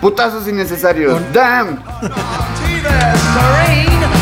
Putazos 0.01 0.47
innecesarios. 0.47 1.20
Damn. 1.32 1.82